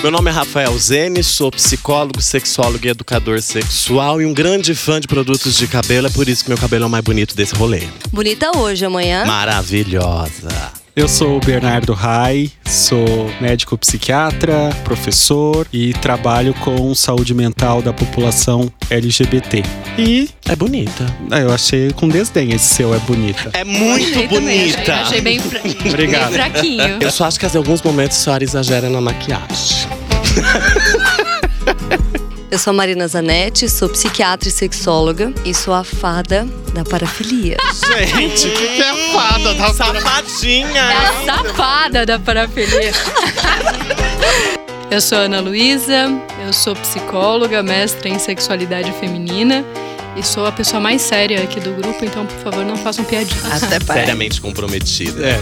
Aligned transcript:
Meu 0.00 0.12
nome 0.12 0.30
é 0.30 0.32
Rafael 0.32 0.78
Zene, 0.78 1.24
sou 1.24 1.50
psicólogo, 1.50 2.22
sexólogo 2.22 2.86
e 2.86 2.88
educador 2.88 3.42
sexual 3.42 4.22
e 4.22 4.26
um 4.26 4.32
grande 4.32 4.72
fã 4.72 5.00
de 5.00 5.08
produtos 5.08 5.56
de 5.56 5.66
cabelo. 5.66 6.06
É 6.06 6.10
por 6.10 6.28
isso 6.28 6.44
que 6.44 6.50
meu 6.50 6.56
cabelo 6.58 6.84
é 6.84 6.86
o 6.86 6.90
mais 6.90 7.02
bonito 7.02 7.34
desse 7.34 7.54
rolê. 7.56 7.82
Bonita 8.12 8.56
hoje, 8.56 8.84
amanhã. 8.84 9.24
Maravilhosa. 9.26 10.77
Eu 10.98 11.06
sou 11.06 11.36
o 11.36 11.40
Bernardo 11.40 11.92
Rai, 11.92 12.50
sou 12.66 13.30
médico 13.40 13.78
psiquiatra, 13.78 14.68
professor 14.82 15.64
e 15.72 15.92
trabalho 15.92 16.52
com 16.54 16.92
saúde 16.92 17.32
mental 17.32 17.80
da 17.80 17.92
população 17.92 18.68
LGBT. 18.90 19.62
E 19.96 20.28
é 20.48 20.56
bonita. 20.56 21.06
Ah, 21.30 21.38
eu 21.38 21.52
achei 21.52 21.92
com 21.92 22.08
desdém 22.08 22.52
esse 22.52 22.74
seu 22.74 22.92
é 22.92 22.98
bonita. 22.98 23.48
É 23.52 23.62
muito 23.62 24.18
Achei 24.18 24.26
também, 24.26 24.58
bonita. 24.72 24.80
achei, 24.80 24.94
achei 25.04 25.20
bem, 25.20 25.38
fra- 25.38 25.60
Obrigado. 25.88 26.30
bem 26.30 26.34
fraquinho. 26.34 26.98
Eu 27.00 27.12
só 27.12 27.26
acho 27.26 27.38
que 27.38 27.46
em 27.46 27.56
alguns 27.56 27.80
momentos 27.80 28.18
a 28.18 28.20
senhora 28.20 28.42
exagera 28.42 28.90
na 28.90 29.00
maquiagem. 29.00 29.86
Eu 32.50 32.58
sou 32.58 32.70
a 32.70 32.74
Marina 32.74 33.06
Zanetti, 33.06 33.68
sou 33.68 33.90
psiquiatra 33.90 34.48
e 34.48 34.52
sexóloga 34.52 35.34
e 35.44 35.52
sou 35.52 35.74
a 35.74 35.84
fada 35.84 36.48
da 36.72 36.82
parafilia. 36.82 37.58
Gente, 37.86 38.48
o 38.48 38.50
que, 38.50 38.68
que 38.76 38.82
é 38.82 38.97
fada 39.12 39.54
da 39.54 39.74
safadinha? 39.74 40.80
É 40.80 40.96
a 40.96 41.24
safada 41.24 42.06
da 42.06 42.18
parafilia. 42.18 42.92
Eu 44.90 45.00
sou 45.00 45.18
Ana 45.18 45.40
Luísa, 45.40 46.08
eu 46.46 46.52
sou 46.52 46.74
psicóloga, 46.74 47.62
mestra 47.62 48.08
em 48.08 48.18
sexualidade 48.18 48.90
feminina 48.92 49.62
e 50.16 50.22
sou 50.22 50.46
a 50.46 50.52
pessoa 50.52 50.80
mais 50.80 51.02
séria 51.02 51.42
aqui 51.42 51.60
do 51.60 51.72
grupo, 51.72 52.04
então, 52.04 52.24
por 52.26 52.38
favor, 52.38 52.64
não 52.64 52.76
façam 52.76 53.04
piadinhas. 53.04 53.62
Até 53.62 53.78
Seriamente 53.80 54.40
comprometida. 54.40 55.26
É. 55.28 55.40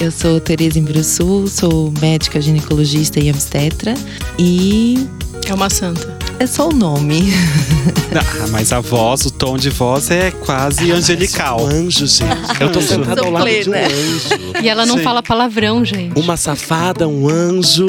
Eu 0.04 0.10
sou 0.10 0.38
Tereza 0.40 0.78
Imbruçu, 0.78 1.46
sou 1.48 1.92
médica 2.00 2.40
ginecologista 2.40 3.18
e 3.20 3.30
obstetra 3.30 3.94
e 4.38 5.08
É 5.48 5.54
uma 5.54 5.70
santa. 5.70 6.18
É 6.38 6.46
só 6.46 6.68
o 6.68 6.72
nome. 6.72 7.32
Ah, 8.10 8.46
mas 8.50 8.72
a 8.72 8.80
voz, 8.80 9.26
o 9.26 9.30
tom 9.30 9.56
de 9.58 9.68
voz 9.68 10.10
é 10.10 10.30
quase 10.30 10.90
angelical. 10.90 11.62
Um 11.62 11.66
anjo, 11.66 12.06
gente. 12.06 12.32
Eu 12.58 12.72
tô 12.72 12.80
sentada 12.80 13.20
ao 13.20 13.30
lado 13.30 13.46
de 13.46 13.68
um 13.68 13.72
Plena. 13.72 13.86
anjo. 13.86 14.52
E 14.62 14.68
ela 14.68 14.86
não 14.86 14.96
Sim. 14.96 15.04
fala 15.04 15.22
palavrão, 15.22 15.84
gente. 15.84 16.18
Uma 16.18 16.36
safada, 16.36 17.06
um 17.06 17.28
anjo. 17.28 17.86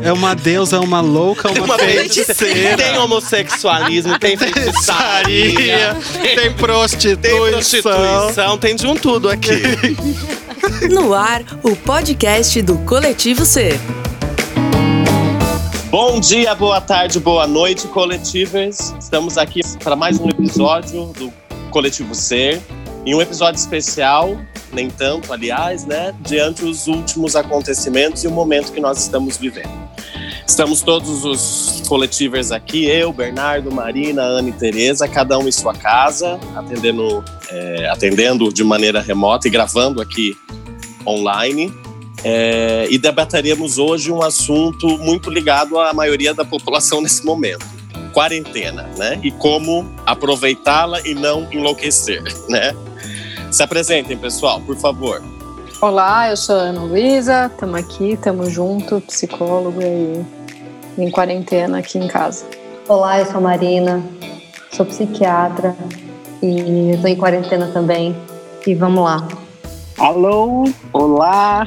É 0.00 0.12
uma 0.12 0.34
deusa, 0.34 0.78
uma 0.80 1.00
louca, 1.00 1.50
uma, 1.50 1.76
feiticeira. 1.76 2.76
Tem 2.76 2.96
homossexualismo, 2.98 4.16
tem 4.18 4.36
feitiçaria, 4.36 5.96
tem 6.22 6.36
tem 6.36 6.52
prostituição. 6.52 7.50
prostituição, 7.50 8.58
tem 8.58 8.76
de 8.76 8.86
um 8.86 8.94
tudo 8.94 9.28
aqui. 9.28 9.60
No 10.88 11.12
ar, 11.12 11.42
o 11.62 11.74
podcast 11.74 12.62
do 12.62 12.78
Coletivo 12.78 13.44
C. 13.44 13.78
Bom 15.90 16.20
dia, 16.20 16.54
boa 16.54 16.82
tarde, 16.82 17.18
boa 17.18 17.46
noite, 17.46 17.88
coletivers. 17.88 18.94
Estamos 19.00 19.38
aqui 19.38 19.62
para 19.82 19.96
mais 19.96 20.20
um 20.20 20.28
episódio 20.28 21.06
do 21.14 21.32
Coletivo 21.70 22.14
Ser. 22.14 22.60
Em 23.06 23.14
um 23.14 23.22
episódio 23.22 23.58
especial, 23.58 24.38
nem 24.70 24.90
tanto, 24.90 25.32
aliás, 25.32 25.86
né? 25.86 26.14
Diante 26.20 26.62
os 26.62 26.88
últimos 26.88 27.34
acontecimentos 27.34 28.22
e 28.22 28.26
o 28.26 28.30
momento 28.30 28.70
que 28.70 28.80
nós 28.80 28.98
estamos 28.98 29.38
vivendo. 29.38 29.70
Estamos 30.46 30.82
todos 30.82 31.24
os 31.24 31.82
coletivers 31.88 32.52
aqui, 32.52 32.84
eu, 32.84 33.10
Bernardo, 33.10 33.72
Marina, 33.72 34.20
Ana 34.20 34.50
e 34.50 34.52
Tereza, 34.52 35.08
cada 35.08 35.38
um 35.38 35.48
em 35.48 35.52
sua 35.52 35.72
casa, 35.72 36.38
atendendo, 36.54 37.24
é, 37.50 37.88
atendendo 37.88 38.52
de 38.52 38.62
maneira 38.62 39.00
remota 39.00 39.48
e 39.48 39.50
gravando 39.50 40.02
aqui 40.02 40.36
online. 41.06 41.72
É, 42.30 42.86
e 42.90 42.98
debateremos 42.98 43.78
hoje 43.78 44.12
um 44.12 44.22
assunto 44.22 44.86
muito 44.98 45.30
ligado 45.30 45.78
à 45.78 45.94
maioria 45.94 46.34
da 46.34 46.44
população 46.44 47.00
nesse 47.00 47.24
momento: 47.24 47.64
quarentena, 48.12 48.82
né? 48.98 49.18
E 49.22 49.30
como 49.30 49.90
aproveitá-la 50.04 51.00
e 51.06 51.14
não 51.14 51.50
enlouquecer, 51.50 52.22
né? 52.46 52.76
Se 53.50 53.62
apresentem, 53.62 54.14
pessoal, 54.18 54.60
por 54.60 54.76
favor. 54.76 55.22
Olá, 55.80 56.28
eu 56.28 56.36
sou 56.36 56.56
a 56.56 56.58
Ana 56.58 56.82
Luísa, 56.82 57.46
estamos 57.46 57.76
aqui, 57.76 58.12
estamos 58.12 58.52
junto, 58.52 59.00
psicólogo 59.00 59.80
e 59.80 61.02
em 61.02 61.10
quarentena 61.10 61.78
aqui 61.78 61.96
em 61.96 62.08
casa. 62.08 62.44
Olá, 62.86 63.20
eu 63.20 63.24
sou 63.24 63.38
a 63.38 63.40
Marina, 63.40 64.04
sou 64.70 64.84
psiquiatra 64.84 65.74
e 66.42 66.90
estou 66.90 67.08
em 67.08 67.16
quarentena 67.16 67.68
também. 67.68 68.14
E 68.66 68.74
vamos 68.74 69.02
lá. 69.02 69.26
Alô, 69.96 70.64
olá, 70.92 71.64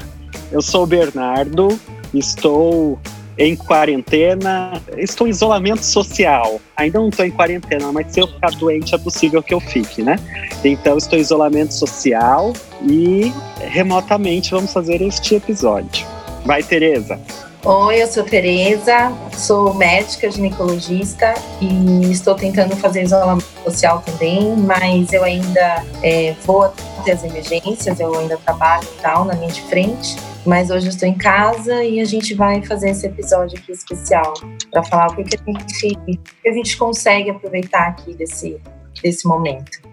eu 0.52 0.62
sou 0.62 0.84
o 0.84 0.88
Bernardo, 0.88 1.80
estou 2.14 3.00
em 3.38 3.56
quarentena, 3.56 4.82
estou 4.98 5.28
em 5.28 5.30
isolamento 5.32 5.84
social. 5.84 6.60
Ainda 6.76 7.00
não 7.00 7.10
estou 7.10 7.26
em 7.26 7.32
quarentena, 7.32 7.92
mas 7.92 8.12
se 8.12 8.20
eu 8.20 8.28
ficar 8.28 8.52
doente 8.52 8.94
é 8.94 8.98
possível 8.98 9.42
que 9.42 9.54
eu 9.54 9.60
fique, 9.60 10.04
né? 10.04 10.18
Então 10.64 10.98
estou 10.98 11.18
em 11.18 11.22
isolamento 11.22 11.74
social 11.74 12.54
e 12.84 13.34
remotamente 13.60 14.52
vamos 14.52 14.72
fazer 14.72 15.02
este 15.02 15.36
episódio. 15.36 16.06
Vai, 16.46 16.62
Tereza. 16.62 17.20
Oi, 17.64 18.02
eu 18.02 18.08
sou 18.08 18.24
Tereza, 18.24 19.14
sou 19.38 19.76
médica 19.76 20.32
ginecologista 20.32 21.36
e 21.62 22.12
estou 22.12 22.34
tentando 22.34 22.76
fazer 22.76 23.04
isolamento 23.04 23.46
social 23.64 24.02
também, 24.04 24.56
mas 24.56 25.14
eu 25.14 25.24
ainda 25.24 25.86
é, 26.02 26.34
vou 26.44 26.64
até 26.64 27.12
as 27.12 27.24
emergências, 27.24 28.00
eu 28.00 28.18
ainda 28.18 28.36
trabalho 28.38 28.88
e 28.98 29.02
tal 29.02 29.26
na 29.26 29.36
linha 29.36 29.52
de 29.52 29.62
frente, 29.62 30.18
mas 30.46 30.72
hoje 30.72 30.88
eu 30.88 30.90
estou 30.90 31.08
em 31.08 31.18
casa 31.18 31.84
e 31.84 32.00
a 32.00 32.06
gente 32.06 32.34
vai 32.34 32.64
fazer 32.64 32.90
esse 32.90 33.06
episódio 33.06 33.60
aqui 33.60 33.72
especial 33.72 34.34
para 34.72 34.84
falar 34.84 35.12
o 35.12 35.16
que, 35.16 35.24
que, 35.24 35.38
a 35.38 35.54
gente, 35.54 35.98
que 36.42 36.50
a 36.50 36.54
gente 36.54 36.78
consegue 36.78 37.30
aproveitar 37.30 37.88
aqui 37.88 38.14
desse, 38.16 38.60
desse 39.04 39.28
momento. 39.28 39.92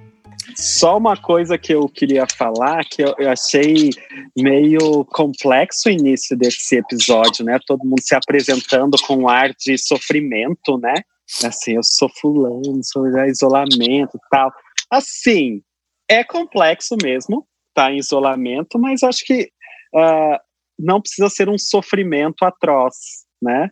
Só 0.56 0.96
uma 0.96 1.16
coisa 1.16 1.58
que 1.58 1.72
eu 1.72 1.88
queria 1.88 2.26
falar, 2.26 2.84
que 2.84 3.02
eu, 3.02 3.14
eu 3.18 3.30
achei 3.30 3.90
meio 4.36 5.04
complexo 5.04 5.88
o 5.88 5.92
início 5.92 6.36
desse 6.36 6.76
episódio, 6.76 7.44
né? 7.44 7.58
Todo 7.66 7.84
mundo 7.84 8.02
se 8.02 8.14
apresentando 8.14 8.96
com 9.06 9.16
um 9.18 9.28
ar 9.28 9.54
de 9.54 9.76
sofrimento, 9.78 10.78
né? 10.78 10.94
Assim, 11.44 11.74
eu 11.74 11.82
sou 11.84 12.08
fulano, 12.20 12.80
sou 12.82 13.06
isolamento 13.26 14.18
tal. 14.30 14.50
Assim, 14.90 15.60
é 16.08 16.24
complexo 16.24 16.96
mesmo, 17.02 17.46
tá 17.74 17.92
em 17.92 17.98
isolamento, 17.98 18.78
mas 18.78 19.02
acho 19.02 19.24
que 19.24 19.50
ah, 19.94 20.40
não 20.78 21.00
precisa 21.00 21.28
ser 21.28 21.48
um 21.48 21.58
sofrimento 21.58 22.44
atroz, 22.44 22.94
né? 23.42 23.70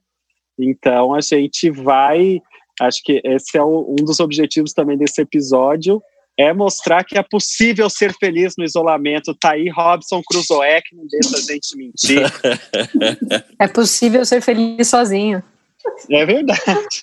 Então 0.58 1.14
a 1.14 1.20
gente 1.20 1.70
vai, 1.70 2.40
acho 2.80 3.00
que 3.04 3.20
esse 3.24 3.56
é 3.56 3.62
o- 3.62 3.94
um 3.98 4.04
dos 4.04 4.20
objetivos 4.20 4.72
também 4.72 4.96
desse 4.96 5.20
episódio, 5.20 6.02
é 6.38 6.52
mostrar 6.52 7.02
que 7.04 7.16
é 7.16 7.22
possível 7.22 7.88
ser 7.88 8.12
feliz 8.14 8.54
no 8.58 8.64
isolamento. 8.64 9.34
Tá 9.34 9.52
aí 9.52 9.70
Robson 9.70 10.20
Crusoe, 10.28 10.82
que 10.84 10.94
não 10.94 11.06
deixa 11.06 11.36
a 11.36 11.40
gente 11.40 11.76
mentir. 11.76 12.22
É 13.58 13.66
possível 13.66 14.24
ser 14.24 14.42
feliz 14.42 14.88
sozinho. 14.88 15.42
É 16.10 16.26
verdade. 16.26 17.02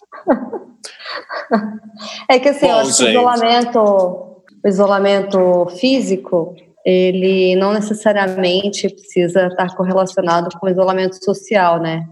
É 2.29 2.39
que 2.39 2.49
assim, 2.49 2.67
eu 2.67 2.73
Bom, 2.73 2.79
acho 2.81 2.97
que 2.97 3.03
o 3.05 3.09
isolamento, 3.09 3.79
o 3.79 4.67
isolamento 4.67 5.65
físico, 5.79 6.55
ele 6.85 7.55
não 7.55 7.73
necessariamente 7.73 8.89
precisa 8.89 9.47
estar 9.47 9.75
correlacionado 9.75 10.49
com 10.59 10.67
o 10.67 10.69
isolamento 10.69 11.23
social, 11.23 11.79
né? 11.79 12.05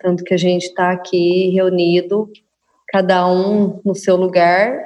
Tanto 0.00 0.24
que 0.24 0.32
a 0.32 0.38
gente 0.38 0.64
está 0.64 0.90
aqui 0.90 1.50
reunido, 1.50 2.30
cada 2.88 3.28
um 3.30 3.80
no 3.84 3.94
seu 3.94 4.16
lugar, 4.16 4.78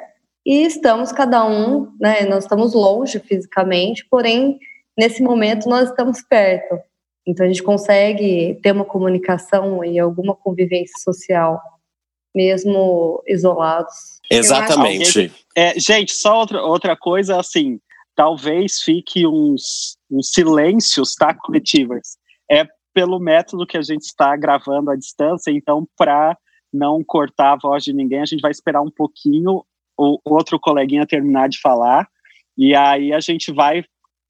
e 0.44 0.64
estamos 0.64 1.12
cada 1.12 1.46
um, 1.46 1.92
né? 2.00 2.22
Nós 2.22 2.44
estamos 2.44 2.74
longe 2.74 3.20
fisicamente, 3.20 4.04
porém, 4.10 4.58
nesse 4.98 5.22
momento 5.22 5.68
nós 5.68 5.90
estamos 5.90 6.22
perto. 6.22 6.78
Então 7.26 7.44
a 7.44 7.48
gente 7.48 7.62
consegue 7.62 8.58
ter 8.62 8.72
uma 8.72 8.84
comunicação 8.84 9.84
e 9.84 9.98
alguma 9.98 10.34
convivência 10.34 10.98
social, 10.98 11.60
mesmo 12.34 13.22
isolados. 13.28 14.20
Exatamente. 14.30 15.32
É, 15.56 15.78
gente, 15.78 16.12
só 16.12 16.38
outra, 16.38 16.62
outra 16.62 16.96
coisa, 16.96 17.38
assim, 17.38 17.78
talvez 18.14 18.80
fique 18.82 19.26
uns, 19.26 19.96
uns 20.10 20.30
silêncios, 20.32 21.14
tá, 21.14 21.34
coletivas? 21.34 22.16
É 22.50 22.66
pelo 22.92 23.20
método 23.20 23.66
que 23.66 23.76
a 23.76 23.82
gente 23.82 24.02
está 24.02 24.36
gravando 24.36 24.90
à 24.90 24.96
distância, 24.96 25.50
então, 25.50 25.86
para 25.96 26.36
não 26.72 27.02
cortar 27.04 27.52
a 27.52 27.56
voz 27.56 27.84
de 27.84 27.92
ninguém, 27.92 28.20
a 28.20 28.26
gente 28.26 28.40
vai 28.40 28.50
esperar 28.50 28.82
um 28.82 28.90
pouquinho 28.90 29.64
o 29.96 30.18
outro 30.24 30.58
coleguinha 30.58 31.06
terminar 31.06 31.48
de 31.48 31.60
falar, 31.60 32.08
e 32.56 32.74
aí 32.74 33.12
a 33.12 33.20
gente 33.20 33.52
vai 33.52 33.84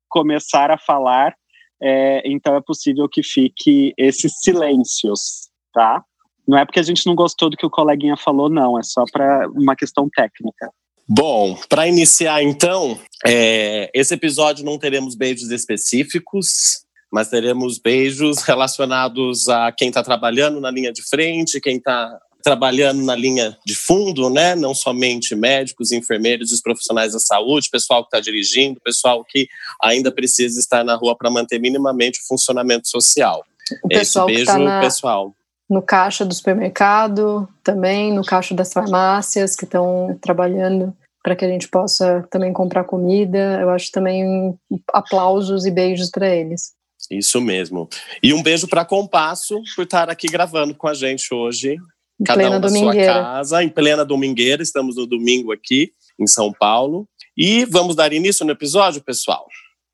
começar 0.08 0.70
a 0.70 0.78
falar, 0.78 1.34
é, 1.80 2.22
então 2.28 2.56
é 2.56 2.60
possível 2.60 3.08
que 3.08 3.22
fique 3.22 3.94
esses 3.96 4.32
silêncios, 4.40 5.48
tá? 5.72 6.04
Não 6.46 6.58
é 6.58 6.64
porque 6.64 6.80
a 6.80 6.82
gente 6.84 7.06
não 7.06 7.14
gostou 7.14 7.48
do 7.48 7.56
que 7.56 7.64
o 7.64 7.70
coleguinha 7.70 8.16
falou, 8.16 8.50
não, 8.50 8.78
é 8.78 8.82
só 8.82 9.04
para 9.10 9.48
uma 9.50 9.76
questão 9.76 10.08
técnica. 10.10 10.70
Bom, 11.12 11.58
para 11.68 11.88
iniciar 11.88 12.40
então, 12.40 12.96
é, 13.26 13.90
esse 13.92 14.14
episódio 14.14 14.64
não 14.64 14.78
teremos 14.78 15.16
beijos 15.16 15.50
específicos, 15.50 16.84
mas 17.10 17.28
teremos 17.28 17.80
beijos 17.80 18.42
relacionados 18.42 19.48
a 19.48 19.72
quem 19.72 19.88
está 19.88 20.04
trabalhando 20.04 20.60
na 20.60 20.70
linha 20.70 20.92
de 20.92 21.02
frente, 21.02 21.60
quem 21.60 21.78
está 21.78 22.16
trabalhando 22.44 23.02
na 23.02 23.16
linha 23.16 23.58
de 23.66 23.74
fundo, 23.74 24.30
né? 24.30 24.54
Não 24.54 24.72
somente 24.72 25.34
médicos, 25.34 25.90
enfermeiros, 25.90 26.52
os 26.52 26.62
profissionais 26.62 27.12
da 27.12 27.18
saúde, 27.18 27.68
pessoal 27.68 28.02
que 28.04 28.16
está 28.16 28.20
dirigindo, 28.20 28.80
pessoal 28.80 29.24
que 29.24 29.48
ainda 29.82 30.12
precisa 30.12 30.60
estar 30.60 30.84
na 30.84 30.94
rua 30.94 31.16
para 31.18 31.28
manter 31.28 31.58
minimamente 31.58 32.20
o 32.20 32.26
funcionamento 32.28 32.88
social. 32.88 33.44
O 33.82 33.88
pessoal 33.88 34.30
Esse 34.30 34.36
que 34.36 34.44
beijo, 34.44 34.52
tá 34.52 34.58
na- 34.58 34.80
pessoal. 34.80 35.34
No 35.70 35.81
caixa 35.81 36.25
do 36.25 36.34
supermercado, 36.34 37.49
também 37.62 38.12
no 38.12 38.25
caixa 38.25 38.55
das 38.55 38.72
farmácias 38.72 39.55
que 39.55 39.64
estão 39.64 40.19
trabalhando 40.20 40.93
para 41.22 41.37
que 41.37 41.44
a 41.44 41.49
gente 41.49 41.69
possa 41.69 42.26
também 42.31 42.52
comprar 42.52 42.84
comida. 42.84 43.58
Eu 43.61 43.70
acho 43.70 43.90
também 43.93 44.58
aplausos 44.93 45.64
e 45.64 45.70
beijos 45.70 46.11
para 46.11 46.28
eles. 46.28 46.72
Isso 47.11 47.40
mesmo. 47.40 47.88
E 48.22 48.34
um 48.34 48.43
beijo 48.43 48.69
para 48.69 48.84
Compasso 48.84 49.62
por 49.75 49.82
estar 49.84 50.11
aqui 50.11 50.26
gravando 50.26 50.75
com 50.75 50.88
a 50.88 50.94
gente 50.94 51.32
hoje. 51.32 51.76
Em 52.20 52.25
Cada 52.25 52.40
plena 52.40 52.56
um 52.56 52.61
da 52.61 52.69
sua 52.69 52.78
domingueira. 52.78 53.14
casa, 53.14 53.62
em 53.62 53.69
plena 53.69 54.05
domingueira. 54.05 54.62
Estamos 54.62 54.96
no 54.96 55.06
domingo 55.06 55.52
aqui 55.52 55.93
em 56.19 56.26
São 56.26 56.52
Paulo. 56.52 57.08
E 57.37 57.64
vamos 57.64 57.96
dar 57.96 58.12
início 58.12 58.44
no 58.44 58.52
episódio, 58.52 59.02
pessoal? 59.02 59.46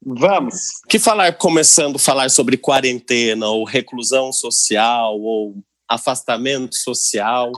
Vamos. 0.04 0.54
Que 0.88 0.98
falar, 0.98 1.32
começando 1.36 1.96
a 1.96 1.98
falar 1.98 2.30
sobre 2.30 2.56
quarentena, 2.56 3.48
ou 3.48 3.64
reclusão 3.64 4.32
social, 4.32 5.18
ou 5.20 5.56
afastamento 5.88 6.76
social. 6.76 7.50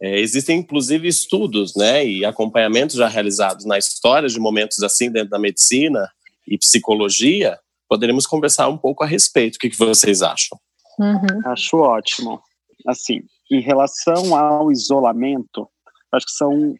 É, 0.00 0.20
existem, 0.20 0.58
inclusive, 0.58 1.08
estudos 1.08 1.74
né, 1.76 2.06
e 2.06 2.24
acompanhamentos 2.24 2.96
já 2.96 3.08
realizados 3.08 3.64
na 3.64 3.78
história 3.78 4.28
de 4.28 4.38
momentos 4.38 4.80
assim 4.82 5.10
dentro 5.10 5.30
da 5.30 5.38
medicina 5.38 6.08
e 6.46 6.56
psicologia. 6.56 7.58
Poderemos 7.88 8.26
conversar 8.26 8.68
um 8.68 8.78
pouco 8.78 9.02
a 9.02 9.06
respeito. 9.06 9.56
O 9.56 9.58
que, 9.58 9.70
que 9.70 9.78
vocês 9.78 10.22
acham? 10.22 10.58
Uhum. 10.98 11.40
Acho 11.46 11.78
ótimo. 11.78 12.40
Assim, 12.86 13.22
em 13.50 13.60
relação 13.60 14.36
ao 14.36 14.70
isolamento, 14.70 15.68
acho 16.12 16.26
que 16.26 16.32
são 16.32 16.74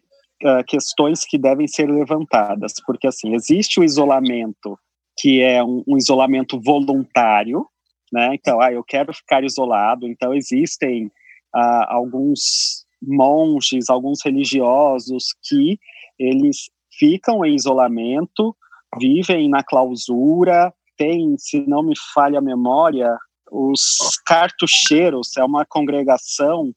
ah, 0.45 0.63
questões 0.63 1.25
que 1.25 1.37
devem 1.37 1.67
ser 1.67 1.89
levantadas, 1.89 2.73
porque 2.85 3.07
assim 3.07 3.33
existe 3.33 3.79
o 3.79 3.83
isolamento 3.83 4.79
que 5.19 5.41
é 5.41 5.61
um, 5.61 5.83
um 5.85 5.97
isolamento 5.97 6.59
voluntário, 6.59 7.67
né? 8.11 8.33
Então, 8.33 8.61
ah, 8.61 8.71
eu 8.71 8.83
quero 8.83 9.13
ficar 9.13 9.43
isolado. 9.43 10.07
Então 10.07 10.33
existem 10.33 11.11
ah, 11.53 11.93
alguns 11.93 12.85
monges, 13.01 13.89
alguns 13.89 14.19
religiosos 14.23 15.33
que 15.43 15.77
eles 16.17 16.69
ficam 16.97 17.45
em 17.45 17.53
isolamento, 17.53 18.55
vivem 18.99 19.49
na 19.49 19.63
clausura, 19.63 20.73
tem, 20.97 21.35
se 21.37 21.65
não 21.67 21.83
me 21.83 21.93
falha 22.13 22.39
a 22.39 22.41
memória, 22.41 23.09
os 23.51 24.19
cartucheiros 24.25 25.35
é 25.37 25.43
uma 25.43 25.65
congregação 25.65 26.73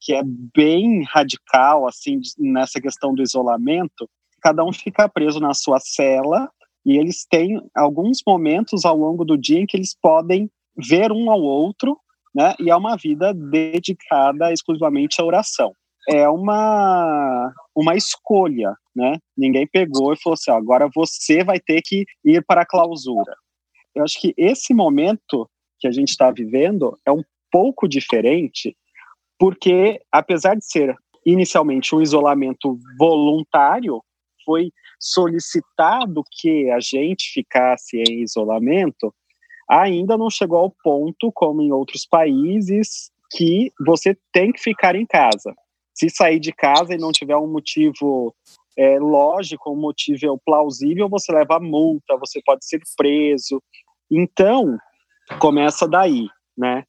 que 0.00 0.14
é 0.14 0.22
bem 0.24 1.04
radical 1.04 1.86
assim 1.86 2.20
nessa 2.38 2.80
questão 2.80 3.14
do 3.14 3.22
isolamento. 3.22 4.08
Cada 4.40 4.64
um 4.64 4.72
fica 4.72 5.08
preso 5.08 5.40
na 5.40 5.52
sua 5.54 5.78
cela 5.80 6.50
e 6.84 6.96
eles 6.96 7.26
têm 7.28 7.60
alguns 7.74 8.22
momentos 8.26 8.84
ao 8.84 8.96
longo 8.96 9.24
do 9.24 9.36
dia 9.36 9.60
em 9.60 9.66
que 9.66 9.76
eles 9.76 9.96
podem 10.00 10.50
ver 10.76 11.12
um 11.12 11.30
ao 11.30 11.40
outro, 11.40 11.98
né? 12.34 12.54
E 12.60 12.70
é 12.70 12.76
uma 12.76 12.96
vida 12.96 13.34
dedicada 13.34 14.52
exclusivamente 14.52 15.20
à 15.20 15.24
oração. 15.24 15.72
É 16.08 16.28
uma 16.28 17.52
uma 17.74 17.94
escolha, 17.94 18.74
né? 18.94 19.18
Ninguém 19.36 19.66
pegou 19.66 20.12
e 20.12 20.20
falou 20.20 20.34
assim: 20.34 20.50
agora 20.50 20.88
você 20.94 21.44
vai 21.44 21.60
ter 21.60 21.82
que 21.82 22.04
ir 22.24 22.44
para 22.46 22.62
a 22.62 22.66
clausura. 22.66 23.34
Eu 23.94 24.04
acho 24.04 24.20
que 24.20 24.32
esse 24.36 24.72
momento 24.72 25.48
que 25.78 25.86
a 25.86 25.92
gente 25.92 26.10
está 26.10 26.30
vivendo 26.30 26.96
é 27.06 27.12
um 27.12 27.22
pouco 27.50 27.88
diferente, 27.88 28.76
porque 29.38 30.00
apesar 30.12 30.54
de 30.54 30.64
ser 30.64 30.96
inicialmente 31.24 31.94
um 31.94 32.00
isolamento 32.00 32.78
voluntário, 32.98 34.02
foi 34.48 34.72
solicitado 34.98 36.22
que 36.40 36.70
a 36.70 36.80
gente 36.80 37.30
ficasse 37.34 37.98
em 37.98 38.22
isolamento, 38.22 39.14
ainda 39.68 40.16
não 40.16 40.30
chegou 40.30 40.60
ao 40.60 40.74
ponto, 40.82 41.30
como 41.34 41.60
em 41.60 41.70
outros 41.70 42.06
países, 42.06 43.10
que 43.30 43.70
você 43.86 44.16
tem 44.32 44.50
que 44.50 44.60
ficar 44.60 44.96
em 44.96 45.04
casa. 45.04 45.54
Se 45.94 46.08
sair 46.08 46.40
de 46.40 46.50
casa 46.50 46.94
e 46.94 46.98
não 46.98 47.12
tiver 47.12 47.36
um 47.36 47.46
motivo 47.46 48.34
é, 48.78 48.98
lógico, 48.98 49.70
um 49.70 49.78
motivo 49.78 50.40
plausível, 50.46 51.10
você 51.10 51.30
leva 51.30 51.60
multa, 51.60 52.16
você 52.16 52.40
pode 52.42 52.64
ser 52.64 52.80
preso. 52.96 53.62
Então, 54.10 54.78
começa 55.38 55.86
daí, 55.86 56.26
né? 56.56 56.84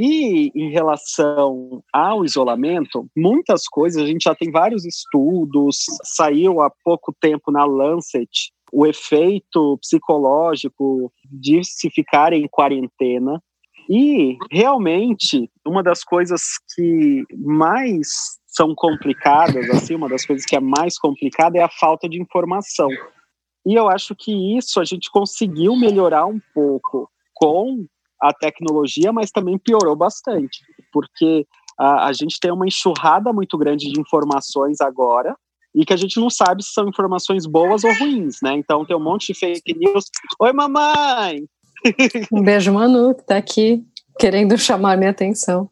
E 0.00 0.52
em 0.54 0.70
relação 0.70 1.82
ao 1.92 2.24
isolamento, 2.24 3.10
muitas 3.16 3.66
coisas, 3.66 4.00
a 4.00 4.06
gente 4.06 4.22
já 4.22 4.34
tem 4.34 4.48
vários 4.48 4.84
estudos, 4.84 5.78
saiu 6.04 6.60
há 6.60 6.70
pouco 6.84 7.12
tempo 7.20 7.50
na 7.50 7.64
Lancet 7.64 8.52
o 8.72 8.86
efeito 8.86 9.76
psicológico 9.78 11.12
de 11.24 11.64
se 11.64 11.90
ficar 11.90 12.32
em 12.32 12.46
quarentena. 12.46 13.42
E 13.90 14.36
realmente, 14.52 15.50
uma 15.66 15.82
das 15.82 16.04
coisas 16.04 16.42
que 16.76 17.24
mais 17.36 18.38
são 18.46 18.74
complicadas, 18.76 19.68
assim, 19.70 19.96
uma 19.96 20.08
das 20.08 20.24
coisas 20.24 20.44
que 20.46 20.54
é 20.54 20.60
mais 20.60 20.96
complicada 20.96 21.58
é 21.58 21.62
a 21.62 21.68
falta 21.68 22.08
de 22.08 22.20
informação. 22.20 22.88
E 23.66 23.74
eu 23.74 23.88
acho 23.88 24.14
que 24.14 24.56
isso 24.56 24.78
a 24.78 24.84
gente 24.84 25.10
conseguiu 25.10 25.74
melhorar 25.74 26.26
um 26.26 26.40
pouco 26.54 27.10
com 27.34 27.86
a 28.20 28.32
tecnologia, 28.32 29.12
mas 29.12 29.30
também 29.30 29.58
piorou 29.58 29.94
bastante, 29.96 30.60
porque 30.92 31.46
a, 31.78 32.08
a 32.08 32.12
gente 32.12 32.38
tem 32.40 32.52
uma 32.52 32.66
enxurrada 32.66 33.32
muito 33.32 33.56
grande 33.56 33.90
de 33.90 34.00
informações 34.00 34.80
agora 34.80 35.36
e 35.74 35.84
que 35.84 35.92
a 35.92 35.96
gente 35.96 36.18
não 36.18 36.28
sabe 36.28 36.62
se 36.62 36.72
são 36.72 36.88
informações 36.88 37.46
boas 37.46 37.84
ou 37.84 37.92
ruins, 37.94 38.38
né? 38.42 38.54
Então 38.54 38.84
tem 38.84 38.96
um 38.96 39.02
monte 39.02 39.32
de 39.32 39.38
fake 39.38 39.78
news. 39.78 40.06
Oi, 40.40 40.52
mamãe! 40.52 41.44
Um 42.32 42.42
beijo, 42.42 42.72
Manu, 42.72 43.14
que 43.14 43.20
está 43.20 43.36
aqui 43.36 43.84
querendo 44.18 44.58
chamar 44.58 44.98
minha 44.98 45.10
atenção. 45.10 45.70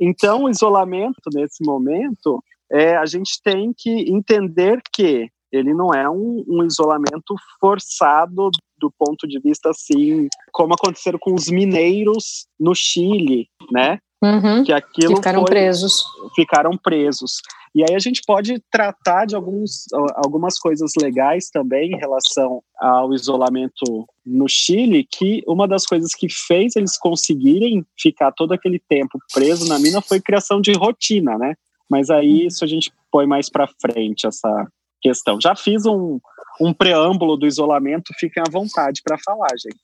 Então, 0.00 0.44
o 0.44 0.48
isolamento 0.48 1.20
nesse 1.34 1.62
momento, 1.62 2.42
é, 2.72 2.96
a 2.96 3.04
gente 3.04 3.40
tem 3.42 3.72
que 3.76 3.90
entender 4.10 4.80
que 4.92 5.28
ele 5.52 5.72
não 5.74 5.92
é 5.92 6.08
um, 6.08 6.44
um 6.48 6.64
isolamento 6.64 7.34
forçado 7.60 8.50
do 8.78 8.90
ponto 8.98 9.26
de 9.26 9.38
vista 9.40 9.70
assim, 9.70 10.28
como 10.52 10.74
aconteceram 10.74 11.18
com 11.18 11.34
os 11.34 11.48
mineiros 11.48 12.46
no 12.58 12.74
Chile, 12.74 13.48
né? 13.70 13.98
Uhum. 14.22 14.64
Que 14.64 14.72
aquilo 14.72 15.16
ficaram 15.16 15.40
foi- 15.40 15.50
presos. 15.50 16.04
Ficaram 16.34 16.76
presos. 16.76 17.40
E 17.74 17.82
aí 17.82 17.94
a 17.94 17.98
gente 17.98 18.22
pode 18.26 18.58
tratar 18.70 19.26
de 19.26 19.36
alguns, 19.36 19.84
algumas 20.14 20.58
coisas 20.58 20.92
legais 20.98 21.50
também 21.50 21.92
em 21.92 21.98
relação 21.98 22.62
ao 22.80 23.12
isolamento 23.12 24.06
no 24.24 24.48
Chile, 24.48 25.06
que 25.10 25.42
uma 25.46 25.68
das 25.68 25.84
coisas 25.84 26.14
que 26.14 26.26
fez 26.30 26.74
eles 26.74 26.96
conseguirem 26.98 27.84
ficar 28.00 28.32
todo 28.32 28.52
aquele 28.52 28.78
tempo 28.88 29.18
preso 29.32 29.68
na 29.68 29.78
mina 29.78 30.00
foi 30.00 30.20
criação 30.20 30.58
de 30.60 30.72
rotina, 30.72 31.36
né? 31.36 31.54
Mas 31.88 32.08
aí 32.08 32.46
isso 32.46 32.64
a 32.64 32.66
gente 32.66 32.90
põe 33.10 33.26
mais 33.26 33.50
para 33.50 33.68
frente 33.78 34.26
essa 34.26 34.66
questão. 35.02 35.38
Já 35.40 35.54
fiz 35.54 35.84
um, 35.84 36.18
um 36.60 36.72
preâmbulo 36.72 37.36
do 37.36 37.46
isolamento, 37.46 38.12
fiquem 38.18 38.42
à 38.46 38.50
vontade 38.50 39.02
para 39.02 39.18
falar, 39.18 39.50
gente. 39.56 39.76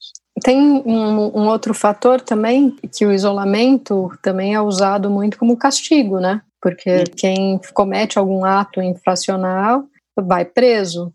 Tem 0.42 0.58
um, 0.58 1.38
um 1.38 1.48
outro 1.48 1.74
fator 1.74 2.20
também, 2.20 2.74
que 2.96 3.04
o 3.04 3.12
isolamento 3.12 4.10
também 4.22 4.54
é 4.54 4.60
usado 4.60 5.10
muito 5.10 5.38
como 5.38 5.56
castigo, 5.56 6.18
né? 6.18 6.40
Porque 6.60 7.04
quem 7.16 7.60
comete 7.74 8.18
algum 8.18 8.44
ato 8.44 8.80
infracional 8.80 9.84
vai 10.16 10.44
preso. 10.44 11.12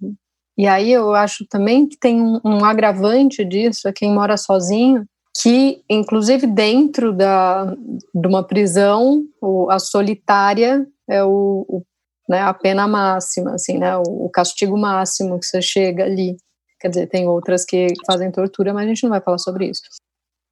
E 0.57 0.67
aí 0.67 0.91
eu 0.91 1.13
acho 1.13 1.45
também 1.47 1.87
que 1.87 1.97
tem 1.97 2.21
um, 2.21 2.39
um 2.43 2.65
agravante 2.65 3.45
disso, 3.45 3.87
é 3.87 3.93
quem 3.93 4.11
mora 4.11 4.37
sozinho, 4.37 5.05
que 5.39 5.83
inclusive 5.87 6.47
dentro 6.47 7.13
da, 7.13 7.65
de 8.13 8.27
uma 8.27 8.43
prisão, 8.43 9.23
a 9.69 9.77
solitária 9.77 10.87
é 11.07 11.23
o, 11.23 11.65
o, 11.67 11.83
né, 12.27 12.41
a 12.41 12.53
pena 12.53 12.87
máxima, 12.87 13.55
assim, 13.55 13.77
né, 13.77 13.95
o, 13.97 14.29
castigo 14.29 14.77
máximo 14.77 15.39
que 15.39 15.45
você 15.45 15.61
chega 15.61 16.03
ali. 16.03 16.37
Quer 16.79 16.89
dizer, 16.89 17.07
tem 17.07 17.27
outras 17.27 17.65
que 17.65 17.87
fazem 18.05 18.31
tortura, 18.31 18.73
mas 18.73 18.85
a 18.85 18.87
gente 18.87 19.03
não 19.03 19.09
vai 19.09 19.21
falar 19.21 19.37
sobre 19.39 19.67
isso. 19.69 19.81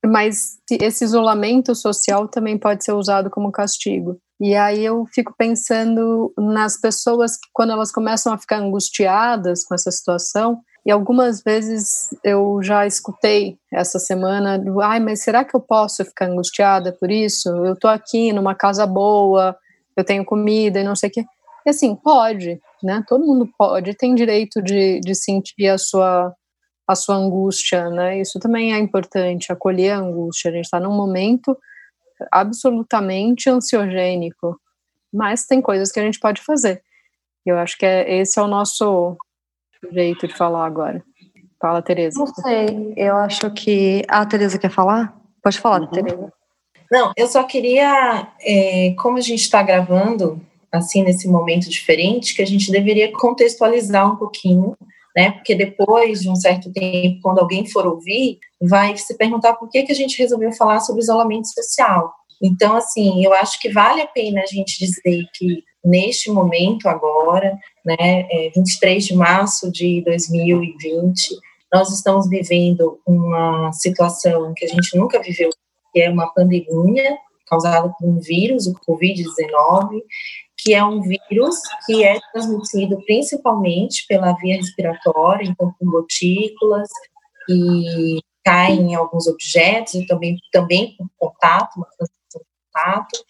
Mas 0.05 0.57
se- 0.67 0.77
esse 0.81 1.03
isolamento 1.03 1.75
social 1.75 2.27
também 2.27 2.57
pode 2.57 2.83
ser 2.83 2.93
usado 2.93 3.29
como 3.29 3.51
castigo. 3.51 4.17
E 4.39 4.55
aí 4.55 4.83
eu 4.83 5.05
fico 5.13 5.33
pensando 5.37 6.33
nas 6.37 6.79
pessoas 6.79 7.37
que, 7.37 7.47
quando 7.53 7.71
elas 7.73 7.91
começam 7.91 8.33
a 8.33 8.37
ficar 8.37 8.57
angustiadas 8.57 9.63
com 9.63 9.73
essa 9.75 9.91
situação, 9.91 10.61
e 10.85 10.91
algumas 10.91 11.41
vezes 11.41 12.09
eu 12.23 12.59
já 12.61 12.85
escutei 12.85 13.57
essa 13.73 13.97
semana, 13.97 14.61
ai, 14.83 14.99
mas 14.99 15.23
será 15.23 15.43
que 15.43 15.55
eu 15.55 15.59
posso 15.59 16.05
ficar 16.05 16.27
angustiada 16.27 16.91
por 16.91 17.09
isso? 17.09 17.49
Eu 17.49 17.75
tô 17.75 17.87
aqui 17.87 18.31
numa 18.31 18.53
casa 18.53 18.85
boa, 18.85 19.57
eu 19.97 20.03
tenho 20.03 20.23
comida 20.23 20.79
e 20.79 20.83
não 20.83 20.95
sei 20.95 21.09
o 21.09 21.11
quê. 21.11 21.25
E 21.65 21.69
assim, 21.69 21.95
pode, 21.95 22.59
né? 22.83 23.03
Todo 23.07 23.25
mundo 23.25 23.49
pode, 23.57 23.95
tem 23.95 24.13
direito 24.13 24.61
de, 24.61 24.99
de 24.99 25.15
sentir 25.15 25.67
a 25.67 25.77
sua 25.77 26.33
a 26.87 26.93
sua 26.93 27.15
angústia, 27.15 27.89
né? 27.89 28.21
Isso 28.21 28.39
também 28.39 28.73
é 28.73 28.77
importante, 28.77 29.51
acolher 29.51 29.91
a 29.91 29.97
angústia. 29.97 30.51
A 30.51 30.53
gente 30.53 30.65
está 30.65 30.79
num 30.79 30.95
momento 30.95 31.57
absolutamente 32.31 33.49
ansiogênico, 33.49 34.59
mas 35.11 35.45
tem 35.45 35.61
coisas 35.61 35.91
que 35.91 35.99
a 35.99 36.03
gente 36.03 36.19
pode 36.19 36.41
fazer. 36.41 36.83
Eu 37.45 37.57
acho 37.57 37.77
que 37.77 37.85
é, 37.85 38.19
esse 38.19 38.39
é 38.39 38.41
o 38.41 38.47
nosso 38.47 39.17
jeito 39.91 40.27
de 40.27 40.35
falar 40.35 40.65
agora. 40.65 41.03
Fala, 41.59 41.81
Tereza. 41.81 42.19
Não 42.19 42.27
sei, 42.27 42.93
eu 42.95 43.15
acho 43.15 43.49
que. 43.51 44.03
Ah, 44.07 44.21
a 44.21 44.25
Tereza 44.25 44.59
quer 44.59 44.69
falar? 44.69 45.15
Pode 45.41 45.59
falar, 45.59 45.81
uhum. 45.81 45.87
Tereza. 45.87 46.33
Não, 46.91 47.11
eu 47.17 47.27
só 47.27 47.43
queria, 47.43 48.31
é, 48.41 48.93
como 48.99 49.17
a 49.17 49.21
gente 49.21 49.41
está 49.41 49.63
gravando, 49.63 50.39
assim, 50.77 51.03
nesse 51.03 51.27
momento 51.27 51.69
diferente, 51.69 52.35
que 52.35 52.41
a 52.41 52.47
gente 52.47 52.71
deveria 52.71 53.11
contextualizar 53.11 54.11
um 54.11 54.15
pouquinho, 54.15 54.75
né? 55.15 55.31
Porque 55.31 55.55
depois 55.55 56.21
de 56.21 56.29
um 56.29 56.35
certo 56.35 56.71
tempo, 56.71 57.19
quando 57.21 57.39
alguém 57.39 57.65
for 57.65 57.87
ouvir, 57.87 58.39
vai 58.61 58.97
se 58.97 59.17
perguntar 59.17 59.53
por 59.53 59.69
que, 59.69 59.83
que 59.83 59.91
a 59.91 59.95
gente 59.95 60.17
resolveu 60.17 60.51
falar 60.51 60.79
sobre 60.81 61.01
isolamento 61.01 61.47
social. 61.47 62.13
Então, 62.41 62.75
assim, 62.75 63.23
eu 63.23 63.33
acho 63.33 63.59
que 63.59 63.69
vale 63.69 64.01
a 64.01 64.07
pena 64.07 64.41
a 64.41 64.45
gente 64.45 64.77
dizer 64.77 65.25
que 65.33 65.63
neste 65.83 66.29
momento 66.29 66.87
agora, 66.87 67.57
né, 67.85 68.27
é 68.29 68.51
23 68.55 69.05
de 69.05 69.15
março 69.15 69.71
de 69.71 70.01
2020, 70.03 71.35
nós 71.73 71.91
estamos 71.91 72.27
vivendo 72.27 72.99
uma 73.05 73.71
situação 73.71 74.53
que 74.55 74.65
a 74.65 74.67
gente 74.67 74.97
nunca 74.97 75.21
viveu, 75.21 75.49
que 75.93 76.01
é 76.01 76.09
uma 76.09 76.31
pandemia 76.33 77.17
causada 77.47 77.93
por 77.99 78.07
um 78.07 78.19
vírus, 78.19 78.65
o 78.67 78.73
Covid-19, 78.73 80.01
que 80.65 80.73
é 80.73 80.83
um 80.83 80.99
vírus 80.99 81.59
que 81.85 82.03
é 82.03 82.19
transmitido 82.33 82.97
principalmente 83.05 84.03
pela 84.07 84.33
via 84.33 84.55
respiratória, 84.55 85.47
então 85.47 85.71
com 85.79 85.85
gotículas, 85.85 86.89
e 87.47 88.19
cai 88.43 88.71
em 88.71 88.95
alguns 88.95 89.27
objetos, 89.27 89.93
e 89.93 90.07
também, 90.07 90.37
também 90.51 90.95
com 90.97 91.07
contato, 91.17 91.77
uma 91.77 91.85
transmissão 91.95 92.41
de 92.41 92.47
contato. 92.73 93.25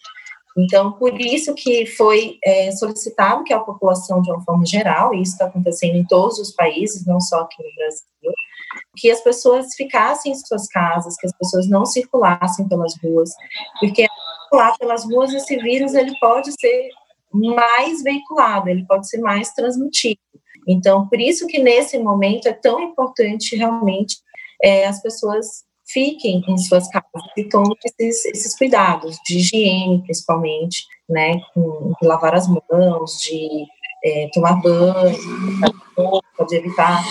Então, 0.58 0.92
por 0.92 1.20
isso 1.20 1.54
que 1.54 1.84
foi 1.84 2.38
é, 2.42 2.72
solicitado 2.72 3.44
que 3.44 3.52
a 3.52 3.60
população, 3.60 4.22
de 4.22 4.30
uma 4.30 4.42
forma 4.42 4.64
geral, 4.64 5.12
e 5.12 5.20
isso 5.20 5.32
está 5.32 5.44
acontecendo 5.44 5.96
em 5.96 6.06
todos 6.06 6.38
os 6.38 6.52
países, 6.52 7.04
não 7.04 7.20
só 7.20 7.42
aqui 7.42 7.62
no 7.62 7.74
Brasil, 7.74 8.32
que 8.96 9.10
as 9.10 9.20
pessoas 9.20 9.74
ficassem 9.74 10.32
em 10.32 10.34
suas 10.34 10.66
casas, 10.68 11.14
que 11.16 11.26
as 11.26 11.36
pessoas 11.36 11.68
não 11.68 11.84
circulassem 11.84 12.66
pelas 12.66 12.94
ruas, 13.02 13.30
porque 13.78 14.06
circular 14.44 14.74
pelas 14.78 15.04
ruas 15.04 15.34
esse 15.34 15.58
vírus 15.58 15.92
ele 15.92 16.18
pode 16.18 16.50
ser 16.58 16.88
mais 17.32 18.02
veiculado, 18.02 18.68
ele 18.68 18.84
pode 18.86 19.08
ser 19.08 19.18
mais 19.18 19.52
transmitido. 19.52 20.20
Então, 20.66 21.08
por 21.08 21.20
isso 21.20 21.46
que 21.46 21.58
nesse 21.58 21.98
momento 21.98 22.48
é 22.48 22.52
tão 22.52 22.80
importante 22.80 23.54
realmente 23.54 24.16
é, 24.62 24.86
as 24.86 25.00
pessoas 25.00 25.64
fiquem 25.88 26.42
em 26.48 26.58
suas 26.58 26.88
casas 26.88 27.22
e 27.36 27.44
tomem 27.44 27.76
esses, 27.84 28.24
esses 28.26 28.58
cuidados 28.58 29.16
de 29.24 29.38
higiene, 29.38 30.02
principalmente, 30.02 30.84
né, 31.08 31.40
com, 31.54 31.92
de 32.00 32.08
lavar 32.08 32.34
as 32.34 32.48
mãos, 32.48 33.20
de 33.20 33.66
é, 34.04 34.28
tomar 34.32 34.60
banho, 34.60 35.16
pode 36.36 36.56
evitar 36.56 37.04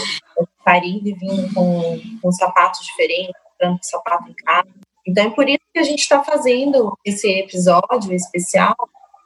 sair 0.63 0.99
vindo 1.01 1.53
com, 1.53 1.99
com 2.21 2.31
sapatos 2.31 2.85
diferentes, 2.85 3.33
comprando 3.43 3.79
sapato 3.83 4.29
em 4.29 4.33
casa. 4.33 4.69
Então, 5.07 5.25
é 5.25 5.29
por 5.29 5.47
isso 5.47 5.59
que 5.71 5.79
a 5.79 5.83
gente 5.83 5.99
está 5.99 6.23
fazendo 6.23 6.97
esse 7.05 7.29
episódio 7.29 8.11
especial 8.13 8.75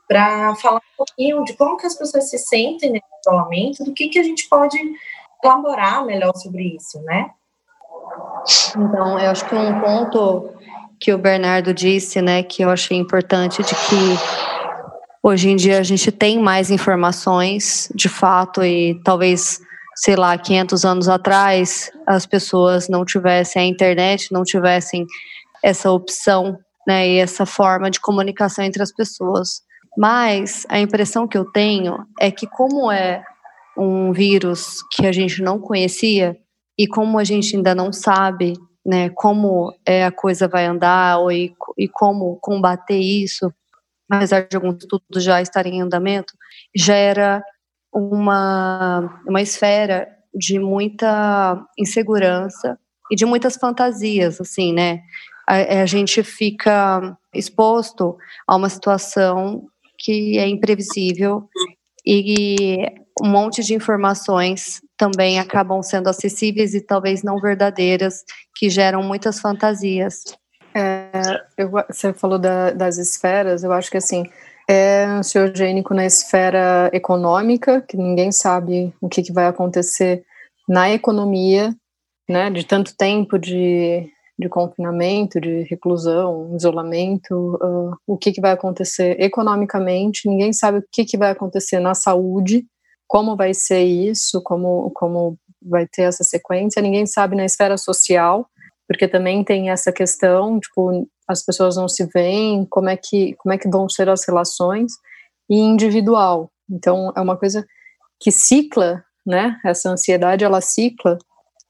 para 0.09 0.55
falar 0.55 0.77
um 0.77 0.97
pouquinho 0.97 1.43
de 1.43 1.53
como 1.53 1.77
que 1.77 1.85
as 1.85 1.95
pessoas 1.95 2.31
se 2.31 2.39
sentem 2.39 2.91
nesse 2.91 3.05
isolamento, 3.23 3.83
do 3.83 3.93
que, 3.93 4.09
que 4.09 4.17
a 4.17 4.23
gente 4.23 4.49
pode 4.49 4.75
elaborar 5.43 6.03
melhor 6.03 6.35
sobre 6.35 6.75
isso, 6.75 6.99
né? 7.03 7.29
Então, 8.75 9.19
eu 9.19 9.29
acho 9.29 9.47
que 9.47 9.53
um 9.53 9.79
ponto 9.79 10.49
que 10.99 11.13
o 11.13 11.17
Bernardo 11.17 11.73
disse, 11.75 12.21
né, 12.23 12.41
que 12.41 12.63
eu 12.63 12.71
achei 12.71 12.97
importante 12.97 13.61
de 13.61 13.69
que 13.69 14.17
hoje 15.21 15.49
em 15.49 15.55
dia 15.55 15.79
a 15.79 15.83
gente 15.83 16.11
tem 16.11 16.39
mais 16.39 16.71
informações, 16.71 17.87
de 17.93 18.09
fato, 18.09 18.63
e 18.63 18.99
talvez, 19.03 19.59
sei 19.95 20.15
lá, 20.15 20.35
500 20.35 20.85
anos 20.85 21.07
atrás, 21.07 21.91
as 22.07 22.25
pessoas 22.25 22.89
não 22.89 23.05
tivessem 23.05 23.61
a 23.61 23.65
internet, 23.65 24.31
não 24.31 24.43
tivessem 24.43 25.05
essa 25.63 25.91
opção, 25.91 26.57
né, 26.87 27.07
e 27.07 27.19
essa 27.19 27.45
forma 27.45 27.91
de 27.91 27.99
comunicação 27.99 28.65
entre 28.65 28.81
as 28.81 28.91
pessoas. 28.91 29.68
Mas 29.99 30.65
a 30.69 30.79
impressão 30.79 31.27
que 31.27 31.37
eu 31.37 31.43
tenho 31.43 32.05
é 32.17 32.31
que 32.31 32.47
como 32.47 32.89
é 32.89 33.21
um 33.77 34.13
vírus 34.13 34.77
que 34.93 35.05
a 35.05 35.11
gente 35.11 35.41
não 35.41 35.59
conhecia, 35.59 36.37
e 36.77 36.87
como 36.87 37.19
a 37.19 37.25
gente 37.25 37.57
ainda 37.57 37.75
não 37.75 37.91
sabe 37.91 38.53
né, 38.85 39.09
como 39.09 39.73
é, 39.85 40.05
a 40.05 40.11
coisa 40.11 40.47
vai 40.47 40.65
andar 40.65 41.19
ou, 41.19 41.29
e, 41.29 41.53
e 41.77 41.89
como 41.89 42.39
combater 42.41 42.97
isso, 42.97 43.53
apesar 44.09 44.47
de 44.47 44.55
alguns 44.55 44.77
estudos 44.77 45.21
já 45.21 45.41
estarem 45.41 45.79
em 45.79 45.81
andamento, 45.81 46.33
gera 46.73 47.43
uma, 47.93 49.21
uma 49.27 49.41
esfera 49.41 50.07
de 50.33 50.59
muita 50.59 51.61
insegurança 51.77 52.79
e 53.11 53.17
de 53.17 53.25
muitas 53.25 53.57
fantasias, 53.57 54.39
assim, 54.39 54.71
né? 54.71 55.01
A, 55.45 55.81
a 55.81 55.85
gente 55.85 56.23
fica 56.23 57.17
exposto 57.33 58.17
a 58.47 58.55
uma 58.55 58.69
situação 58.69 59.67
que 59.99 60.37
é 60.37 60.47
imprevisível 60.47 61.47
e 62.05 62.77
um 63.21 63.27
monte 63.27 63.63
de 63.63 63.75
informações 63.75 64.81
também 64.97 65.39
acabam 65.39 65.83
sendo 65.83 66.09
acessíveis 66.09 66.73
e 66.73 66.81
talvez 66.81 67.21
não 67.23 67.39
verdadeiras, 67.39 68.23
que 68.55 68.69
geram 68.69 69.03
muitas 69.03 69.39
fantasias. 69.39 70.23
É, 70.73 71.11
eu, 71.57 71.69
você 71.71 72.13
falou 72.13 72.39
da, 72.39 72.71
das 72.71 72.97
esferas, 72.97 73.63
eu 73.63 73.73
acho 73.73 73.91
que 73.91 73.97
assim, 73.97 74.23
é 74.67 75.03
ansiogênico 75.05 75.93
na 75.93 76.05
esfera 76.05 76.89
econômica, 76.93 77.81
que 77.81 77.97
ninguém 77.97 78.31
sabe 78.31 78.93
o 79.01 79.09
que, 79.09 79.23
que 79.23 79.33
vai 79.33 79.47
acontecer 79.47 80.23
na 80.67 80.91
economia, 80.91 81.75
né, 82.29 82.49
de 82.51 82.63
tanto 82.63 82.95
tempo 82.95 83.39
de, 83.39 84.07
de 84.39 84.47
confinamento, 84.47 85.41
de 85.41 85.63
reclusão, 85.63 86.55
isolamento, 86.55 87.59
uh, 87.61 87.93
o 88.07 88.17
que, 88.17 88.31
que 88.31 88.39
vai 88.39 88.51
acontecer 88.51 89.19
economicamente, 89.19 90.29
ninguém 90.29 90.53
sabe 90.53 90.77
o 90.77 90.83
que, 90.89 91.03
que 91.03 91.17
vai 91.17 91.31
acontecer 91.31 91.79
na 91.79 91.93
saúde, 91.93 92.65
como 93.05 93.35
vai 93.35 93.53
ser 93.53 93.83
isso, 93.83 94.41
como, 94.41 94.91
como 94.95 95.37
vai 95.61 95.85
ter 95.85 96.03
essa 96.03 96.23
sequência, 96.23 96.81
ninguém 96.81 97.05
sabe 97.05 97.35
na 97.35 97.43
esfera 97.43 97.77
social, 97.77 98.47
porque 98.87 99.09
também 99.09 99.43
tem 99.43 99.71
essa 99.71 99.91
questão, 99.91 100.57
tipo, 100.57 101.05
as 101.27 101.43
pessoas 101.43 101.75
não 101.75 101.89
se 101.89 102.05
veem, 102.05 102.65
como 102.69 102.87
é 102.87 102.95
que, 102.95 103.35
como 103.39 103.53
é 103.53 103.57
que 103.57 103.69
vão 103.69 103.89
ser 103.89 104.07
as 104.07 104.25
relações, 104.25 104.93
e 105.49 105.57
individual. 105.57 106.49
Então, 106.69 107.11
é 107.15 107.19
uma 107.19 107.35
coisa 107.35 107.65
que 108.21 108.31
cicla, 108.31 109.03
né? 109.25 109.59
Essa 109.65 109.89
ansiedade, 109.89 110.45
ela 110.45 110.61
cicla, 110.61 111.17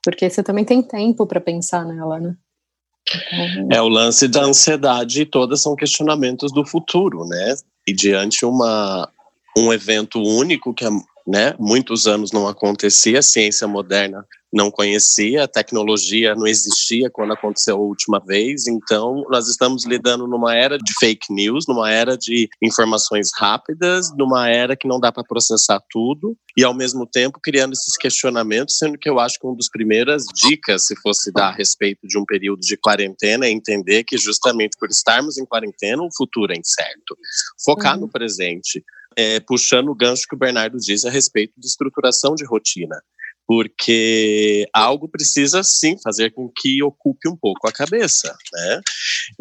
porque 0.03 0.29
você 0.29 0.43
também 0.43 0.65
tem 0.65 0.83
tempo 0.83 1.25
para 1.25 1.41
pensar 1.41 1.85
nela, 1.85 2.19
né? 2.19 2.35
É 3.71 3.81
o 3.81 3.87
lance 3.87 4.27
da 4.27 4.43
ansiedade, 4.43 5.25
todas 5.25 5.61
são 5.61 5.75
questionamentos 5.75 6.51
do 6.51 6.65
futuro, 6.65 7.25
né? 7.25 7.55
E 7.87 7.93
diante 7.93 8.45
uma 8.45 9.09
um 9.57 9.73
evento 9.73 10.21
único 10.21 10.73
que 10.73 10.85
é 10.85 10.89
né? 11.27 11.55
Muitos 11.59 12.07
anos 12.07 12.31
não 12.31 12.47
acontecia, 12.47 13.19
a 13.19 13.23
ciência 13.23 13.67
moderna 13.67 14.25
não 14.51 14.71
conhecia, 14.71 15.43
a 15.43 15.47
tecnologia 15.47 16.33
não 16.33 16.47
existia 16.47 17.09
quando 17.09 17.33
aconteceu 17.33 17.75
a 17.75 17.79
última 17.79 18.19
vez, 18.19 18.67
então 18.67 19.23
nós 19.29 19.47
estamos 19.47 19.85
lidando 19.85 20.27
numa 20.27 20.55
era 20.55 20.77
de 20.77 20.91
fake 20.99 21.31
news, 21.31 21.65
numa 21.67 21.91
era 21.91 22.17
de 22.17 22.49
informações 22.61 23.29
rápidas, 23.35 24.11
numa 24.17 24.49
era 24.49 24.75
que 24.75 24.87
não 24.87 24.99
dá 24.99 25.11
para 25.11 25.23
processar 25.23 25.79
tudo 25.89 26.35
e 26.57 26.63
ao 26.63 26.73
mesmo 26.73 27.05
tempo 27.05 27.39
criando 27.41 27.73
esses 27.73 27.95
questionamentos, 27.95 28.77
sendo 28.77 28.97
que 28.97 29.09
eu 29.09 29.19
acho 29.19 29.39
que 29.39 29.45
uma 29.45 29.55
das 29.55 29.69
primeiras 29.69 30.23
dicas, 30.33 30.87
se 30.87 30.95
fosse 30.99 31.31
dar 31.31 31.49
a 31.49 31.55
respeito 31.55 32.07
de 32.07 32.17
um 32.17 32.25
período 32.25 32.61
de 32.61 32.75
quarentena, 32.75 33.45
é 33.45 33.51
entender 33.51 34.03
que 34.03 34.17
justamente 34.17 34.75
por 34.79 34.89
estarmos 34.89 35.37
em 35.37 35.45
quarentena, 35.45 36.01
o 36.01 36.09
futuro 36.15 36.51
é 36.51 36.57
incerto. 36.57 37.15
Focar 37.63 37.95
uhum. 37.95 38.01
no 38.01 38.09
presente 38.09 38.83
é, 39.17 39.39
puxando 39.39 39.89
o 39.89 39.95
gancho 39.95 40.23
que 40.29 40.35
o 40.35 40.39
Bernardo 40.39 40.77
diz 40.77 41.05
a 41.05 41.09
respeito 41.09 41.53
de 41.57 41.67
estruturação 41.67 42.35
de 42.35 42.45
rotina, 42.45 43.01
porque 43.47 44.67
algo 44.73 45.09
precisa 45.09 45.63
sim 45.63 45.95
fazer 46.03 46.31
com 46.31 46.51
que 46.55 46.83
ocupe 46.83 47.27
um 47.27 47.35
pouco 47.35 47.67
a 47.67 47.71
cabeça, 47.71 48.35
né? 48.53 48.81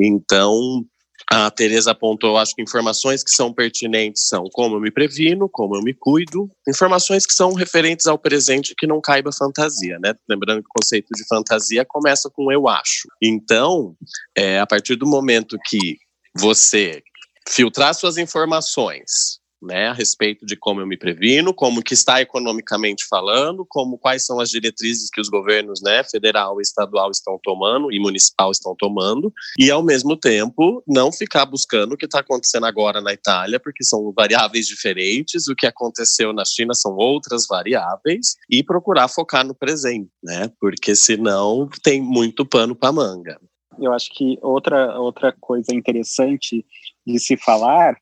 Então, 0.00 0.84
a 1.30 1.50
Tereza 1.50 1.90
apontou, 1.90 2.38
acho 2.38 2.54
que 2.54 2.62
informações 2.62 3.22
que 3.22 3.30
são 3.30 3.52
pertinentes 3.52 4.28
são 4.28 4.44
como 4.50 4.76
eu 4.76 4.80
me 4.80 4.90
previno, 4.90 5.46
como 5.46 5.76
eu 5.76 5.82
me 5.82 5.92
cuido, 5.92 6.50
informações 6.66 7.26
que 7.26 7.34
são 7.34 7.52
referentes 7.52 8.06
ao 8.06 8.18
presente 8.18 8.74
que 8.76 8.86
não 8.86 8.98
caiba 9.00 9.30
fantasia, 9.30 9.98
né? 10.00 10.14
Lembrando 10.28 10.62
que 10.62 10.68
o 10.68 10.80
conceito 10.80 11.08
de 11.14 11.26
fantasia 11.26 11.84
começa 11.86 12.30
com 12.30 12.50
eu 12.50 12.66
acho. 12.66 13.08
Então, 13.22 13.94
é, 14.34 14.58
a 14.58 14.66
partir 14.66 14.96
do 14.96 15.06
momento 15.06 15.58
que 15.66 15.98
você 16.34 17.02
filtrar 17.46 17.94
suas 17.94 18.16
informações, 18.16 19.37
né, 19.62 19.88
a 19.88 19.92
respeito 19.92 20.46
de 20.46 20.56
como 20.56 20.80
eu 20.80 20.86
me 20.86 20.96
previno, 20.96 21.52
como 21.52 21.82
que 21.82 21.94
está 21.94 22.20
economicamente 22.20 23.06
falando, 23.08 23.66
como 23.68 23.98
quais 23.98 24.24
são 24.24 24.40
as 24.40 24.50
diretrizes 24.50 25.10
que 25.10 25.20
os 25.20 25.28
governos, 25.28 25.80
né, 25.82 26.04
federal 26.04 26.60
e 26.60 26.62
estadual 26.62 27.10
estão 27.10 27.38
tomando 27.42 27.92
e 27.92 27.98
municipal 27.98 28.50
estão 28.50 28.74
tomando, 28.76 29.32
e 29.58 29.70
ao 29.70 29.82
mesmo 29.82 30.16
tempo 30.16 30.82
não 30.86 31.12
ficar 31.12 31.46
buscando 31.46 31.92
o 31.92 31.96
que 31.96 32.06
está 32.06 32.20
acontecendo 32.20 32.66
agora 32.66 33.00
na 33.00 33.12
Itália, 33.12 33.60
porque 33.60 33.84
são 33.84 34.12
variáveis 34.12 34.66
diferentes, 34.66 35.48
o 35.48 35.54
que 35.54 35.66
aconteceu 35.66 36.32
na 36.32 36.44
China 36.44 36.74
são 36.74 36.96
outras 36.96 37.46
variáveis, 37.46 38.36
e 38.50 38.62
procurar 38.62 39.08
focar 39.08 39.46
no 39.46 39.54
presente, 39.54 40.10
né, 40.22 40.50
porque 40.60 40.94
senão 40.94 41.68
tem 41.82 42.00
muito 42.00 42.46
pano 42.46 42.74
para 42.74 42.92
manga. 42.92 43.40
Eu 43.80 43.92
acho 43.92 44.10
que 44.12 44.38
outra, 44.42 44.98
outra 44.98 45.32
coisa 45.38 45.72
interessante 45.72 46.64
de 47.06 47.18
se 47.18 47.36
falar 47.36 47.96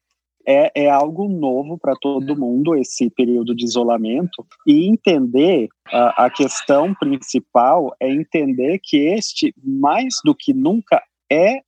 é, 0.46 0.70
é 0.74 0.88
algo 0.88 1.28
novo 1.28 1.76
para 1.76 1.94
todo 2.00 2.38
mundo, 2.38 2.76
esse 2.76 3.10
período 3.10 3.54
de 3.54 3.64
isolamento, 3.64 4.46
e 4.66 4.86
entender 4.86 5.68
a, 5.88 6.26
a 6.26 6.30
questão 6.30 6.94
principal 6.94 7.94
é 8.00 8.08
entender 8.08 8.78
que 8.82 8.96
este, 8.96 9.52
mais 9.62 10.14
do 10.24 10.34
que 10.34 10.54
nunca, 10.54 11.02
é 11.30 11.60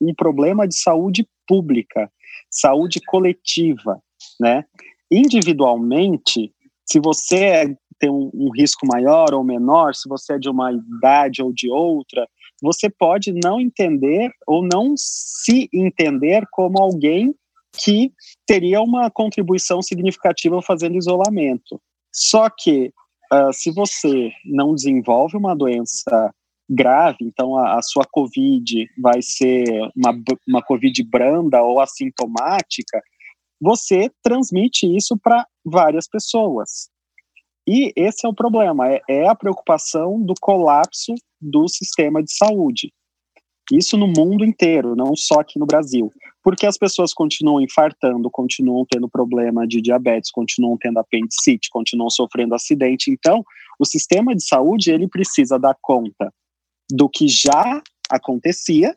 um 0.00 0.12
problema 0.12 0.66
de 0.66 0.76
saúde 0.76 1.26
pública, 1.46 2.10
saúde 2.50 3.00
coletiva, 3.06 4.00
né? 4.40 4.64
Individualmente, 5.10 6.52
se 6.84 6.98
você 6.98 7.44
é, 7.44 7.76
tem 7.98 8.10
um, 8.10 8.30
um, 8.34 8.50
risco 8.50 8.86
maior 8.86 9.32
ou 9.32 9.44
menor, 9.44 9.94
se 9.94 10.08
você 10.08 10.34
é 10.34 10.38
de 10.38 10.48
uma 10.48 10.72
idade 10.72 11.42
ou 11.42 11.52
de 11.52 11.70
outra, 11.70 12.26
você 12.60 12.90
pode 12.90 13.32
não 13.32 13.60
entender 13.60 14.30
ou 14.46 14.66
não 14.66 14.94
se 14.96 15.68
entender 15.72 16.44
como 16.50 16.82
alguém 16.82 17.34
que 17.76 18.12
teria 18.46 18.80
uma 18.80 19.10
contribuição 19.10 19.82
significativa 19.82 20.62
fazendo 20.62 20.96
isolamento. 20.96 21.80
Só 22.12 22.48
que 22.48 22.92
uh, 23.32 23.52
se 23.52 23.70
você 23.70 24.30
não 24.44 24.74
desenvolve 24.74 25.36
uma 25.36 25.54
doença 25.54 26.32
grave, 26.68 27.18
então 27.20 27.56
a, 27.58 27.78
a, 27.78 27.82
sua 27.82 28.04
COVID 28.10 28.88
vai 28.98 29.20
ser 29.20 29.64
uma, 29.96 30.16
uma 30.48 30.62
COVID 30.62 31.02
branda 31.04 31.62
ou 31.62 31.80
assintomática, 31.80 33.02
você 33.60 34.10
transmite 34.22 34.86
isso 34.86 35.16
para 35.18 35.46
várias 35.64 36.08
pessoas. 36.08 36.88
E 37.66 37.92
esse 37.96 38.26
é 38.26 38.28
o 38.28 38.34
problema, 38.34 38.90
é, 38.90 39.00
é 39.08 39.28
a 39.28 39.34
preocupação 39.34 40.20
do 40.20 40.34
colapso 40.40 41.14
do 41.40 41.66
sistema 41.68 42.22
de 42.22 42.32
saúde. 42.32 42.92
Isso 43.72 43.96
no 43.96 44.06
mundo 44.06 44.44
inteiro, 44.44 44.94
não 44.94 45.16
só 45.16 45.40
aqui 45.40 45.58
no 45.58 45.66
Brasil 45.66 46.12
porque 46.44 46.66
as 46.66 46.76
pessoas 46.76 47.14
continuam 47.14 47.62
infartando, 47.62 48.30
continuam 48.30 48.84
tendo 48.88 49.08
problema 49.08 49.66
de 49.66 49.80
diabetes, 49.80 50.30
continuam 50.30 50.76
tendo 50.76 50.98
apendicite, 50.98 51.70
continuam 51.70 52.10
sofrendo 52.10 52.54
acidente. 52.54 53.10
Então, 53.10 53.42
o 53.80 53.86
sistema 53.86 54.36
de 54.36 54.46
saúde 54.46 54.90
ele 54.90 55.08
precisa 55.08 55.58
dar 55.58 55.74
conta 55.80 56.30
do 56.92 57.08
que 57.08 57.26
já 57.26 57.82
acontecia 58.10 58.94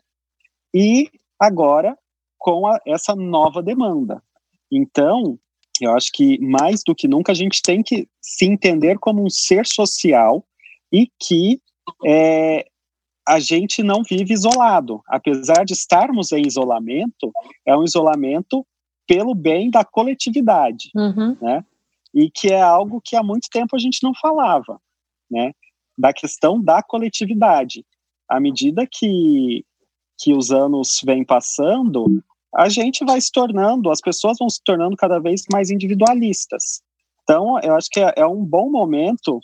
e 0.74 1.10
agora 1.40 1.96
com 2.36 2.66
a, 2.66 2.78
essa 2.86 3.16
nova 3.16 3.62
demanda. 3.62 4.22
Então, 4.70 5.38
eu 5.80 5.92
acho 5.96 6.10
que 6.12 6.38
mais 6.40 6.82
do 6.84 6.94
que 6.94 7.08
nunca 7.08 7.32
a 7.32 7.34
gente 7.34 7.62
tem 7.62 7.82
que 7.82 8.06
se 8.20 8.44
entender 8.44 8.98
como 8.98 9.24
um 9.24 9.30
ser 9.30 9.66
social 9.66 10.44
e 10.92 11.08
que 11.18 11.62
é, 12.04 12.66
a 13.28 13.38
gente 13.38 13.82
não 13.82 14.02
vive 14.02 14.32
isolado. 14.32 15.02
Apesar 15.06 15.62
de 15.62 15.74
estarmos 15.74 16.32
em 16.32 16.46
isolamento, 16.46 17.30
é 17.66 17.76
um 17.76 17.84
isolamento 17.84 18.66
pelo 19.06 19.34
bem 19.34 19.70
da 19.70 19.84
coletividade, 19.84 20.90
uhum. 20.94 21.36
né? 21.40 21.62
E 22.14 22.30
que 22.30 22.48
é 22.48 22.60
algo 22.60 23.02
que 23.04 23.14
há 23.14 23.22
muito 23.22 23.48
tempo 23.50 23.76
a 23.76 23.78
gente 23.78 24.02
não 24.02 24.14
falava, 24.14 24.80
né? 25.30 25.52
Da 25.96 26.10
questão 26.10 26.58
da 26.58 26.82
coletividade. 26.82 27.84
À 28.26 28.40
medida 28.40 28.88
que, 28.90 29.62
que 30.18 30.32
os 30.32 30.50
anos 30.50 31.02
vêm 31.04 31.22
passando, 31.22 32.22
a 32.54 32.70
gente 32.70 33.04
vai 33.04 33.20
se 33.20 33.30
tornando, 33.30 33.90
as 33.90 34.00
pessoas 34.00 34.38
vão 34.38 34.48
se 34.48 34.62
tornando 34.64 34.96
cada 34.96 35.18
vez 35.18 35.42
mais 35.52 35.70
individualistas. 35.70 36.80
Então, 37.24 37.60
eu 37.60 37.74
acho 37.76 37.90
que 37.90 38.00
é, 38.00 38.14
é 38.16 38.26
um 38.26 38.42
bom 38.42 38.70
momento 38.70 39.38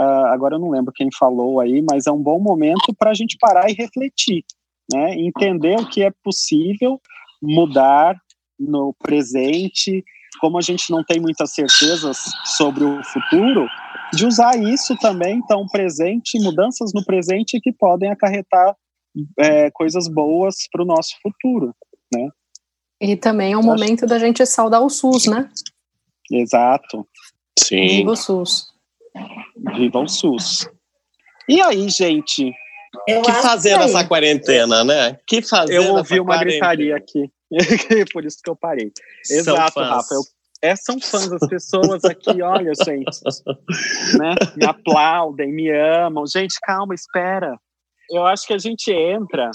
Uh, 0.00 0.26
agora 0.28 0.54
eu 0.54 0.58
não 0.58 0.70
lembro 0.70 0.94
quem 0.94 1.10
falou 1.12 1.60
aí, 1.60 1.82
mas 1.82 2.06
é 2.06 2.10
um 2.10 2.22
bom 2.22 2.40
momento 2.40 2.94
para 2.98 3.10
a 3.10 3.14
gente 3.14 3.36
parar 3.38 3.68
e 3.68 3.74
refletir, 3.74 4.42
né? 4.90 5.14
Entender 5.14 5.78
o 5.78 5.86
que 5.86 6.02
é 6.02 6.10
possível 6.24 6.98
mudar 7.42 8.16
no 8.58 8.94
presente, 8.98 10.02
como 10.40 10.56
a 10.56 10.62
gente 10.62 10.90
não 10.90 11.04
tem 11.04 11.20
muitas 11.20 11.52
certezas 11.52 12.16
sobre 12.46 12.84
o 12.84 13.04
futuro, 13.04 13.66
de 14.14 14.24
usar 14.24 14.56
isso 14.56 14.96
também, 14.96 15.36
então, 15.36 15.66
presente, 15.70 16.40
mudanças 16.40 16.92
no 16.94 17.04
presente 17.04 17.60
que 17.60 17.70
podem 17.70 18.10
acarretar 18.10 18.74
é, 19.38 19.70
coisas 19.70 20.08
boas 20.08 20.56
para 20.72 20.82
o 20.82 20.86
nosso 20.86 21.14
futuro, 21.22 21.74
né? 22.12 22.28
E 22.98 23.16
também 23.16 23.52
é 23.52 23.58
um 23.58 23.62
momento 23.62 24.06
da 24.06 24.18
gente 24.18 24.46
saudar 24.46 24.80
o 24.80 24.88
SUS, 24.88 25.26
né? 25.26 25.50
Exato. 26.30 27.06
Sim. 27.58 27.86
Viva 27.86 28.12
o 28.12 28.16
SUS. 28.16 28.69
Viva 29.76 29.98
o 29.98 30.08
SUS. 30.08 30.68
E 31.48 31.60
aí, 31.60 31.88
gente? 31.88 32.52
Eu 33.06 33.22
que 33.22 33.32
fazer 33.32 33.78
nessa 33.78 34.06
quarentena, 34.06 34.84
né? 34.84 35.18
Que 35.26 35.42
fazer 35.42 35.76
Eu 35.76 35.94
ouvi 35.94 36.20
uma 36.20 36.38
gritaria 36.38 36.96
aqui. 36.96 37.30
Por 38.12 38.24
isso 38.24 38.38
que 38.42 38.50
eu 38.50 38.56
parei. 38.56 38.92
São 39.24 39.36
Exato, 39.36 39.72
fãs. 39.74 39.88
Rafa. 39.88 40.14
Eu, 40.14 40.22
é, 40.62 40.76
são 40.76 41.00
fãs, 41.00 41.32
as 41.32 41.48
pessoas 41.48 42.04
aqui, 42.04 42.42
olha, 42.42 42.72
gente, 42.84 43.20
né? 44.18 44.34
Me 44.56 44.66
aplaudem, 44.66 45.52
me 45.52 45.70
amam. 45.70 46.24
Gente, 46.26 46.58
calma, 46.62 46.94
espera. 46.94 47.58
Eu 48.10 48.26
acho 48.26 48.46
que 48.46 48.52
a 48.52 48.58
gente 48.58 48.92
entra 48.92 49.50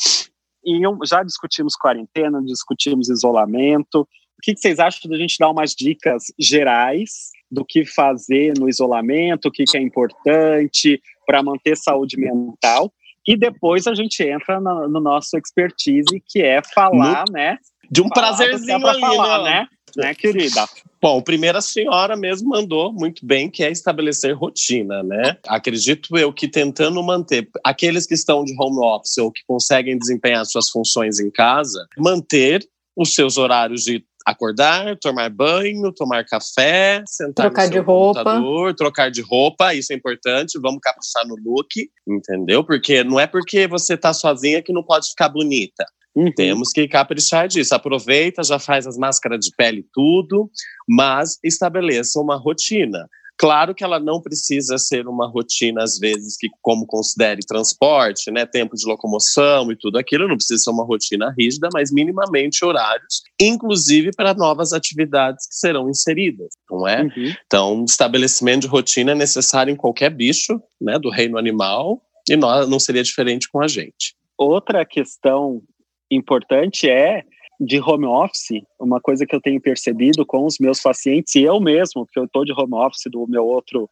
e 0.65 0.81
já 1.07 1.21
discutimos 1.21 1.75
quarentena, 1.75 2.41
discutimos 2.43 3.09
isolamento. 3.09 4.01
O 4.01 4.41
que, 4.41 4.53
que 4.53 4.59
vocês 4.59 4.79
acham 4.79 5.09
da 5.09 5.17
gente 5.17 5.37
dar 5.39 5.49
umas 5.49 5.75
dicas 5.75 6.23
gerais 6.39 7.31
do 7.55 7.65
que 7.65 7.85
fazer 7.85 8.53
no 8.59 8.67
isolamento, 8.67 9.47
o 9.47 9.51
que, 9.51 9.63
que 9.63 9.77
é 9.77 9.81
importante 9.81 11.01
para 11.25 11.41
manter 11.41 11.77
saúde 11.77 12.17
mental. 12.17 12.93
E 13.27 13.35
depois 13.35 13.87
a 13.87 13.95
gente 13.95 14.21
entra 14.21 14.59
no, 14.59 14.87
no 14.87 14.99
nosso 14.99 15.35
expertise, 15.37 16.21
que 16.27 16.41
é 16.41 16.61
falar, 16.73 17.23
no, 17.27 17.33
né? 17.33 17.57
De 17.89 18.01
um 18.01 18.09
prazerzinho 18.09 18.85
ali, 18.85 18.99
falar, 18.99 19.43
né? 19.43 19.49
né? 19.51 19.67
Né, 19.97 20.13
querida? 20.13 20.67
Bom, 21.01 21.21
primeiro 21.21 21.57
a 21.57 21.61
senhora 21.61 22.17
mesmo 22.17 22.49
mandou 22.49 22.91
muito 22.91 23.25
bem, 23.25 23.49
que 23.49 23.63
é 23.63 23.71
estabelecer 23.71 24.35
rotina, 24.35 25.01
né? 25.03 25.37
Acredito 25.47 26.17
eu 26.17 26.33
que 26.33 26.49
tentando 26.49 27.01
manter 27.01 27.47
aqueles 27.63 28.05
que 28.05 28.13
estão 28.13 28.43
de 28.43 28.53
home 28.59 28.85
office 28.85 29.17
ou 29.17 29.31
que 29.31 29.41
conseguem 29.47 29.97
desempenhar 29.97 30.45
suas 30.45 30.69
funções 30.69 31.19
em 31.19 31.31
casa, 31.31 31.87
manter 31.97 32.67
os 32.95 33.13
seus 33.13 33.37
horários 33.37 33.83
de 33.83 34.03
acordar, 34.25 34.97
tomar 34.97 35.29
banho, 35.29 35.93
tomar 35.93 36.25
café, 36.25 37.03
sentar 37.05 37.45
trocar 37.45 37.69
de 37.69 37.77
roupa, 37.77 38.41
trocar 38.75 39.11
de 39.11 39.21
roupa, 39.21 39.75
isso 39.75 39.93
é 39.93 39.95
importante. 39.95 40.59
Vamos 40.59 40.79
caprichar 40.81 41.27
no 41.27 41.35
look, 41.35 41.69
entendeu? 42.07 42.63
Porque 42.63 43.03
não 43.03 43.19
é 43.19 43.27
porque 43.27 43.67
você 43.67 43.95
tá 43.95 44.13
sozinha 44.13 44.63
que 44.63 44.73
não 44.73 44.83
pode 44.83 45.09
ficar 45.09 45.29
bonita. 45.29 45.85
Uhum. 46.15 46.31
Temos 46.33 46.71
que 46.71 46.87
caprichar 46.87 47.47
disso. 47.47 47.75
Aproveita, 47.75 48.41
já 48.41 48.57
faz 48.57 48.87
as 48.87 48.97
máscaras 48.97 49.39
de 49.45 49.51
pele 49.55 49.85
tudo, 49.93 50.49
mas 50.87 51.37
estabeleça 51.43 52.19
uma 52.19 52.37
rotina. 52.37 53.07
Claro 53.37 53.75
que 53.75 53.83
ela 53.83 53.99
não 53.99 54.21
precisa 54.21 54.77
ser 54.77 55.07
uma 55.07 55.27
rotina, 55.27 55.83
às 55.83 55.99
vezes, 55.99 56.37
que 56.37 56.47
como 56.61 56.85
considere 56.85 57.41
transporte, 57.45 58.31
né, 58.31 58.45
tempo 58.45 58.75
de 58.75 58.87
locomoção 58.87 59.71
e 59.71 59.75
tudo 59.75 59.97
aquilo, 59.97 60.27
não 60.27 60.37
precisa 60.37 60.63
ser 60.63 60.69
uma 60.71 60.85
rotina 60.85 61.33
rígida, 61.37 61.67
mas 61.73 61.91
minimamente 61.91 62.63
horários, 62.63 63.23
inclusive 63.39 64.11
para 64.15 64.33
novas 64.33 64.71
atividades 64.71 65.47
que 65.47 65.55
serão 65.55 65.89
inseridas, 65.89 66.49
não 66.69 66.87
é? 66.87 67.03
Uhum. 67.03 67.33
Então, 67.45 67.85
estabelecimento 67.85 68.61
de 68.61 68.67
rotina 68.67 69.11
é 69.11 69.15
necessário 69.15 69.71
em 69.71 69.75
qualquer 69.75 70.09
bicho, 70.09 70.61
né, 70.79 70.97
do 70.97 71.09
reino 71.09 71.37
animal, 71.37 72.01
e 72.29 72.35
não, 72.35 72.67
não 72.67 72.79
seria 72.79 73.03
diferente 73.03 73.49
com 73.51 73.61
a 73.61 73.67
gente. 73.67 74.15
Outra 74.37 74.85
questão 74.85 75.61
importante 76.09 76.89
é 76.89 77.23
de 77.59 77.79
home 77.79 78.05
office, 78.05 78.61
uma 78.79 78.99
coisa 78.99 79.25
que 79.25 79.35
eu 79.35 79.41
tenho 79.41 79.61
percebido 79.61 80.25
com 80.25 80.45
os 80.45 80.57
meus 80.59 80.81
pacientes, 80.81 81.35
e 81.35 81.43
eu 81.43 81.59
mesmo, 81.59 82.05
porque 82.05 82.19
eu 82.19 82.25
estou 82.25 82.43
de 82.43 82.51
home 82.51 82.75
office 82.75 83.09
do 83.11 83.25
meu 83.27 83.45
outro 83.45 83.89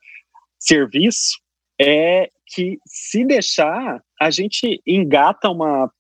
serviço, 0.60 1.40
é 1.80 2.30
que 2.48 2.78
se 2.86 3.26
deixar, 3.26 4.02
a 4.22 4.30
gente 4.30 4.82
engata 4.86 5.50
uma 5.50 5.92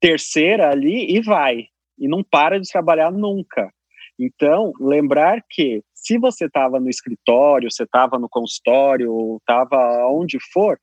terceira 0.00 0.70
ali 0.70 1.16
e 1.16 1.20
vai, 1.20 1.66
e 1.98 2.08
não 2.08 2.22
para 2.22 2.60
de 2.60 2.68
trabalhar 2.68 3.10
nunca. 3.10 3.72
Então, 4.18 4.72
lembrar 4.80 5.42
que 5.48 5.82
se 5.94 6.18
você 6.18 6.46
estava 6.46 6.78
no 6.78 6.90
escritório, 6.90 7.70
você 7.70 7.84
estava 7.84 8.18
no 8.18 8.28
consultório, 8.28 9.36
estava 9.38 10.06
onde 10.08 10.38
for, 10.52 10.78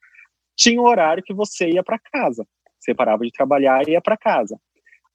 tinha 0.57 0.81
um 0.81 0.85
horário 0.85 1.23
que 1.23 1.33
você 1.33 1.69
ia 1.69 1.83
para 1.83 1.99
casa. 1.99 2.45
Você 2.79 2.93
parava 2.95 3.23
de 3.23 3.31
trabalhar 3.31 3.87
e 3.87 3.91
ia 3.91 4.01
para 4.01 4.17
casa. 4.17 4.57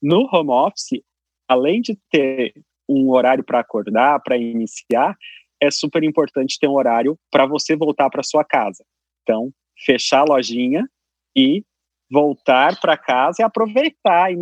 No 0.01 0.29
home 0.31 0.51
office, 0.51 1.01
além 1.47 1.81
de 1.81 1.97
ter 2.11 2.53
um 2.87 3.09
horário 3.11 3.43
para 3.43 3.59
acordar, 3.59 4.21
para 4.21 4.37
iniciar, 4.37 5.15
é 5.61 5.71
super 5.71 6.03
importante 6.03 6.57
ter 6.59 6.67
um 6.67 6.75
horário 6.75 7.17
para 7.31 7.45
você 7.45 7.75
voltar 7.75 8.09
para 8.09 8.23
sua 8.23 8.43
casa. 8.43 8.83
Então, 9.23 9.51
fechar 9.85 10.21
a 10.21 10.25
lojinha 10.25 10.87
e 11.35 11.63
voltar 12.11 12.79
para 12.79 12.97
casa 12.97 13.37
e 13.41 13.43
aproveitar 13.43 14.31
e 14.31 14.37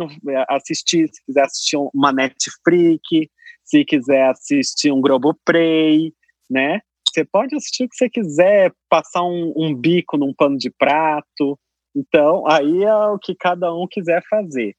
assistir, 0.48 1.08
se 1.12 1.24
quiser 1.24 1.44
assistir 1.44 1.76
uma 1.94 2.12
Netflix, 2.12 3.30
se 3.64 3.84
quiser 3.84 4.30
assistir 4.30 4.92
um 4.92 5.00
Globoplay, 5.00 6.12
né? 6.48 6.80
Você 7.08 7.24
pode 7.24 7.54
assistir 7.54 7.84
o 7.84 7.88
que 7.88 7.96
você 7.96 8.10
quiser, 8.10 8.72
passar 8.88 9.22
um, 9.22 9.52
um 9.56 9.74
bico 9.74 10.16
num 10.16 10.34
pano 10.34 10.58
de 10.58 10.70
prato. 10.70 11.58
Então, 11.94 12.46
aí 12.46 12.82
é 12.82 12.94
o 12.94 13.18
que 13.18 13.34
cada 13.34 13.72
um 13.74 13.86
quiser 13.88 14.22
fazer. 14.28 14.74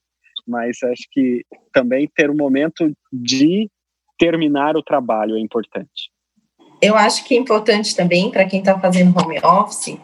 Mas 0.48 0.78
acho 0.84 1.04
que 1.12 1.44
também 1.74 2.10
ter 2.16 2.30
um 2.30 2.36
momento 2.36 2.92
de 3.12 3.70
terminar 4.18 4.78
o 4.78 4.84
trabalho 4.84 5.36
é 5.36 5.40
importante. 5.40 6.12
Eu 6.82 6.96
acho 6.96 7.24
que 7.26 7.34
é 7.34 7.38
importante 7.38 7.96
também, 7.96 8.30
para 8.30 8.46
quem 8.46 8.60
está 8.60 8.80
fazendo 8.80 9.18
home 9.18 9.40
office, 9.40 9.98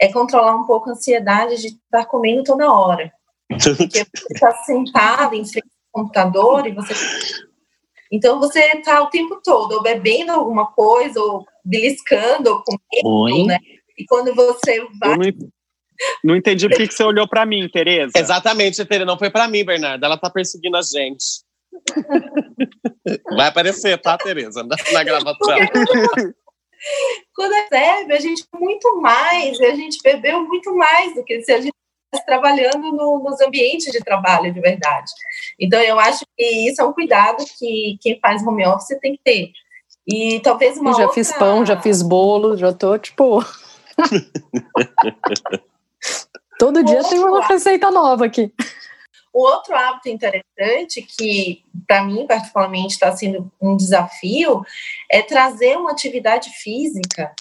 é 0.00 0.12
controlar 0.12 0.56
um 0.56 0.64
pouco 0.64 0.88
a 0.88 0.92
ansiedade 0.92 1.60
de 1.60 1.68
estar 1.68 2.06
comendo 2.06 2.44
toda 2.44 2.72
hora. 2.72 3.12
Porque 3.48 4.04
você 4.14 4.32
está 4.32 4.52
sentado 4.64 5.34
em 5.34 5.44
frente 5.44 5.68
ao 5.92 6.02
computador 6.02 6.66
e 6.66 6.72
você. 6.72 6.94
Então 8.10 8.40
você 8.40 8.60
está 8.76 9.02
o 9.02 9.10
tempo 9.10 9.40
todo 9.44 9.72
ou 9.72 9.82
bebendo 9.82 10.32
alguma 10.32 10.66
coisa, 10.72 11.20
ou 11.20 11.44
beliscando, 11.64 12.50
ou 12.50 12.62
comendo, 13.02 13.46
né? 13.46 13.58
E 13.98 14.04
quando 14.06 14.34
você 14.34 14.86
vai. 14.98 15.16
Não, 15.16 15.50
não, 16.22 16.36
entendi 16.36 16.68
por 16.68 16.76
que 16.76 16.90
você 16.90 17.02
olhou 17.02 17.28
para 17.28 17.46
mim, 17.46 17.68
Tereza. 17.68 18.12
Exatamente, 18.16 18.84
Tereza. 18.84 19.04
Não 19.04 19.18
foi 19.18 19.30
para 19.30 19.48
mim, 19.48 19.64
Bernardo. 19.64 20.04
Ela 20.04 20.14
está 20.14 20.30
perseguindo 20.30 20.76
a 20.76 20.82
gente. 20.82 21.42
Vai 23.36 23.48
aparecer, 23.48 23.98
tá, 23.98 24.16
Tereza? 24.16 24.62
Na, 24.62 24.76
na 24.92 25.04
gravação. 25.04 25.56
Quando 27.34 27.68
bebe, 27.70 28.12
a 28.12 28.20
gente 28.20 28.44
muito 28.54 29.00
mais, 29.00 29.60
a 29.60 29.74
gente 29.74 29.98
bebeu 30.02 30.44
muito 30.44 30.74
mais 30.74 31.14
do 31.14 31.24
que 31.24 31.42
se 31.42 31.52
a 31.52 31.60
gente 31.60 31.74
estivesse 31.74 32.26
trabalhando 32.26 32.92
no, 32.92 33.18
nos 33.18 33.40
ambientes 33.40 33.90
de 33.92 33.98
trabalho 34.00 34.52
de 34.52 34.60
verdade. 34.60 35.10
Então, 35.58 35.80
eu 35.80 35.98
acho 35.98 36.24
que 36.36 36.44
isso 36.68 36.80
é 36.80 36.84
um 36.84 36.92
cuidado 36.92 37.44
que 37.58 37.98
quem 38.00 38.18
faz 38.20 38.46
home 38.46 38.64
office 38.66 38.98
tem 39.00 39.16
que 39.16 39.22
ter. 39.24 39.50
E 40.06 40.40
talvez 40.40 40.78
uma 40.78 40.90
eu 40.90 40.94
já 40.94 41.02
outra... 41.02 41.14
fiz 41.14 41.32
pão, 41.32 41.66
já 41.66 41.80
fiz 41.80 42.00
bolo, 42.02 42.56
já 42.56 42.72
tô 42.72 42.96
tipo. 42.96 43.44
Todo 46.58 46.84
dia 46.84 47.02
tem 47.04 47.20
uma 47.20 47.46
receita 47.46 47.90
nova 47.90 48.26
aqui. 48.26 48.52
O 49.32 49.42
outro 49.42 49.74
hábito 49.74 50.08
interessante, 50.08 51.02
que 51.02 51.62
para 51.86 52.02
mim, 52.02 52.26
particularmente, 52.26 52.94
está 52.94 53.14
sendo 53.16 53.52
um 53.60 53.76
desafio, 53.76 54.62
é 55.10 55.22
trazer 55.22 55.76
uma 55.76 55.92
atividade 55.92 56.50
física 56.50 57.32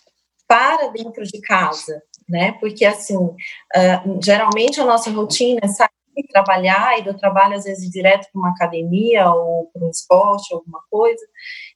para 0.47 0.87
dentro 0.89 1.23
de 1.23 1.41
casa, 1.41 2.01
né? 2.29 2.51
Porque, 2.59 2.85
assim, 2.85 3.17
uh, 3.17 4.19
geralmente 4.23 4.79
a 4.79 4.85
nossa 4.85 5.09
rotina 5.09 5.59
é 5.63 5.67
sair 5.67 5.89
trabalhar, 6.31 6.97
e 6.99 7.03
do 7.03 7.15
trabalho 7.15 7.55
às 7.55 7.63
vezes 7.63 7.89
direto 7.89 8.27
para 8.31 8.39
uma 8.39 8.49
academia 8.49 9.29
ou 9.31 9.69
para 9.71 9.85
um 9.85 9.89
esporte, 9.89 10.53
alguma 10.53 10.81
coisa, 10.89 11.23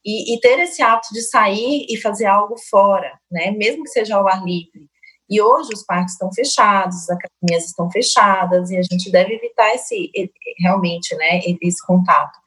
e, 0.04 0.34
e, 0.34 0.40
ter 0.40 0.60
esse 0.60 0.82
hábito 0.82 1.14
de 1.14 1.22
sair 1.22 1.86
e 1.90 1.98
fazer 1.98 2.26
algo 2.26 2.56
fora, 2.70 3.20
né? 3.30 3.52
Mesmo 3.52 3.84
que 3.84 3.90
seja 3.90 4.16
ao 4.16 4.28
ar 4.28 4.44
livre. 4.44 4.90
E 5.32 5.42
hoje 5.42 5.70
os 5.74 5.86
parques 5.86 6.12
estão 6.12 6.30
fechados, 6.34 7.10
as 7.10 7.10
academias 7.10 7.66
estão 7.66 7.90
fechadas 7.90 8.70
e 8.70 8.78
a 8.78 8.82
gente 8.82 9.10
deve 9.10 9.36
evitar 9.36 9.74
esse 9.74 10.12
realmente, 10.60 11.16
né, 11.16 11.40
esse 11.62 11.86
contato. 11.88 12.38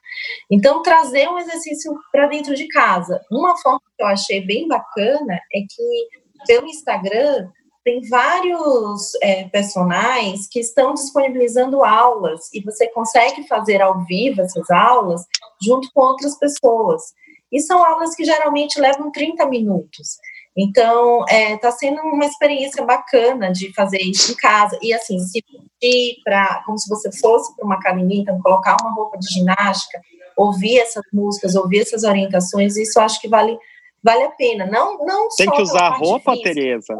Então 0.50 0.82
trazer 0.82 1.26
um 1.30 1.38
exercício 1.38 1.98
para 2.12 2.26
dentro 2.26 2.54
de 2.54 2.68
casa. 2.68 3.22
Uma 3.32 3.56
forma 3.56 3.80
que 3.96 4.04
eu 4.04 4.06
achei 4.06 4.44
bem 4.44 4.68
bacana 4.68 5.34
é 5.34 5.60
que 5.60 6.08
pelo 6.46 6.66
Instagram 6.66 7.48
tem 7.82 8.00
vários 8.08 9.14
é, 9.22 9.44
personagens 9.44 10.46
que 10.46 10.60
estão 10.60 10.92
disponibilizando 10.92 11.82
aulas 11.82 12.52
e 12.52 12.62
você 12.62 12.88
consegue 12.88 13.48
fazer 13.48 13.80
ao 13.80 14.04
vivo 14.04 14.42
essas 14.42 14.70
aulas 14.70 15.22
junto 15.62 15.88
com 15.94 16.02
outras 16.02 16.38
pessoas. 16.38 17.02
E 17.50 17.60
são 17.60 17.82
aulas 17.82 18.14
que 18.14 18.24
geralmente 18.24 18.80
levam 18.80 19.10
30 19.10 19.46
minutos. 19.46 20.18
Então, 20.56 21.24
está 21.24 21.34
é, 21.34 21.56
tá 21.56 21.72
sendo 21.72 22.00
uma 22.02 22.24
experiência 22.24 22.84
bacana 22.84 23.50
de 23.50 23.72
fazer 23.74 23.98
isso 23.98 24.32
em 24.32 24.36
casa. 24.36 24.78
E, 24.80 24.92
assim, 24.94 25.18
se 25.18 25.44
ir 25.82 26.16
para, 26.22 26.62
como 26.64 26.78
se 26.78 26.88
você 26.88 27.10
fosse 27.18 27.54
para 27.56 27.66
uma 27.66 27.74
academia, 27.74 28.20
então, 28.20 28.40
colocar 28.40 28.76
uma 28.80 28.94
roupa 28.94 29.18
de 29.18 29.26
ginástica, 29.32 30.00
ouvir 30.36 30.78
essas 30.78 31.02
músicas, 31.12 31.56
ouvir 31.56 31.80
essas 31.80 32.04
orientações, 32.04 32.76
isso 32.76 33.00
acho 33.00 33.20
que 33.20 33.28
vale, 33.28 33.58
vale 34.02 34.22
a 34.22 34.30
pena. 34.30 34.64
Não, 34.66 34.98
não 34.98 35.28
Tem 35.36 35.50
que 35.50 35.62
usar 35.62 35.88
roupa, 35.90 36.34
Tereza? 36.40 36.96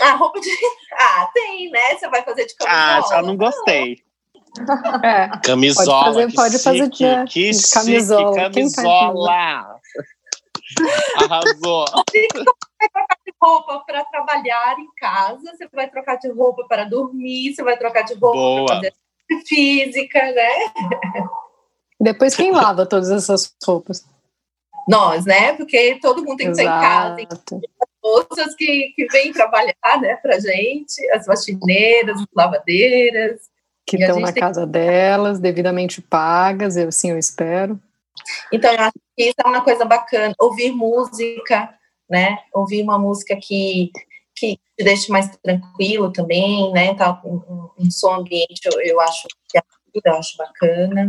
Ah, 0.00 0.14
roupa 0.16 0.40
de. 0.40 0.50
Ah, 0.96 1.28
tem, 1.34 1.70
né? 1.70 1.96
Você 1.96 2.08
vai 2.08 2.22
fazer 2.22 2.46
de 2.46 2.54
camisola. 2.54 3.04
Ah, 3.04 3.08
já 3.08 3.22
não 3.22 3.36
gostei. 3.36 3.96
É, 5.02 5.28
camisola. 5.44 6.04
Pode 6.04 6.14
fazer, 6.14 6.34
pode 6.34 6.58
fazer 6.60 6.88
de, 6.88 7.32
que 7.32 7.50
de 7.50 7.70
camisola. 7.72 8.36
Camisola. 8.36 9.80
Arrasou. 11.18 11.84
Você 12.84 12.90
vai 12.92 13.06
trocar 13.06 13.18
de 13.24 13.32
roupa 13.40 13.84
para 13.86 14.04
trabalhar 14.04 14.78
em 14.78 14.88
casa, 14.96 15.56
você 15.56 15.68
vai 15.72 15.88
trocar 15.88 16.16
de 16.16 16.30
roupa 16.30 16.66
para 16.68 16.84
dormir, 16.84 17.54
você 17.54 17.62
vai 17.62 17.76
trocar 17.76 18.02
de 18.02 18.14
roupa 18.14 18.66
para 18.66 18.76
fazer 18.76 18.94
física, 19.46 20.32
né? 20.32 20.50
Depois 21.98 22.36
quem 22.36 22.52
lava 22.52 22.84
todas 22.84 23.10
essas 23.10 23.54
roupas? 23.64 24.04
Nós, 24.86 25.24
né? 25.24 25.54
Porque 25.54 25.98
todo 26.00 26.22
mundo 26.22 26.36
tem 26.36 26.52
que 26.52 26.60
estar 26.60 26.62
em 26.62 26.80
casa. 26.80 27.16
Tem 27.46 27.60
moças 28.02 28.54
que, 28.54 28.92
que 28.94 29.06
vêm 29.06 29.32
trabalhar, 29.32 30.00
né, 30.00 30.16
pra 30.16 30.38
gente, 30.38 31.10
as 31.12 31.24
faxineiras, 31.24 32.20
as 32.20 32.26
lavadeiras. 32.36 33.40
Que 33.86 33.96
estão 33.96 34.20
na 34.20 34.32
casa 34.32 34.66
delas, 34.66 35.38
devidamente 35.38 36.02
pagas, 36.02 36.76
eu, 36.76 36.88
assim 36.88 37.10
eu 37.10 37.18
espero. 37.18 37.80
Então, 38.52 38.70
eu 38.72 38.80
acho 38.80 38.92
que 39.16 39.24
isso 39.24 39.34
é 39.42 39.48
uma 39.48 39.62
coisa 39.62 39.86
bacana. 39.86 40.34
Ouvir 40.38 40.70
música, 40.70 41.74
né? 42.08 42.38
Ouvir 42.52 42.82
uma 42.82 42.98
música 42.98 43.36
que, 43.36 43.90
que 44.36 44.58
te 44.76 44.84
deixe 44.84 45.10
mais 45.10 45.28
tranquilo 45.38 46.12
também, 46.12 46.72
né? 46.72 46.94
Tá, 46.94 47.20
um, 47.24 47.70
um 47.78 47.90
som 47.90 48.14
ambiente, 48.14 48.60
eu, 48.64 48.80
eu 48.80 49.00
acho 49.00 49.26
que 49.48 49.58
ajuda, 49.58 50.10
eu 50.10 50.18
acho 50.18 50.36
bacana. 50.36 51.08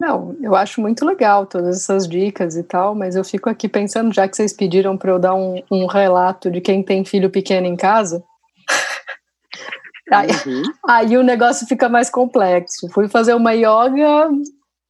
Não, 0.00 0.36
eu 0.40 0.54
acho 0.54 0.80
muito 0.80 1.04
legal 1.04 1.44
todas 1.44 1.76
essas 1.76 2.06
dicas 2.06 2.56
e 2.56 2.62
tal, 2.62 2.94
mas 2.94 3.16
eu 3.16 3.24
fico 3.24 3.50
aqui 3.50 3.68
pensando, 3.68 4.14
já 4.14 4.28
que 4.28 4.36
vocês 4.36 4.52
pediram 4.52 4.96
para 4.96 5.10
eu 5.10 5.18
dar 5.18 5.34
um, 5.34 5.60
um, 5.70 5.86
relato 5.86 6.50
de 6.50 6.60
quem 6.60 6.84
tem 6.84 7.04
filho 7.04 7.28
pequeno 7.28 7.66
em 7.66 7.74
casa, 7.74 8.22
aí, 10.12 10.28
uhum. 10.46 10.62
aí, 10.88 11.18
o 11.18 11.22
negócio 11.24 11.66
fica 11.66 11.88
mais 11.88 12.08
complexo. 12.08 12.88
Fui 12.90 13.08
fazer 13.08 13.34
uma 13.34 13.52
yoga, 13.52 14.30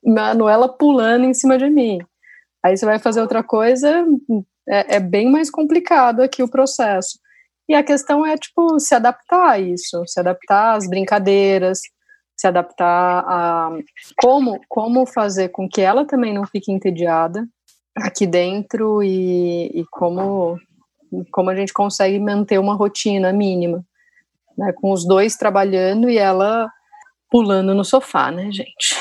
Manuela 0.05 0.69
pulando 0.69 1.25
em 1.25 1.33
cima 1.33 1.57
de 1.57 1.71
mim. 1.71 2.01
Aí 2.63 2.77
você 2.77 2.85
vai 2.85 2.99
fazer 2.99 3.23
outra 3.23 3.43
coisa, 3.43 4.05
é, 4.69 4.97
é 4.97 5.01
bem 5.01 5.31
mais 5.31 5.51
complicado 5.51 6.21
aqui 6.21 6.43
o 6.43 6.51
processo. 6.51 7.19
E 7.69 7.75
a 7.75 7.83
questão 7.83 8.25
é, 8.25 8.37
tipo, 8.37 8.79
se 8.81 8.95
adaptar 8.95 9.51
a 9.51 9.59
isso, 9.59 10.03
se 10.07 10.19
adaptar 10.19 10.77
às 10.77 10.89
brincadeiras, 10.89 11.81
se 12.37 12.47
adaptar 12.47 13.25
a 13.27 13.71
como, 14.23 14.61
como 14.69 15.05
fazer 15.05 15.49
com 15.51 15.69
que 15.69 15.81
ela 15.81 16.07
também 16.07 16.33
não 16.33 16.47
fique 16.47 16.73
entediada 16.73 17.47
aqui 17.97 18.27
dentro 18.27 19.03
e, 19.03 19.67
e 19.75 19.85
como, 19.91 20.57
como 21.33 21.51
a 21.51 21.55
gente 21.55 21.73
consegue 21.73 22.19
manter 22.19 22.59
uma 22.59 22.75
rotina 22.75 23.33
mínima, 23.33 23.85
né, 24.57 24.73
com 24.73 24.93
os 24.93 25.07
dois 25.07 25.37
trabalhando 25.37 26.09
e 26.09 26.17
ela 26.17 26.71
pulando 27.31 27.75
no 27.75 27.85
sofá, 27.85 28.31
né, 28.31 28.51
gente? 28.51 28.97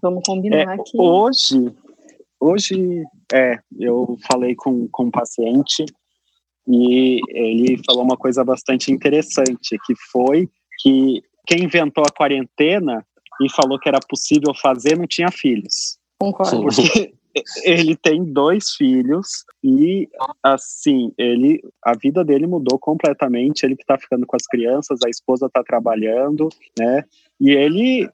Vamos 0.00 0.22
combinar 0.24 0.78
é, 0.78 0.82
Hoje, 0.94 1.74
hoje, 2.40 3.04
é, 3.32 3.58
eu 3.78 4.16
falei 4.30 4.54
com, 4.54 4.88
com 4.88 5.04
um 5.04 5.10
paciente 5.10 5.84
e 6.66 7.20
ele 7.28 7.80
falou 7.84 8.04
uma 8.04 8.16
coisa 8.16 8.44
bastante 8.44 8.92
interessante, 8.92 9.78
que 9.84 9.94
foi 10.12 10.48
que 10.80 11.22
quem 11.46 11.64
inventou 11.64 12.04
a 12.04 12.12
quarentena 12.12 13.04
e 13.40 13.50
falou 13.50 13.78
que 13.78 13.88
era 13.88 13.98
possível 14.08 14.54
fazer 14.54 14.96
não 14.96 15.06
tinha 15.06 15.30
filhos. 15.30 15.98
Concordo. 16.18 16.62
Porque 16.62 17.14
ele 17.64 17.96
tem 17.96 18.24
dois 18.24 18.70
filhos 18.70 19.44
e 19.62 20.08
assim 20.42 21.12
ele 21.16 21.62
a 21.84 21.92
vida 21.96 22.24
dele 22.24 22.46
mudou 22.46 22.78
completamente 22.78 23.64
ele 23.64 23.76
que 23.76 23.82
está 23.82 23.96
ficando 23.96 24.26
com 24.26 24.34
as 24.34 24.46
crianças 24.46 24.98
a 25.04 25.08
esposa 25.08 25.46
está 25.46 25.62
trabalhando 25.62 26.48
né 26.76 27.04
e 27.40 27.52
ele 27.52 28.10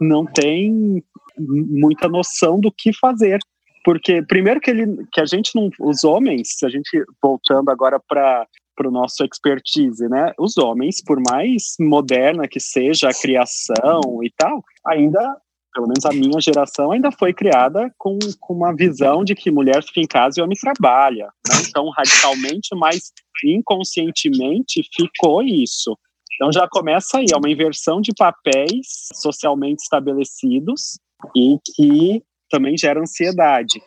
não 0.00 0.24
tem 0.24 1.04
muita 1.38 2.08
noção 2.08 2.58
do 2.58 2.72
que 2.72 2.90
fazer 2.94 3.38
porque 3.84 4.22
primeiro 4.22 4.60
que 4.60 4.70
ele 4.70 5.06
que 5.12 5.20
a 5.20 5.26
gente 5.26 5.54
não 5.54 5.70
os 5.78 6.02
homens 6.04 6.62
a 6.62 6.68
gente 6.68 7.04
voltando 7.22 7.70
agora 7.70 8.00
para 8.08 8.46
para 8.76 8.88
o 8.88 8.90
nosso 8.90 9.24
expertise, 9.24 10.08
né? 10.08 10.32
Os 10.36 10.56
homens, 10.58 11.00
por 11.00 11.20
mais 11.30 11.74
moderna 11.78 12.48
que 12.48 12.58
seja 12.58 13.08
a 13.08 13.14
criação 13.14 14.00
e 14.20 14.32
tal, 14.36 14.64
ainda 14.84 15.36
pelo 15.74 15.88
menos 15.88 16.04
a 16.04 16.10
minha 16.10 16.40
geração, 16.40 16.92
ainda 16.92 17.10
foi 17.10 17.32
criada 17.32 17.92
com, 17.98 18.16
com 18.40 18.54
uma 18.54 18.74
visão 18.74 19.24
de 19.24 19.34
que 19.34 19.50
mulher 19.50 19.82
fica 19.82 20.00
em 20.00 20.06
casa 20.06 20.38
e 20.38 20.42
homem 20.42 20.56
trabalha. 20.56 21.28
Não 21.48 21.62
tão 21.72 21.90
radicalmente, 21.90 22.74
mas 22.76 23.12
inconscientemente 23.44 24.82
ficou 24.94 25.42
isso. 25.42 25.98
Então 26.34 26.52
já 26.52 26.68
começa 26.68 27.18
aí, 27.18 27.26
é 27.32 27.36
uma 27.36 27.50
inversão 27.50 28.00
de 28.00 28.12
papéis 28.16 29.08
socialmente 29.14 29.82
estabelecidos 29.82 30.98
e 31.34 31.58
que 31.74 32.22
também 32.50 32.76
gera 32.76 33.00
ansiedade. 33.00 33.80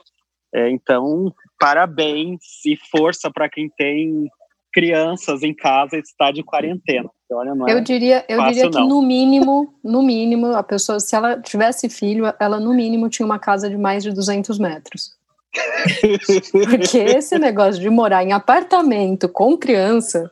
É, 0.54 0.70
então, 0.70 1.34
parabéns 1.60 2.40
e 2.66 2.78
força 2.90 3.30
para 3.32 3.50
quem 3.50 3.70
tem 3.70 4.30
crianças 4.74 5.44
em 5.44 5.54
casa 5.54 5.98
e 5.98 6.00
está 6.00 6.32
de 6.32 6.44
quarentena. 6.44 7.10
Olha, 7.32 7.52
é 7.68 7.74
eu 7.74 7.82
diria, 7.82 8.24
eu 8.30 8.38
fácil, 8.38 8.54
diria 8.54 8.72
que 8.72 8.78
não. 8.78 8.88
no 8.88 9.02
mínimo, 9.02 9.74
no 9.84 10.02
mínimo, 10.02 10.48
a 10.48 10.64
pessoa, 10.64 11.00
se 11.00 11.16
ela 11.16 11.42
tivesse 11.42 11.90
filho, 11.90 12.26
ela 12.40 12.60
no 12.60 12.74
mínimo 12.74 13.10
tinha 13.10 13.26
uma 13.26 13.40
casa 13.40 13.70
de 13.70 13.78
mais 13.78 14.04
de 14.04 14.12
200 14.12 14.58
metros. 14.60 15.18
Porque 16.52 16.98
esse 16.98 17.38
negócio 17.40 17.82
de 17.82 17.90
morar 17.90 18.24
em 18.24 18.32
apartamento 18.32 19.28
com 19.28 19.58
criança 19.58 20.30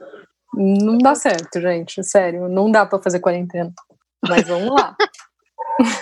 não 0.53 0.97
dá 0.97 1.15
certo, 1.15 1.59
gente. 1.59 2.03
Sério, 2.03 2.47
não 2.47 2.71
dá 2.71 2.85
para 2.85 3.01
fazer 3.01 3.19
quarentena. 3.19 3.73
Mas 4.27 4.47
vamos 4.47 4.69
lá. 4.69 4.95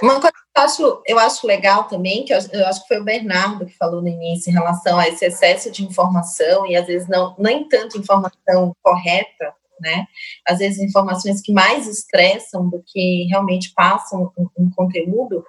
Uma 0.01 0.19
coisa 0.19 0.31
que 0.31 0.59
eu 0.59 0.63
acho, 0.63 1.03
eu 1.07 1.19
acho 1.19 1.47
legal 1.47 1.85
também, 1.85 2.23
que 2.25 2.33
eu, 2.33 2.39
eu, 2.51 2.67
acho 2.67 2.81
que 2.81 2.87
foi 2.87 2.99
o 2.99 3.03
Bernardo 3.03 3.65
que 3.65 3.77
falou 3.77 4.01
no 4.01 4.07
início 4.07 4.49
em 4.49 4.53
relação 4.53 4.99
a 4.99 5.07
esse 5.07 5.25
excesso 5.25 5.71
de 5.71 5.83
informação 5.83 6.65
e 6.67 6.75
às 6.75 6.85
vezes 6.85 7.07
não 7.07 7.35
nem 7.39 7.67
tanto 7.67 7.97
informação 7.97 8.75
correta, 8.81 9.53
né? 9.79 10.05
Às 10.47 10.59
vezes 10.59 10.79
informações 10.79 11.41
que 11.41 11.51
mais 11.51 11.87
estressam 11.87 12.69
do 12.69 12.83
que 12.85 13.25
realmente 13.29 13.73
passam 13.75 14.31
um, 14.37 14.47
um 14.57 14.71
conteúdo. 14.71 15.43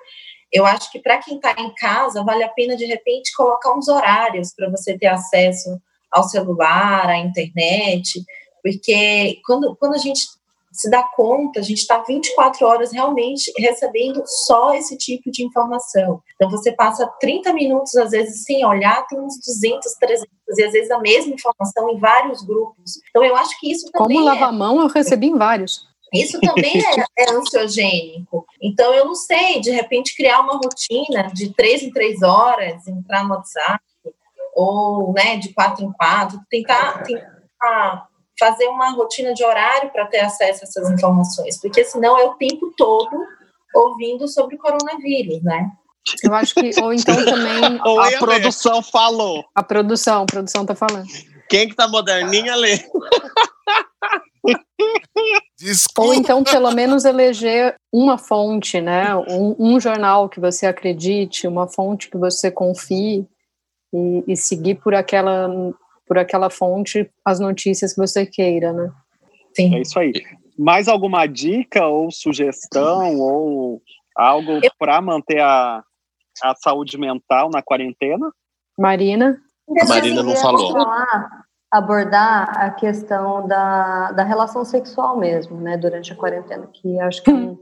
Eu 0.50 0.64
acho 0.64 0.90
que 0.90 1.00
para 1.00 1.18
quem 1.18 1.36
está 1.36 1.54
em 1.58 1.74
casa 1.74 2.24
vale 2.24 2.42
a 2.42 2.48
pena 2.48 2.76
de 2.76 2.86
repente 2.86 3.34
colocar 3.36 3.74
uns 3.74 3.88
horários 3.88 4.54
para 4.54 4.70
você 4.70 4.96
ter 4.96 5.08
acesso 5.08 5.80
ao 6.10 6.22
celular, 6.24 7.08
à 7.08 7.18
internet, 7.18 8.24
porque 8.62 9.40
quando, 9.44 9.76
quando 9.76 9.94
a 9.94 9.98
gente 9.98 10.22
se 10.74 10.90
dá 10.90 11.04
conta, 11.14 11.60
a 11.60 11.62
gente 11.62 11.78
está 11.78 12.02
24 12.02 12.66
horas 12.66 12.92
realmente 12.92 13.52
recebendo 13.56 14.22
só 14.26 14.74
esse 14.74 14.98
tipo 14.98 15.30
de 15.30 15.44
informação. 15.44 16.20
Então, 16.34 16.50
você 16.50 16.72
passa 16.72 17.06
30 17.20 17.52
minutos, 17.52 17.94
às 17.96 18.10
vezes, 18.10 18.42
sem 18.42 18.66
olhar, 18.66 19.06
tem 19.06 19.20
uns 19.20 19.38
200, 19.38 19.94
300, 19.94 20.28
e 20.58 20.62
às 20.64 20.72
vezes 20.72 20.90
a 20.90 20.98
mesma 20.98 21.32
informação 21.32 21.90
em 21.90 21.98
vários 21.98 22.42
grupos. 22.42 22.98
Então, 23.08 23.24
eu 23.24 23.36
acho 23.36 23.58
que 23.60 23.70
isso 23.70 23.88
também. 23.92 24.16
Como 24.16 24.28
lavar 24.28 24.48
é... 24.48 24.50
a 24.50 24.52
mão, 24.52 24.80
eu 24.80 24.88
recebi 24.88 25.28
em 25.28 25.38
vários. 25.38 25.86
Isso 26.12 26.40
também 26.40 26.82
é, 26.84 27.04
é, 27.22 27.30
ansiogênico. 27.30 28.44
Então, 28.60 28.92
eu 28.92 29.04
não 29.04 29.14
sei, 29.14 29.60
de 29.60 29.70
repente, 29.70 30.16
criar 30.16 30.40
uma 30.40 30.56
rotina 30.56 31.30
de 31.32 31.54
três 31.54 31.84
em 31.84 31.92
três 31.92 32.20
horas, 32.20 32.86
entrar 32.88 33.22
no 33.22 33.34
WhatsApp, 33.34 33.80
ou 34.56 35.12
né, 35.12 35.36
de 35.36 35.52
quatro 35.52 35.84
em 35.84 35.92
quatro, 35.92 36.40
tentar, 36.50 37.04
tentar 37.04 38.08
fazer 38.38 38.66
uma 38.68 38.90
rotina 38.90 39.32
de 39.32 39.44
horário 39.44 39.90
para 39.90 40.06
ter 40.06 40.20
acesso 40.20 40.64
a 40.64 40.68
essas 40.68 40.90
informações, 40.90 41.60
porque 41.60 41.84
senão 41.84 42.18
é 42.18 42.24
o 42.24 42.34
tempo 42.34 42.72
todo 42.76 43.16
ouvindo 43.74 44.28
sobre 44.28 44.56
o 44.56 44.58
coronavírus, 44.58 45.42
né? 45.42 45.70
Eu 46.22 46.34
acho 46.34 46.54
que, 46.54 46.70
ou 46.80 46.92
então 46.92 47.16
também. 47.24 47.80
Ou 47.84 47.98
a 47.98 48.10
produção 48.18 48.82
ver. 48.82 48.90
falou. 48.90 49.44
A 49.54 49.62
produção, 49.62 50.22
a 50.22 50.26
produção 50.26 50.66
tá 50.66 50.74
falando. 50.74 51.06
Quem 51.48 51.68
que 51.68 51.74
tá 51.74 51.88
moderninha 51.88 52.54
lê. 52.54 52.78
Desculpa. 55.58 56.08
Ou 56.08 56.14
então, 56.14 56.44
pelo 56.44 56.70
menos, 56.72 57.06
eleger 57.06 57.74
uma 57.90 58.18
fonte, 58.18 58.80
né? 58.80 59.16
Um, 59.16 59.56
um, 59.58 59.80
jornal 59.80 60.28
que 60.28 60.38
você 60.38 60.66
acredite, 60.66 61.48
uma 61.48 61.66
fonte 61.66 62.10
que 62.10 62.18
você 62.18 62.50
confie 62.50 63.26
e, 63.92 64.24
e 64.28 64.36
seguir 64.36 64.74
por 64.74 64.94
aquela 64.94 65.48
por 66.06 66.18
aquela 66.18 66.50
fonte 66.50 67.10
as 67.24 67.40
notícias 67.40 67.94
que 67.94 68.00
você 68.00 68.26
queira, 68.26 68.72
né? 68.72 68.92
Sim. 69.54 69.74
É 69.74 69.80
isso 69.80 69.98
aí. 69.98 70.12
Mais 70.58 70.88
alguma 70.88 71.26
dica 71.26 71.86
ou 71.86 72.10
sugestão 72.10 73.18
ou 73.18 73.80
algo 74.16 74.60
para 74.78 75.00
manter 75.00 75.40
a, 75.40 75.82
a 76.42 76.54
saúde 76.56 76.98
mental 76.98 77.50
na 77.50 77.62
quarentena? 77.62 78.30
Marina? 78.78 79.40
A 79.80 79.86
Marina 79.86 80.22
não 80.22 80.36
falou. 80.36 80.72
Falar, 80.72 81.44
abordar 81.70 82.60
a 82.60 82.70
questão 82.70 83.48
da, 83.48 84.12
da 84.12 84.22
relação 84.22 84.64
sexual 84.64 85.18
mesmo, 85.18 85.60
né, 85.60 85.76
durante 85.76 86.12
a 86.12 86.16
quarentena, 86.16 86.68
que 86.72 87.00
acho 87.00 87.22
que 87.22 87.30
é 87.30 87.34
uma 87.34 87.58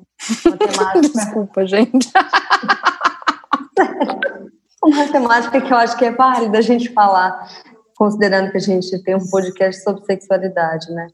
temática... 0.58 1.00
Desculpa, 1.00 1.66
gente. 1.66 2.12
uma 4.84 5.08
temática 5.08 5.60
que 5.60 5.72
eu 5.72 5.76
acho 5.76 5.96
que 5.96 6.04
é 6.04 6.10
válida 6.10 6.58
a 6.58 6.62
gente 6.62 6.92
falar 6.92 7.48
considerando 8.02 8.50
que 8.50 8.56
a 8.56 8.60
gente 8.60 9.00
tem 9.04 9.14
um 9.14 9.30
podcast 9.30 9.80
sobre 9.84 10.04
sexualidade, 10.04 10.90
né? 10.90 11.06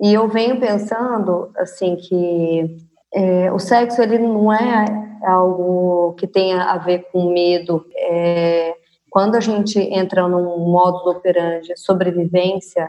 E 0.00 0.14
eu 0.14 0.28
venho 0.28 0.60
pensando, 0.60 1.50
assim, 1.56 1.96
que 1.96 2.76
é, 3.12 3.50
o 3.50 3.58
sexo, 3.58 4.00
ele 4.00 4.18
não 4.18 4.52
é 4.52 4.84
algo 5.24 6.14
que 6.14 6.28
tenha 6.28 6.62
a 6.62 6.78
ver 6.78 7.08
com 7.10 7.32
medo. 7.32 7.84
É, 7.96 8.72
quando 9.10 9.34
a 9.34 9.40
gente 9.40 9.80
entra 9.80 10.28
num 10.28 10.58
modo 10.60 11.10
operandi 11.10 11.76
sobrevivência, 11.76 12.88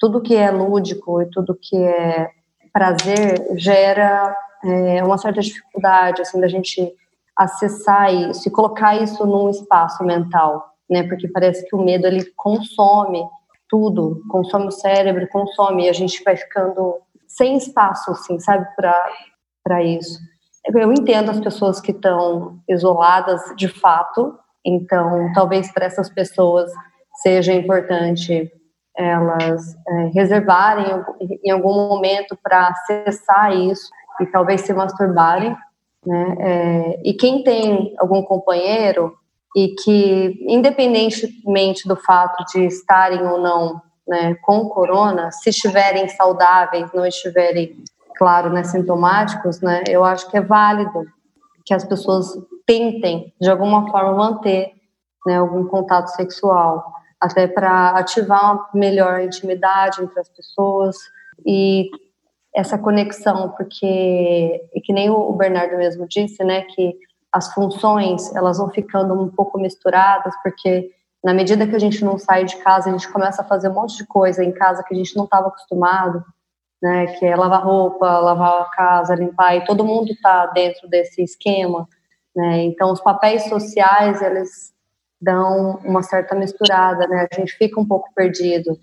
tudo 0.00 0.22
que 0.22 0.34
é 0.34 0.50
lúdico 0.50 1.20
e 1.20 1.26
tudo 1.26 1.54
que 1.54 1.76
é 1.76 2.30
prazer 2.72 3.58
gera 3.58 4.34
é, 4.64 5.04
uma 5.04 5.18
certa 5.18 5.42
dificuldade, 5.42 6.22
assim, 6.22 6.40
da 6.40 6.48
gente 6.48 6.94
acessar 7.36 8.14
isso 8.14 8.48
e 8.48 8.50
colocar 8.50 8.96
isso 8.96 9.26
num 9.26 9.50
espaço 9.50 10.02
mental 10.02 10.75
né? 10.88 11.02
Porque 11.04 11.28
parece 11.28 11.66
que 11.68 11.74
o 11.74 11.82
medo 11.82 12.06
ele 12.06 12.24
consome 12.36 13.24
tudo, 13.68 14.22
consome 14.28 14.68
o 14.68 14.72
cérebro, 14.72 15.28
consome 15.28 15.86
e 15.86 15.88
a 15.88 15.92
gente 15.92 16.22
vai 16.22 16.36
ficando 16.36 16.96
sem 17.26 17.56
espaço, 17.56 18.12
assim, 18.12 18.38
sabe, 18.38 18.66
para 18.76 18.94
para 19.64 19.82
isso. 19.82 20.20
Eu 20.72 20.92
entendo 20.92 21.30
as 21.30 21.40
pessoas 21.40 21.80
que 21.80 21.90
estão 21.90 22.60
isoladas 22.68 23.40
de 23.56 23.66
fato, 23.66 24.38
então 24.64 25.32
talvez 25.34 25.72
para 25.72 25.86
essas 25.86 26.08
pessoas 26.08 26.70
seja 27.22 27.52
importante 27.52 28.50
elas 28.96 29.74
é, 29.86 30.10
reservarem 30.14 30.86
em 31.44 31.50
algum 31.50 31.88
momento 31.88 32.38
para 32.42 32.68
acessar 32.68 33.54
isso 33.54 33.90
e 34.20 34.26
talvez 34.26 34.62
se 34.62 34.72
masturbarem, 34.72 35.54
né? 36.04 36.36
É, 36.40 37.00
e 37.04 37.12
quem 37.12 37.42
tem 37.42 37.94
algum 37.98 38.22
companheiro 38.22 39.14
e 39.56 39.68
que, 39.68 40.38
independentemente 40.46 41.88
do 41.88 41.96
fato 41.96 42.44
de 42.52 42.66
estarem 42.66 43.26
ou 43.26 43.40
não 43.40 43.80
né, 44.06 44.34
com 44.42 44.68
corona, 44.68 45.30
se 45.32 45.48
estiverem 45.48 46.06
saudáveis, 46.10 46.92
não 46.92 47.06
estiverem, 47.06 47.74
claro, 48.18 48.50
né, 48.50 48.62
sintomáticos, 48.62 49.62
né, 49.62 49.82
eu 49.88 50.04
acho 50.04 50.30
que 50.30 50.36
é 50.36 50.42
válido 50.42 51.06
que 51.64 51.72
as 51.72 51.84
pessoas 51.84 52.26
tentem, 52.66 53.32
de 53.40 53.50
alguma 53.50 53.90
forma, 53.90 54.12
manter 54.12 54.72
né, 55.26 55.38
algum 55.38 55.66
contato 55.66 56.08
sexual, 56.08 56.84
até 57.18 57.46
para 57.46 57.92
ativar 57.92 58.52
uma 58.52 58.68
melhor 58.74 59.22
intimidade 59.22 60.02
entre 60.02 60.20
as 60.20 60.28
pessoas 60.28 60.96
e 61.46 61.88
essa 62.54 62.76
conexão, 62.76 63.54
porque, 63.56 63.86
e 64.74 64.80
que 64.82 64.92
nem 64.92 65.08
o 65.08 65.32
Bernardo 65.32 65.78
mesmo 65.78 66.06
disse, 66.06 66.44
né, 66.44 66.60
que 66.62 66.94
as 67.32 67.52
funções 67.52 68.34
elas 68.34 68.58
vão 68.58 68.70
ficando 68.70 69.14
um 69.14 69.28
pouco 69.28 69.58
misturadas, 69.58 70.34
porque 70.42 70.90
na 71.22 71.34
medida 71.34 71.66
que 71.66 71.74
a 71.74 71.78
gente 71.78 72.04
não 72.04 72.18
sai 72.18 72.44
de 72.44 72.56
casa, 72.58 72.88
a 72.88 72.92
gente 72.92 73.10
começa 73.10 73.42
a 73.42 73.44
fazer 73.44 73.68
um 73.68 73.74
monte 73.74 73.96
de 73.96 74.06
coisa 74.06 74.44
em 74.44 74.52
casa 74.52 74.82
que 74.84 74.94
a 74.94 74.96
gente 74.96 75.16
não 75.16 75.24
estava 75.24 75.48
acostumado, 75.48 76.24
né? 76.80 77.06
Que 77.18 77.26
é 77.26 77.34
lavar 77.34 77.64
roupa, 77.64 78.18
lavar 78.20 78.62
a 78.62 78.70
casa, 78.70 79.14
limpar, 79.14 79.56
e 79.56 79.64
todo 79.64 79.84
mundo 79.84 80.12
está 80.12 80.46
dentro 80.46 80.88
desse 80.88 81.22
esquema, 81.22 81.88
né? 82.34 82.62
Então, 82.64 82.92
os 82.92 83.00
papéis 83.00 83.48
sociais, 83.48 84.22
eles 84.22 84.72
dão 85.20 85.80
uma 85.84 86.02
certa 86.02 86.34
misturada, 86.34 87.06
né? 87.08 87.26
A 87.30 87.34
gente 87.34 87.56
fica 87.56 87.80
um 87.80 87.86
pouco 87.86 88.08
perdido, 88.14 88.78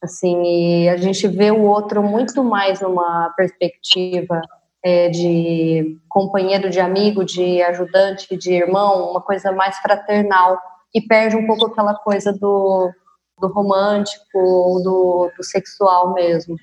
assim, 0.00 0.42
e 0.42 0.88
a 0.88 0.96
gente 0.96 1.26
vê 1.26 1.50
o 1.50 1.62
outro 1.62 2.02
muito 2.02 2.44
mais 2.44 2.80
numa 2.80 3.32
perspectiva 3.36 4.40
é, 4.84 5.08
de 5.08 5.98
companheiro, 6.08 6.70
de 6.70 6.80
amigo, 6.80 7.24
de 7.24 7.62
ajudante, 7.62 8.36
de 8.36 8.52
irmão, 8.52 9.10
uma 9.10 9.20
coisa 9.20 9.52
mais 9.52 9.76
fraternal 9.78 10.58
e 10.94 11.00
perde 11.00 11.36
um 11.36 11.46
pouco 11.46 11.66
aquela 11.66 11.94
coisa 11.94 12.32
do, 12.32 12.90
do 13.38 13.48
romântico 13.48 14.38
ou 14.38 14.82
do, 14.82 15.30
do 15.36 15.44
sexual 15.44 16.14
mesmo. 16.14 16.54
O 16.54 16.58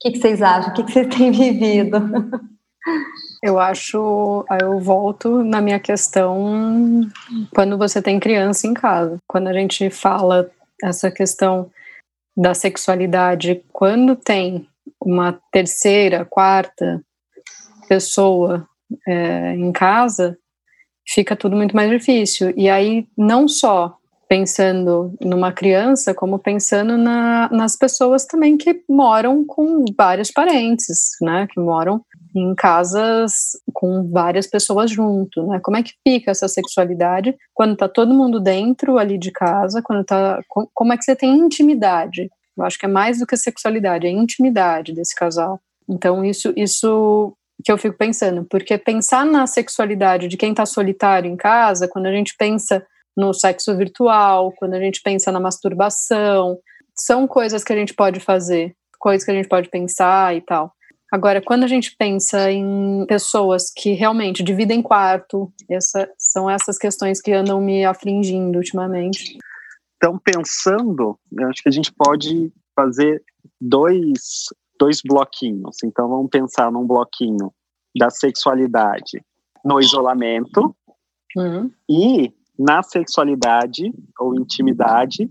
que, 0.00 0.12
que 0.12 0.18
vocês 0.18 0.42
acham? 0.42 0.70
O 0.70 0.74
que, 0.74 0.84
que 0.84 0.92
vocês 0.92 1.08
têm 1.14 1.30
vivido? 1.30 1.98
Eu 3.42 3.58
acho, 3.58 4.44
eu 4.60 4.78
volto 4.78 5.42
na 5.42 5.60
minha 5.60 5.78
questão 5.78 7.02
quando 7.54 7.76
você 7.76 8.00
tem 8.00 8.20
criança 8.20 8.66
em 8.66 8.74
casa. 8.74 9.18
Quando 9.26 9.48
a 9.48 9.52
gente 9.52 9.90
fala 9.90 10.50
essa 10.82 11.10
questão 11.10 11.70
da 12.36 12.54
sexualidade, 12.54 13.62
quando 13.72 14.14
tem 14.14 14.68
uma 15.00 15.38
terceira, 15.50 16.24
quarta, 16.24 17.02
pessoa 17.88 18.66
é, 19.06 19.54
em 19.54 19.72
casa, 19.72 20.36
fica 21.06 21.34
tudo 21.34 21.56
muito 21.56 21.74
mais 21.74 21.90
difícil. 21.90 22.52
E 22.56 22.68
aí, 22.68 23.06
não 23.16 23.48
só 23.48 23.98
pensando 24.28 25.14
numa 25.22 25.50
criança, 25.50 26.12
como 26.12 26.38
pensando 26.38 26.98
na, 26.98 27.48
nas 27.50 27.74
pessoas 27.74 28.26
também 28.26 28.58
que 28.58 28.82
moram 28.88 29.42
com 29.44 29.86
vários 29.96 30.30
parentes, 30.30 31.16
né? 31.22 31.48
Que 31.50 31.58
moram 31.58 32.04
em 32.36 32.54
casas 32.54 33.52
com 33.72 34.08
várias 34.10 34.46
pessoas 34.46 34.90
junto, 34.90 35.46
né? 35.46 35.58
Como 35.62 35.78
é 35.78 35.82
que 35.82 35.94
fica 36.06 36.30
essa 36.30 36.46
sexualidade 36.46 37.34
quando 37.54 37.74
tá 37.74 37.88
todo 37.88 38.12
mundo 38.12 38.38
dentro 38.38 38.98
ali 38.98 39.16
de 39.16 39.32
casa, 39.32 39.80
quando 39.82 40.04
tá 40.04 40.40
como 40.74 40.92
é 40.92 40.96
que 40.98 41.04
você 41.04 41.16
tem 41.16 41.34
intimidade? 41.38 42.28
Eu 42.56 42.64
acho 42.64 42.78
que 42.78 42.84
é 42.84 42.88
mais 42.88 43.18
do 43.18 43.26
que 43.26 43.36
sexualidade, 43.36 44.06
é 44.06 44.10
intimidade 44.10 44.92
desse 44.92 45.14
casal. 45.14 45.58
Então 45.88 46.22
isso 46.22 46.52
isso 46.54 47.34
que 47.64 47.72
eu 47.72 47.78
fico 47.78 47.96
pensando, 47.96 48.44
porque 48.48 48.78
pensar 48.78 49.26
na 49.26 49.46
sexualidade 49.46 50.28
de 50.28 50.36
quem 50.36 50.54
tá 50.54 50.64
solitário 50.64 51.30
em 51.30 51.36
casa, 51.36 51.88
quando 51.88 52.06
a 52.06 52.12
gente 52.12 52.34
pensa 52.38 52.86
no 53.16 53.34
sexo 53.34 53.76
virtual, 53.76 54.52
quando 54.56 54.74
a 54.74 54.80
gente 54.80 55.02
pensa 55.02 55.32
na 55.32 55.40
masturbação, 55.40 56.58
são 56.94 57.26
coisas 57.26 57.64
que 57.64 57.72
a 57.72 57.76
gente 57.76 57.94
pode 57.94 58.20
fazer, 58.20 58.74
coisas 58.98 59.24
que 59.24 59.30
a 59.30 59.34
gente 59.34 59.48
pode 59.48 59.68
pensar 59.68 60.36
e 60.36 60.40
tal. 60.40 60.72
Agora, 61.10 61.40
quando 61.40 61.64
a 61.64 61.66
gente 61.66 61.96
pensa 61.96 62.50
em 62.52 63.06
pessoas 63.06 63.72
que 63.74 63.92
realmente 63.92 64.42
dividem 64.42 64.82
quarto, 64.82 65.50
essa, 65.68 66.08
são 66.18 66.50
essas 66.50 66.76
questões 66.76 67.20
que 67.20 67.32
andam 67.32 67.60
me 67.60 67.84
afligindo 67.84 68.58
ultimamente. 68.58 69.38
Então, 69.96 70.18
pensando, 70.18 71.18
eu 71.32 71.48
acho 71.48 71.62
que 71.62 71.68
a 71.68 71.72
gente 71.72 71.92
pode 71.92 72.52
fazer 72.76 73.22
dois, 73.60 74.44
dois 74.78 75.00
bloquinhos. 75.04 75.76
Então, 75.84 76.08
vamos 76.08 76.28
pensar 76.30 76.70
num 76.70 76.86
bloquinho 76.86 77.52
da 77.96 78.10
sexualidade 78.10 79.22
no 79.64 79.80
isolamento 79.80 80.74
uhum. 81.36 81.70
e 81.88 82.32
na 82.58 82.82
sexualidade 82.82 83.92
ou 84.18 84.34
intimidade 84.34 85.30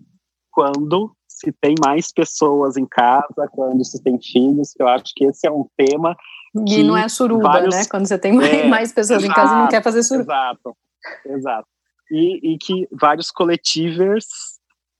quando 0.51 1.15
se 1.27 1.51
tem 1.51 1.75
mais 1.79 2.11
pessoas 2.11 2.77
em 2.77 2.85
casa, 2.85 3.47
quando 3.51 3.85
se 3.85 4.01
tem 4.01 4.19
filhos, 4.19 4.73
eu 4.79 4.87
acho 4.87 5.13
que 5.15 5.25
esse 5.25 5.45
é 5.47 5.51
um 5.51 5.67
tema. 5.77 6.15
E 6.67 6.81
não 6.81 6.97
é 6.97 7.07
suruba, 7.07 7.43
vários, 7.43 7.75
né? 7.75 7.85
Quando 7.85 8.07
você 8.07 8.17
tem 8.17 8.35
é, 8.43 8.67
mais 8.67 8.91
pessoas 8.91 9.23
exato, 9.23 9.31
em 9.31 9.35
casa 9.35 9.53
e 9.53 9.57
não 9.59 9.67
quer 9.67 9.83
fazer 9.83 10.01
suruba. 10.01 10.33
Exato, 10.33 10.77
exato. 11.27 11.67
E, 12.09 12.53
e 12.53 12.57
que 12.57 12.87
vários 12.91 13.29
coletivers 13.29 14.56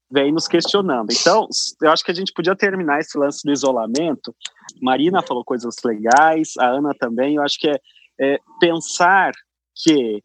vêm 0.09 0.31
nos 0.31 0.47
questionando. 0.47 1.11
Então, 1.11 1.47
eu 1.81 1.91
acho 1.91 2.03
que 2.03 2.11
a 2.11 2.13
gente 2.13 2.31
podia 2.33 2.55
terminar 2.55 2.99
esse 2.99 3.17
lance 3.17 3.43
do 3.43 3.51
isolamento. 3.51 4.35
Marina 4.81 5.21
falou 5.21 5.43
coisas 5.43 5.75
legais, 5.83 6.53
a 6.59 6.67
Ana 6.67 6.93
também. 6.97 7.35
Eu 7.35 7.43
acho 7.43 7.59
que 7.59 7.69
é, 7.69 7.79
é 8.19 8.37
pensar 8.59 9.33
que 9.75 10.23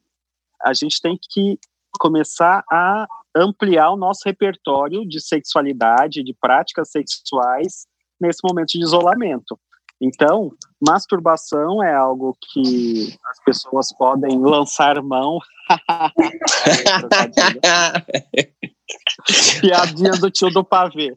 a 0.64 0.73
gente 0.73 1.01
tem 1.01 1.18
que 1.21 1.59
começar 1.99 2.64
a 2.71 3.07
ampliar 3.35 3.90
o 3.90 3.97
nosso 3.97 4.21
repertório 4.25 5.07
de 5.07 5.21
sexualidade, 5.21 6.23
de 6.23 6.35
práticas 6.35 6.90
sexuais 6.90 7.87
nesse 8.21 8.40
momento 8.45 8.68
de 8.68 8.83
isolamento. 8.83 9.59
Então, 10.01 10.53
masturbação 10.87 11.83
é 11.83 11.95
algo 11.95 12.37
que 12.40 13.18
as 13.31 13.42
pessoas 13.45 13.92
podem 13.97 14.38
lançar 14.40 15.03
mão. 15.03 15.38
Piadinha 19.61 20.12
do 20.12 20.31
tio 20.31 20.49
do 20.51 20.64
pavê. 20.64 21.16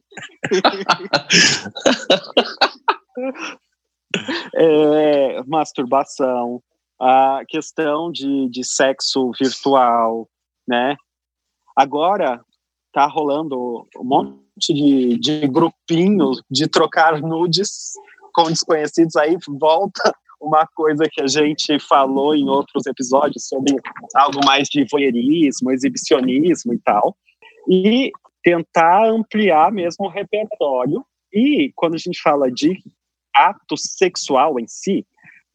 é, 4.56 5.44
masturbação, 5.44 6.62
a 7.00 7.42
questão 7.48 8.12
de, 8.12 8.50
de 8.50 8.64
sexo 8.64 9.32
virtual, 9.40 10.28
né? 10.68 10.96
Agora 11.76 12.44
tá 12.94 13.08
rolando 13.08 13.88
um 13.98 14.04
monte 14.04 14.74
de, 14.74 15.20
de 15.20 15.48
grupinhos 15.48 16.42
de 16.50 16.68
trocar 16.68 17.20
nudes 17.20 17.94
com 18.36 18.44
desconhecidos 18.44 19.16
aí, 19.16 19.38
volta 19.48 20.14
uma 20.42 20.68
coisa 20.68 21.08
que 21.12 21.22
a 21.22 21.28
gente 21.28 21.80
falou 21.80 22.36
em 22.36 22.48
outros 22.48 22.86
episódios 22.86 23.48
sobre 23.48 23.76
algo 24.14 24.46
mais 24.46 24.68
de 24.68 24.86
voyeurismo, 24.92 25.72
exibicionismo 25.72 26.74
e 26.74 26.80
tal, 26.80 27.16
e 27.70 28.12
tentar 28.44 29.08
ampliar 29.08 29.72
mesmo 29.72 30.06
o 30.06 30.10
repertório. 30.10 31.04
E 31.34 31.72
quando 31.76 31.96
a 31.96 31.98
gente 31.98 32.22
fala 32.22 32.52
de 32.52 32.78
ato 33.34 33.76
sexual 33.78 34.60
em 34.60 34.68
si, 34.68 35.06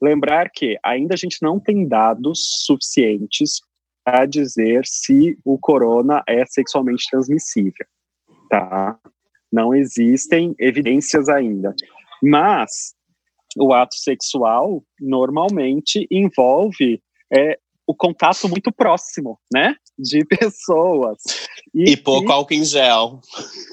lembrar 0.03 0.51
que 0.51 0.79
ainda 0.83 1.14
a 1.14 1.16
gente 1.16 1.38
não 1.43 1.61
tem 1.61 1.87
dados 1.87 2.64
suficientes 2.64 3.61
a 4.05 4.25
dizer 4.25 4.83
se 4.87 5.38
o 5.45 5.59
corona 5.59 6.23
é 6.27 6.45
sexualmente 6.47 7.05
transmissível, 7.11 7.87
tá? 8.49 8.99
Não 9.53 9.75
existem 9.75 10.55
evidências 10.59 11.29
ainda. 11.29 11.75
Mas 12.23 12.95
o 13.57 13.73
ato 13.73 13.97
sexual 13.97 14.83
normalmente 15.01 16.07
envolve 16.11 17.03
é, 17.33 17.59
o 17.87 17.95
contato 17.95 18.49
muito 18.49 18.71
próximo, 18.71 19.39
né? 19.53 19.75
De 19.99 20.25
pessoas. 20.27 21.19
E, 21.75 21.93
e 21.93 21.97
pouco 21.97 22.31
álcool 22.31 22.55
em 22.55 22.65
gel. 22.65 23.21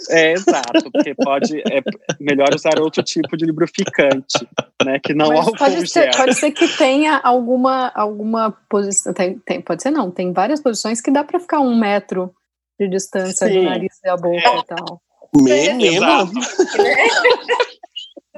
É, 0.10 0.34
exato, 0.34 0.92
porque 0.92 1.14
pode. 1.14 1.60
É 1.60 1.82
melhor 2.20 2.54
usar 2.54 2.80
outro 2.80 3.04
tipo 3.04 3.38
de 3.38 3.46
lubrificante, 3.46 4.48
né? 4.84 5.00
Que 5.04 5.14
não 5.14 5.28
Mas 5.28 5.40
álcool 5.40 5.58
pode 5.58 5.76
gel. 5.76 5.88
Ser, 5.88 6.16
pode 6.16 6.34
ser 6.36 6.52
que 6.52 6.68
tenha 6.78 7.18
alguma, 7.18 7.92
alguma 7.94 8.52
posição. 8.70 9.14
Tem, 9.14 9.38
tem, 9.40 9.62
pode 9.62 9.84
ser 9.84 9.92
não, 9.92 10.10
tem 10.10 10.34
várias 10.34 10.60
posições 10.60 11.00
que 11.00 11.12
dá 11.12 11.24
para 11.24 11.40
ficar 11.40 11.60
um 11.60 11.78
metro 11.78 12.34
de 12.80 12.88
distância 12.88 13.48
Sim. 13.48 13.60
do 13.60 13.64
nariz 13.64 14.00
e 14.04 14.10
a 14.10 14.18
boca 14.18 14.50
é. 14.50 14.58
e 14.58 14.64
tal. 14.64 15.02
Menino! 15.36 16.32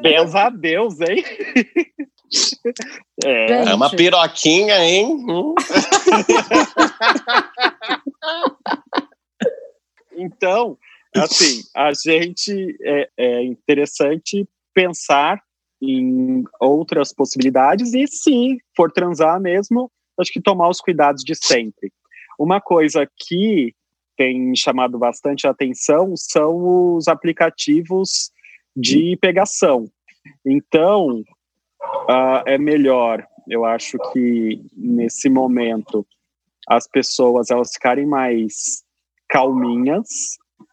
Benza 0.01 0.43
a 0.43 0.49
Deus, 0.49 0.99
hein? 1.01 1.23
É, 3.25 3.51
é 3.69 3.73
uma 3.73 3.89
piroquinha, 3.89 4.77
hein? 4.85 5.25
Hum. 5.27 5.55
então, 10.15 10.77
assim, 11.15 11.63
a 11.75 11.91
gente 11.93 12.77
é, 12.83 13.09
é, 13.17 13.43
interessante 13.43 14.47
pensar 14.73 15.41
em 15.81 16.43
outras 16.59 17.13
possibilidades 17.13 17.93
e 17.93 18.05
se 18.07 18.57
for 18.75 18.91
transar 18.91 19.39
mesmo, 19.39 19.91
acho 20.19 20.31
que 20.31 20.41
tomar 20.41 20.69
os 20.69 20.79
cuidados 20.79 21.23
de 21.23 21.33
sempre. 21.33 21.91
Uma 22.37 22.61
coisa 22.61 23.09
que 23.17 23.73
tem 24.15 24.55
chamado 24.55 24.99
bastante 24.99 25.47
atenção 25.47 26.13
são 26.15 26.95
os 26.95 27.07
aplicativos 27.07 28.31
de 28.75 29.17
pegação. 29.21 29.85
Então, 30.45 31.23
uh, 32.09 32.43
é 32.45 32.57
melhor, 32.57 33.25
eu 33.47 33.65
acho 33.65 33.97
que 34.11 34.61
nesse 34.75 35.29
momento 35.29 36.05
as 36.67 36.87
pessoas 36.87 37.49
elas 37.49 37.73
ficarem 37.73 38.05
mais 38.05 38.83
calminhas, 39.27 40.07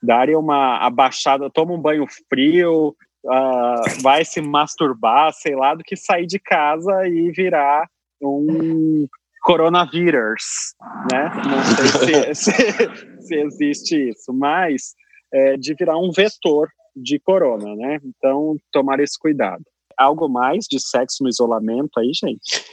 darem 0.02 0.36
uma 0.36 0.78
abaixada, 0.78 1.50
toma 1.50 1.72
um 1.72 1.80
banho 1.80 2.06
frio, 2.28 2.94
uh, 3.24 4.02
vai 4.02 4.24
se 4.24 4.40
masturbar, 4.40 5.32
sei 5.32 5.54
lá, 5.54 5.74
do 5.74 5.82
que 5.82 5.96
sair 5.96 6.26
de 6.26 6.38
casa 6.38 7.08
e 7.08 7.30
virar 7.30 7.88
um 8.20 9.06
coronavírus, 9.42 10.74
né? 11.10 11.30
Não 11.46 11.62
sei 11.64 12.34
se, 12.34 12.50
se, 12.52 13.20
se 13.20 13.34
existe 13.36 14.10
isso, 14.10 14.32
mas 14.32 14.94
é, 15.32 15.56
de 15.56 15.74
virar 15.74 15.98
um 15.98 16.10
vetor 16.10 16.68
de 16.96 17.18
corona, 17.18 17.74
né? 17.76 17.98
Então, 18.04 18.56
tomar 18.72 19.00
esse 19.00 19.18
cuidado. 19.18 19.62
Algo 19.96 20.28
mais 20.28 20.66
de 20.68 20.80
sexo 20.80 21.22
no 21.22 21.28
isolamento 21.28 21.98
aí, 21.98 22.10
gente? 22.14 22.64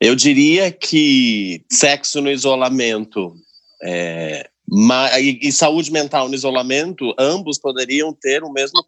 Eu 0.00 0.14
diria 0.14 0.70
que 0.70 1.64
sexo 1.70 2.20
no 2.20 2.30
isolamento 2.30 3.34
é, 3.82 4.48
e, 5.20 5.48
e 5.48 5.52
saúde 5.52 5.92
mental 5.92 6.28
no 6.28 6.34
isolamento, 6.34 7.14
ambos 7.18 7.58
poderiam 7.58 8.12
ter 8.12 8.42
o 8.42 8.52
mesmo 8.52 8.84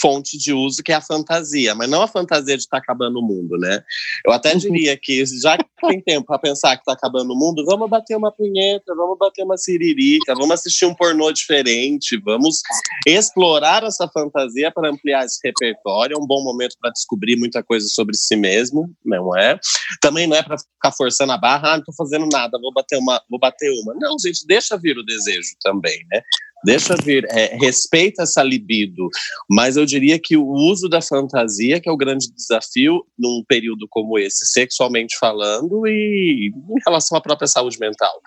fonte 0.00 0.38
de 0.38 0.52
uso, 0.52 0.82
que 0.82 0.92
é 0.92 0.94
a 0.94 1.00
fantasia, 1.00 1.74
mas 1.74 1.88
não 1.88 2.02
a 2.02 2.08
fantasia 2.08 2.56
de 2.56 2.62
estar 2.62 2.78
tá 2.78 2.82
acabando 2.82 3.18
o 3.18 3.22
mundo, 3.22 3.58
né? 3.58 3.82
Eu 4.26 4.32
até 4.32 4.54
diria 4.54 4.96
que, 4.96 5.24
já 5.26 5.56
que 5.58 5.64
tem 5.88 6.00
tempo 6.00 6.26
para 6.26 6.38
pensar 6.38 6.76
que 6.76 6.82
está 6.82 6.92
acabando 6.92 7.32
o 7.32 7.36
mundo, 7.36 7.64
vamos 7.64 7.88
bater 7.88 8.16
uma 8.16 8.32
punheta, 8.32 8.94
vamos 8.94 9.18
bater 9.18 9.44
uma 9.44 9.56
siririca, 9.56 10.34
vamos 10.34 10.52
assistir 10.52 10.86
um 10.86 10.94
pornô 10.94 11.32
diferente, 11.32 12.16
vamos 12.18 12.60
explorar 13.06 13.82
essa 13.84 14.08
fantasia 14.08 14.70
para 14.70 14.90
ampliar 14.90 15.24
esse 15.24 15.38
repertório. 15.44 16.14
É 16.14 16.18
um 16.18 16.26
bom 16.26 16.42
momento 16.42 16.76
para 16.80 16.90
descobrir 16.90 17.36
muita 17.36 17.62
coisa 17.62 17.86
sobre 17.88 18.16
si 18.16 18.36
mesmo, 18.36 18.90
não 19.04 19.36
é? 19.36 19.58
Também 20.00 20.26
não 20.26 20.36
é 20.36 20.42
para 20.42 20.56
ficar 20.58 20.92
forçando 20.92 21.32
a 21.32 21.38
barra, 21.38 21.70
ah, 21.70 21.72
não 21.72 21.80
estou 21.80 21.94
fazendo 21.94 22.26
nada, 22.30 22.58
vou 22.60 22.72
bater 22.72 22.98
uma, 22.98 23.20
vou 23.28 23.38
bater 23.38 23.70
uma. 23.82 23.94
Não, 23.94 24.16
gente, 24.18 24.46
deixa 24.46 24.76
vir 24.76 24.96
o 24.96 25.04
desejo 25.04 25.50
também, 25.62 26.04
né? 26.10 26.22
Deixa 26.64 26.94
vir, 26.96 27.24
é, 27.30 27.56
respeita 27.56 28.22
essa 28.22 28.42
libido, 28.42 29.08
mas 29.48 29.76
eu 29.76 29.84
diria 29.84 30.18
que 30.18 30.36
o 30.36 30.46
uso 30.46 30.88
da 30.88 31.00
fantasia 31.00 31.80
que 31.80 31.88
é 31.88 31.92
o 31.92 31.96
grande 31.96 32.32
desafio 32.32 33.04
num 33.18 33.42
período 33.46 33.86
como 33.90 34.18
esse, 34.18 34.46
sexualmente 34.46 35.16
falando 35.18 35.86
e 35.86 36.52
em 36.52 36.82
relação 36.86 37.16
à 37.16 37.20
própria 37.20 37.48
saúde 37.48 37.78
mental. 37.78 38.20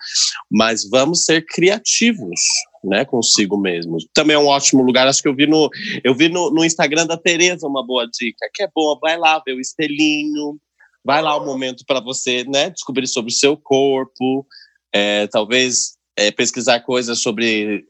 Mas 0.50 0.88
vamos 0.88 1.24
ser 1.24 1.44
criativos, 1.46 2.40
né, 2.84 3.04
consigo 3.04 3.56
mesmo. 3.58 3.96
Também 4.14 4.36
é 4.36 4.38
um 4.38 4.46
ótimo 4.46 4.82
lugar, 4.82 5.06
acho 5.06 5.22
que 5.22 5.28
eu 5.28 5.34
vi 5.34 5.46
no 5.46 5.68
eu 6.04 6.14
vi 6.14 6.28
no, 6.28 6.50
no 6.50 6.64
Instagram 6.64 7.06
da 7.06 7.16
Tereza 7.16 7.66
uma 7.66 7.84
boa 7.84 8.06
dica, 8.06 8.48
que 8.54 8.62
é 8.62 8.68
boa, 8.74 8.98
vai 9.00 9.16
lá 9.16 9.42
ver 9.44 9.54
o 9.54 9.60
espelhinho, 9.60 10.58
vai 11.04 11.22
lá 11.22 11.36
o 11.36 11.42
um 11.42 11.46
momento 11.46 11.84
para 11.86 12.00
você, 12.00 12.44
né, 12.44 12.70
descobrir 12.70 13.06
sobre 13.06 13.30
o 13.30 13.34
seu 13.34 13.56
corpo, 13.56 14.46
é, 14.92 15.26
talvez 15.28 15.96
é, 16.16 16.30
pesquisar 16.30 16.80
coisas 16.80 17.20
sobre 17.20 17.84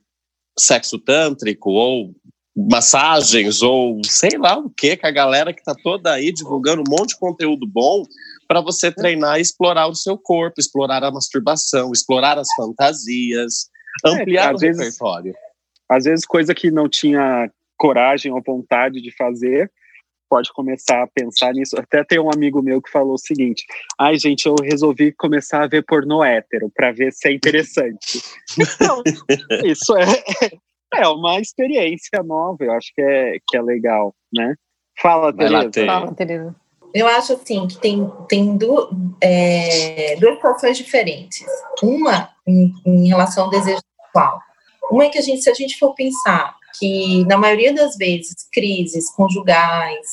sexo 0.59 0.98
tântrico 0.98 1.70
ou 1.70 2.14
massagens 2.57 3.61
ou 3.62 4.00
sei 4.04 4.38
lá 4.38 4.57
o 4.57 4.70
que, 4.70 4.96
que 4.96 5.07
a 5.07 5.11
galera 5.11 5.52
que 5.52 5.61
está 5.61 5.74
toda 5.74 6.12
aí 6.12 6.32
divulgando 6.32 6.80
um 6.80 6.90
monte 6.90 7.11
de 7.11 7.18
conteúdo 7.18 7.66
bom 7.66 8.02
para 8.48 8.62
você 8.62 8.90
treinar 8.90 9.38
e 9.38 9.42
explorar 9.42 9.88
o 9.88 9.94
seu 9.94 10.16
corpo, 10.16 10.59
explorar 10.59 11.04
a 11.04 11.11
masturbação, 11.11 11.92
explorar 11.92 12.38
as 12.38 12.48
fantasias, 12.57 13.68
ampliar 14.04 14.52
é, 14.52 14.54
o 14.54 14.59
vezes, 14.59 14.80
repertório. 14.80 15.34
Às 15.88 16.04
vezes 16.04 16.24
coisa 16.24 16.54
que 16.54 16.70
não 16.70 16.88
tinha 16.88 17.50
coragem 17.76 18.32
ou 18.32 18.42
vontade 18.42 19.02
de 19.02 19.14
fazer, 19.14 19.70
pode 20.29 20.53
começar 20.53 21.03
a 21.03 21.07
pensar 21.07 21.53
nisso. 21.53 21.79
Até 21.79 22.05
tem 22.05 22.18
um 22.18 22.31
amigo 22.31 22.62
meu 22.62 22.81
que 22.81 22.91
falou 22.91 23.14
o 23.14 23.18
seguinte: 23.18 23.64
ai, 23.99 24.18
gente, 24.18 24.47
eu 24.47 24.55
resolvi 24.62 25.12
começar 25.12 25.62
a 25.62 25.66
ver 25.66 25.85
pornô 25.85 26.22
hétero 26.22 26.70
para 26.74 26.93
ver 26.93 27.12
se 27.12 27.29
é 27.29 27.33
interessante. 27.33 28.22
então, 28.59 29.03
isso 29.64 29.97
é, 29.97 30.51
é 30.95 31.09
uma 31.09 31.41
experiência 31.41 32.22
nova, 32.22 32.64
eu 32.64 32.72
acho 32.72 32.93
que 32.95 33.03
é, 33.03 33.39
que 33.47 33.57
é 33.57 33.62
legal, 33.62 34.14
né? 34.33 34.55
Fala, 35.01 35.33
Tereza. 35.33 35.87
Fala, 35.87 36.14
Tereza. 36.14 36.55
Eu 36.95 37.07
acho 37.07 37.35
assim 37.35 37.66
que 37.66 37.79
tem, 37.79 38.11
tem 38.29 38.57
du, 38.57 38.89
é, 39.20 40.16
duas 40.18 40.37
situações 40.37 40.79
diferentes. 40.79 41.45
Uma 41.83 42.31
em, 42.47 42.72
em 42.87 43.09
relação 43.09 43.45
ao 43.45 43.51
desejo 43.51 43.81
sexual. 44.01 44.41
Uma 44.91 45.05
é 45.05 45.09
que 45.11 45.18
a 45.18 45.22
gente, 45.22 45.43
se 45.43 45.51
a 45.51 45.55
gente 45.55 45.79
for 45.79 45.95
pensar 45.95 46.57
que 46.79 47.24
na 47.27 47.37
maioria 47.37 47.72
das 47.72 47.97
vezes 47.97 48.35
crises 48.53 49.11
conjugais, 49.14 50.07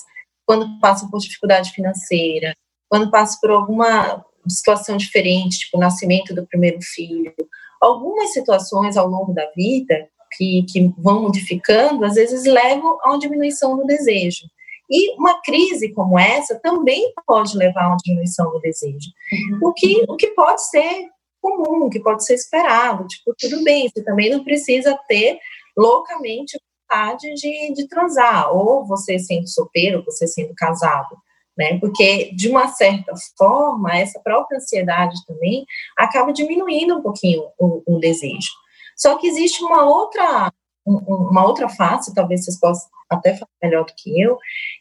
quando 0.45 0.79
passa 0.79 1.07
por 1.09 1.19
dificuldade 1.19 1.71
financeira, 1.71 2.55
quando 2.89 3.09
passa 3.09 3.37
por 3.41 3.51
alguma 3.51 4.23
situação 4.47 4.97
diferente, 4.97 5.59
tipo 5.59 5.77
o 5.77 5.79
nascimento 5.79 6.33
do 6.33 6.45
primeiro 6.45 6.79
filho, 6.81 7.33
algumas 7.81 8.33
situações 8.33 8.97
ao 8.97 9.07
longo 9.07 9.33
da 9.33 9.49
vida 9.55 10.07
que, 10.35 10.63
que 10.63 10.93
vão 10.97 11.23
modificando, 11.23 12.05
às 12.05 12.15
vezes 12.15 12.45
levam 12.45 12.97
a 13.03 13.11
uma 13.11 13.19
diminuição 13.19 13.77
do 13.77 13.85
desejo. 13.85 14.45
E 14.89 15.15
uma 15.17 15.41
crise 15.41 15.93
como 15.93 16.19
essa 16.19 16.59
também 16.59 17.13
pode 17.25 17.57
levar 17.57 17.85
a 17.85 17.87
uma 17.89 17.97
diminuição 17.97 18.51
do 18.51 18.59
desejo. 18.59 19.09
Uhum. 19.31 19.69
O, 19.69 19.73
que, 19.73 20.03
o 20.07 20.15
que 20.15 20.27
pode 20.27 20.67
ser 20.69 21.07
comum, 21.41 21.85
o 21.85 21.89
que 21.89 21.99
pode 21.99 22.25
ser 22.25 22.35
esperado. 22.35 23.05
Tipo, 23.07 23.33
tudo 23.37 23.63
bem, 23.63 23.89
você 23.89 24.03
também 24.03 24.29
não 24.29 24.43
precisa 24.43 24.97
ter 25.07 25.37
loucamente 25.77 26.57
vontade 26.93 27.33
de, 27.33 27.73
de 27.73 27.87
transar, 27.87 28.55
ou 28.55 28.85
você 28.85 29.17
sendo 29.17 29.47
solteiro, 29.47 30.03
você 30.05 30.27
sendo 30.27 30.53
casado, 30.55 31.17
né? 31.57 31.79
Porque, 31.79 32.31
de 32.35 32.49
uma 32.49 32.67
certa 32.67 33.13
forma, 33.37 33.95
essa 33.95 34.19
própria 34.19 34.57
ansiedade 34.57 35.15
também 35.25 35.65
acaba 35.97 36.31
diminuindo 36.31 36.97
um 36.97 37.01
pouquinho 37.01 37.43
o, 37.59 37.81
o 37.85 37.99
desejo. 37.99 38.51
Só 38.95 39.17
que 39.17 39.27
existe 39.27 39.63
uma 39.63 39.83
outra, 39.85 40.51
uma 40.85 41.45
outra 41.45 41.69
face, 41.69 42.13
talvez 42.13 42.43
vocês 42.43 42.59
possam 42.59 42.89
até 43.09 43.33
falar 43.33 43.51
melhor 43.61 43.85
do 43.85 43.93
que 43.95 44.21
eu, 44.21 44.37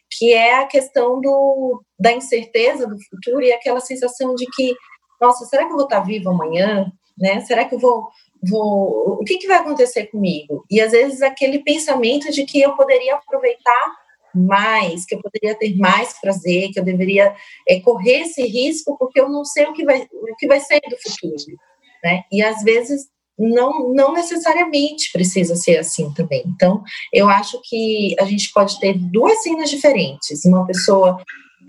que 0.09 0.33
é 0.33 0.59
a 0.59 0.65
questão 0.65 1.19
do, 1.21 1.83
da 1.99 2.11
incerteza 2.11 2.87
do 2.87 2.99
futuro 3.05 3.41
e 3.41 3.51
aquela 3.51 3.79
sensação 3.79 4.35
de 4.35 4.45
que, 4.47 4.75
nossa, 5.21 5.45
será 5.45 5.65
que 5.65 5.71
eu 5.71 5.77
vou 5.77 5.85
estar 5.85 6.01
viva 6.01 6.29
amanhã? 6.29 6.91
Né? 7.17 7.41
Será 7.41 7.65
que 7.65 7.75
eu 7.75 7.79
vou 7.79 8.09
vou, 8.49 9.19
o 9.19 9.23
que, 9.23 9.37
que 9.37 9.47
vai 9.47 9.57
acontecer 9.57 10.07
comigo? 10.07 10.65
E 10.69 10.81
às 10.81 10.91
vezes 10.91 11.21
aquele 11.21 11.59
pensamento 11.59 12.31
de 12.31 12.45
que 12.45 12.61
eu 12.61 12.75
poderia 12.75 13.15
aproveitar 13.15 14.03
mais, 14.35 15.05
que 15.05 15.15
eu 15.15 15.21
poderia 15.21 15.55
ter 15.55 15.77
mais 15.77 16.19
prazer, 16.19 16.71
que 16.71 16.79
eu 16.79 16.83
deveria 16.83 17.35
é, 17.67 17.79
correr 17.79 18.21
esse 18.21 18.41
risco 18.43 18.97
porque 18.97 19.19
eu 19.19 19.29
não 19.29 19.45
sei 19.45 19.65
o 19.65 19.73
que 19.73 19.85
vai, 19.85 20.07
o 20.11 20.35
que 20.35 20.47
vai 20.47 20.59
ser 20.59 20.81
do 20.81 20.97
futuro, 20.97 21.57
né? 22.03 22.23
E 22.31 22.41
às 22.41 22.63
vezes 22.63 23.07
não, 23.37 23.93
não 23.93 24.13
necessariamente 24.13 25.11
precisa 25.11 25.55
ser 25.55 25.77
assim 25.77 26.11
também. 26.13 26.43
Então, 26.47 26.83
eu 27.11 27.29
acho 27.29 27.59
que 27.63 28.15
a 28.19 28.25
gente 28.25 28.51
pode 28.53 28.79
ter 28.79 28.97
duas 28.97 29.41
cenas 29.41 29.69
diferentes. 29.69 30.45
Uma 30.45 30.65
pessoa 30.65 31.17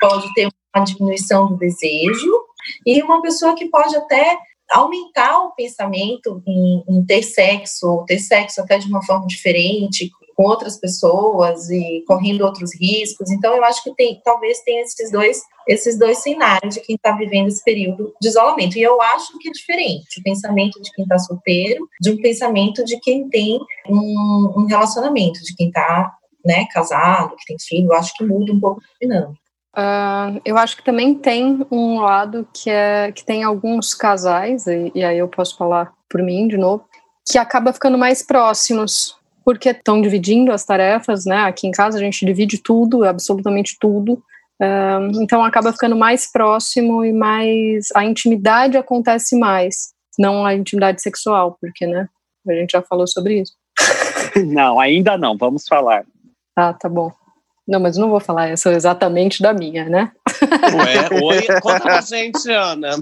pode 0.00 0.32
ter 0.34 0.48
uma 0.74 0.84
diminuição 0.84 1.48
do 1.48 1.56
desejo 1.56 2.32
e 2.86 3.02
uma 3.02 3.22
pessoa 3.22 3.54
que 3.54 3.68
pode 3.68 3.96
até 3.96 4.36
aumentar 4.70 5.40
o 5.40 5.52
pensamento 5.52 6.42
em, 6.46 6.84
em, 6.88 7.04
ter 7.04 7.22
sexo, 7.22 7.86
ou 7.86 8.04
ter 8.04 8.18
sexo 8.18 8.60
até 8.60 8.78
de 8.78 8.88
uma 8.88 9.04
forma 9.04 9.26
diferente, 9.26 10.10
com 10.36 10.44
outras 10.44 10.76
pessoas 10.78 11.70
e 11.70 12.02
correndo 12.06 12.44
outros 12.44 12.74
riscos. 12.74 13.30
Então, 13.30 13.54
eu 13.54 13.64
acho 13.64 13.82
que 13.82 13.94
tem, 13.94 14.20
talvez 14.24 14.60
tenha 14.60 14.82
esses 14.82 15.10
dois, 15.10 15.40
esses 15.68 15.98
dois 15.98 16.18
cenários 16.18 16.74
de 16.74 16.80
quem 16.80 16.96
está 16.96 17.12
vivendo 17.12 17.48
esse 17.48 17.62
período 17.62 18.12
de 18.20 18.28
isolamento. 18.28 18.76
E 18.76 18.82
eu 18.82 19.00
acho 19.00 19.38
que 19.38 19.48
é 19.48 19.52
diferente 19.52 20.20
o 20.20 20.22
pensamento 20.22 20.80
de 20.82 20.90
quem 20.92 21.04
está 21.04 21.18
solteiro 21.18 21.88
de 22.00 22.10
um 22.10 22.20
pensamento 22.20 22.84
de 22.84 22.98
quem 23.00 23.28
tem 23.28 23.58
um, 23.88 24.54
um 24.56 24.66
relacionamento, 24.66 25.40
de 25.42 25.54
quem 25.54 25.68
está 25.68 26.12
né, 26.44 26.66
casado, 26.72 27.36
que 27.36 27.46
tem 27.46 27.56
filho. 27.58 27.88
Eu 27.88 27.94
acho 27.94 28.12
que 28.14 28.24
muda 28.24 28.52
um 28.52 28.60
pouco 28.60 28.80
a 28.80 28.98
dinâmica. 29.00 29.43
Uh, 29.76 30.40
eu 30.44 30.56
acho 30.56 30.76
que 30.76 30.84
também 30.84 31.14
tem 31.16 31.66
um 31.68 31.98
lado 32.00 32.46
que 32.54 32.70
é 32.70 33.10
que 33.10 33.24
tem 33.24 33.42
alguns 33.42 33.92
casais, 33.92 34.68
e, 34.68 34.92
e, 34.94 35.02
aí 35.02 35.18
eu 35.18 35.26
posso 35.26 35.56
falar 35.56 35.92
por 36.08 36.22
mim 36.22 36.46
de 36.46 36.56
novo, 36.56 36.84
que 37.28 37.36
acaba 37.36 37.72
ficando 37.72 37.98
mais 37.98 38.24
próximos, 38.24 39.16
porque 39.44 39.70
estão 39.70 40.00
dividindo 40.00 40.52
as 40.52 40.64
tarefas, 40.64 41.24
né? 41.24 41.38
Aqui 41.38 41.66
em 41.66 41.72
casa 41.72 41.98
a 41.98 42.00
gente 42.00 42.24
divide 42.24 42.58
tudo, 42.58 43.04
absolutamente 43.04 43.76
tudo. 43.80 44.22
Uh, 44.62 45.20
então 45.20 45.44
acaba 45.44 45.72
ficando 45.72 45.96
mais 45.96 46.30
próximo 46.30 47.04
e 47.04 47.12
mais. 47.12 47.88
A 47.96 48.04
intimidade 48.04 48.76
acontece 48.76 49.36
mais, 49.36 49.92
não 50.16 50.46
a 50.46 50.54
intimidade 50.54 51.02
sexual, 51.02 51.58
porque, 51.60 51.84
né? 51.84 52.08
A 52.48 52.52
gente 52.52 52.70
já 52.70 52.82
falou 52.82 53.08
sobre 53.08 53.40
isso. 53.40 53.54
Não, 54.46 54.80
ainda 54.80 55.16
não, 55.16 55.36
vamos 55.36 55.64
falar. 55.66 56.04
Ah, 56.56 56.72
tá 56.72 56.88
bom. 56.88 57.12
Não, 57.66 57.80
mas 57.80 57.96
não 57.96 58.10
vou 58.10 58.20
falar 58.20 58.48
essa 58.48 58.70
exatamente 58.72 59.42
da 59.42 59.52
minha, 59.54 59.88
né? 59.88 60.12
Ué, 60.42 61.08
oi, 61.22 61.60
conta 61.60 61.80
pra 61.80 62.00
gente, 62.02 62.50
Ana. 62.50 62.96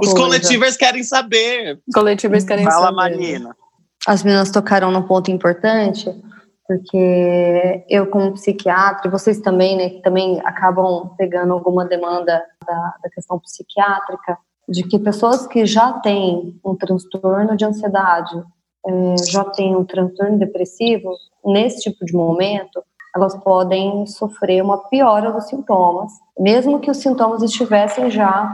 Os 0.00 0.12
coletivos 0.12 0.76
querem 0.76 1.02
saber. 1.02 1.80
Os 1.88 1.94
coletivos 1.94 2.44
querem 2.44 2.64
Fala, 2.64 2.86
saber. 2.86 2.94
Fala, 2.94 3.10
Marina. 3.10 3.56
As 4.06 4.22
meninas 4.22 4.50
tocaram 4.50 4.90
num 4.90 5.02
ponto 5.02 5.30
importante, 5.30 6.10
porque 6.66 7.84
eu, 7.88 8.06
como 8.06 8.34
psiquiatra, 8.34 9.08
e 9.08 9.10
vocês 9.10 9.40
também, 9.40 9.76
né, 9.76 9.88
que 9.90 10.02
também 10.02 10.40
acabam 10.44 11.14
pegando 11.16 11.52
alguma 11.52 11.84
demanda 11.84 12.42
da, 12.66 12.94
da 13.02 13.10
questão 13.10 13.38
psiquiátrica, 13.38 14.38
de 14.68 14.84
que 14.84 14.98
pessoas 14.98 15.46
que 15.46 15.66
já 15.66 15.92
têm 15.94 16.58
um 16.64 16.76
transtorno 16.76 17.56
de 17.56 17.64
ansiedade, 17.64 18.42
já 19.32 19.44
têm 19.44 19.76
um 19.76 19.84
transtorno 19.84 20.38
depressivo, 20.38 21.14
nesse 21.44 21.80
tipo 21.80 22.04
de 22.04 22.12
momento, 22.12 22.82
elas 23.14 23.36
podem 23.36 24.06
sofrer 24.06 24.62
uma 24.62 24.78
piora 24.88 25.30
dos 25.30 25.46
sintomas, 25.46 26.12
mesmo 26.38 26.80
que 26.80 26.90
os 26.90 26.96
sintomas 26.96 27.42
estivessem 27.42 28.10
já 28.10 28.50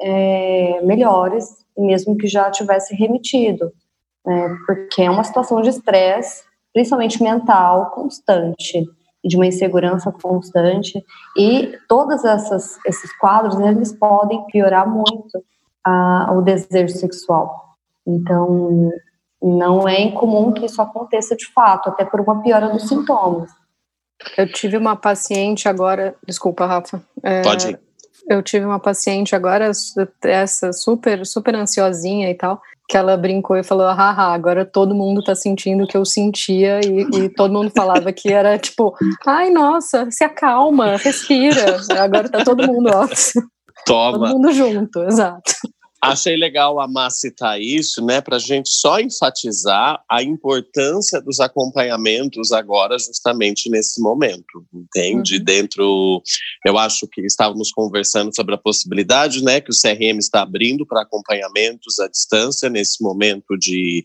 é, 0.00 0.80
melhores, 0.82 1.64
mesmo 1.76 2.16
que 2.16 2.26
já 2.26 2.50
tivesse 2.50 2.94
remitido, 2.94 3.72
né, 4.26 4.56
porque 4.66 5.02
é 5.02 5.10
uma 5.10 5.24
situação 5.24 5.62
de 5.62 5.68
estresse, 5.68 6.42
principalmente 6.72 7.22
mental, 7.22 7.90
constante, 7.90 8.84
e 9.24 9.28
de 9.28 9.36
uma 9.36 9.46
insegurança 9.46 10.10
constante, 10.10 11.02
e 11.38 11.78
todos 11.88 12.24
essas, 12.24 12.78
esses 12.84 13.16
quadros, 13.18 13.58
eles 13.60 13.92
podem 13.92 14.44
piorar 14.46 14.88
muito 14.88 15.44
a, 15.84 16.32
o 16.32 16.42
desejo 16.42 16.96
sexual. 16.96 17.76
Então, 18.04 18.90
não 19.42 19.88
é 19.88 20.00
incomum 20.00 20.52
que 20.52 20.66
isso 20.66 20.80
aconteça 20.80 21.34
de 21.34 21.46
fato, 21.52 21.88
até 21.88 22.04
por 22.04 22.20
uma 22.20 22.42
piora 22.42 22.68
dos 22.68 22.88
sintomas. 22.88 23.50
Eu 24.38 24.50
tive 24.50 24.76
uma 24.76 24.94
paciente 24.94 25.68
agora, 25.68 26.14
desculpa, 26.26 26.64
Rafa. 26.66 27.02
É, 27.22 27.42
Pode 27.42 27.70
ir. 27.70 27.80
Eu 28.28 28.40
tive 28.40 28.64
uma 28.64 28.78
paciente 28.78 29.34
agora, 29.34 29.72
essa 30.22 30.72
super, 30.72 31.26
super 31.26 31.56
ansiosinha 31.56 32.30
e 32.30 32.34
tal, 32.34 32.62
que 32.88 32.96
ela 32.96 33.16
brincou 33.16 33.56
e 33.56 33.64
falou: 33.64 33.86
haha, 33.86 34.32
agora 34.32 34.64
todo 34.64 34.94
mundo 34.94 35.24
tá 35.24 35.34
sentindo 35.34 35.82
o 35.82 35.86
que 35.88 35.96
eu 35.96 36.04
sentia, 36.04 36.78
e, 36.84 37.24
e 37.24 37.28
todo 37.28 37.52
mundo 37.52 37.72
falava 37.74 38.12
que 38.12 38.32
era 38.32 38.56
tipo, 38.58 38.94
ai, 39.26 39.50
nossa, 39.50 40.08
se 40.10 40.22
acalma, 40.22 40.96
respira. 40.96 41.80
Agora 41.98 42.28
tá 42.28 42.44
todo 42.44 42.64
mundo, 42.66 42.90
ó. 42.94 43.08
Toma. 43.84 44.12
Todo 44.12 44.28
mundo 44.28 44.52
junto, 44.52 45.02
exato. 45.02 45.52
Achei 46.02 46.36
legal 46.36 46.80
a 46.80 46.88
Má 46.88 47.08
citar 47.10 47.60
isso, 47.60 48.04
né, 48.04 48.20
para 48.20 48.34
a 48.34 48.40
gente 48.40 48.70
só 48.70 48.98
enfatizar 48.98 50.02
a 50.10 50.20
importância 50.20 51.20
dos 51.22 51.38
acompanhamentos 51.38 52.50
agora, 52.50 52.98
justamente 52.98 53.70
nesse 53.70 54.00
momento, 54.02 54.66
entende? 54.74 55.36
Uhum. 55.36 55.44
Dentro, 55.44 56.22
eu 56.66 56.76
acho 56.76 57.06
que 57.06 57.20
estávamos 57.20 57.70
conversando 57.70 58.34
sobre 58.34 58.52
a 58.52 58.58
possibilidade, 58.58 59.44
né, 59.44 59.60
que 59.60 59.70
o 59.70 59.74
CRM 59.74 60.18
está 60.18 60.42
abrindo 60.42 60.84
para 60.84 61.02
acompanhamentos 61.02 62.00
à 62.00 62.08
distância 62.08 62.68
nesse 62.68 63.00
momento 63.00 63.56
de 63.56 64.04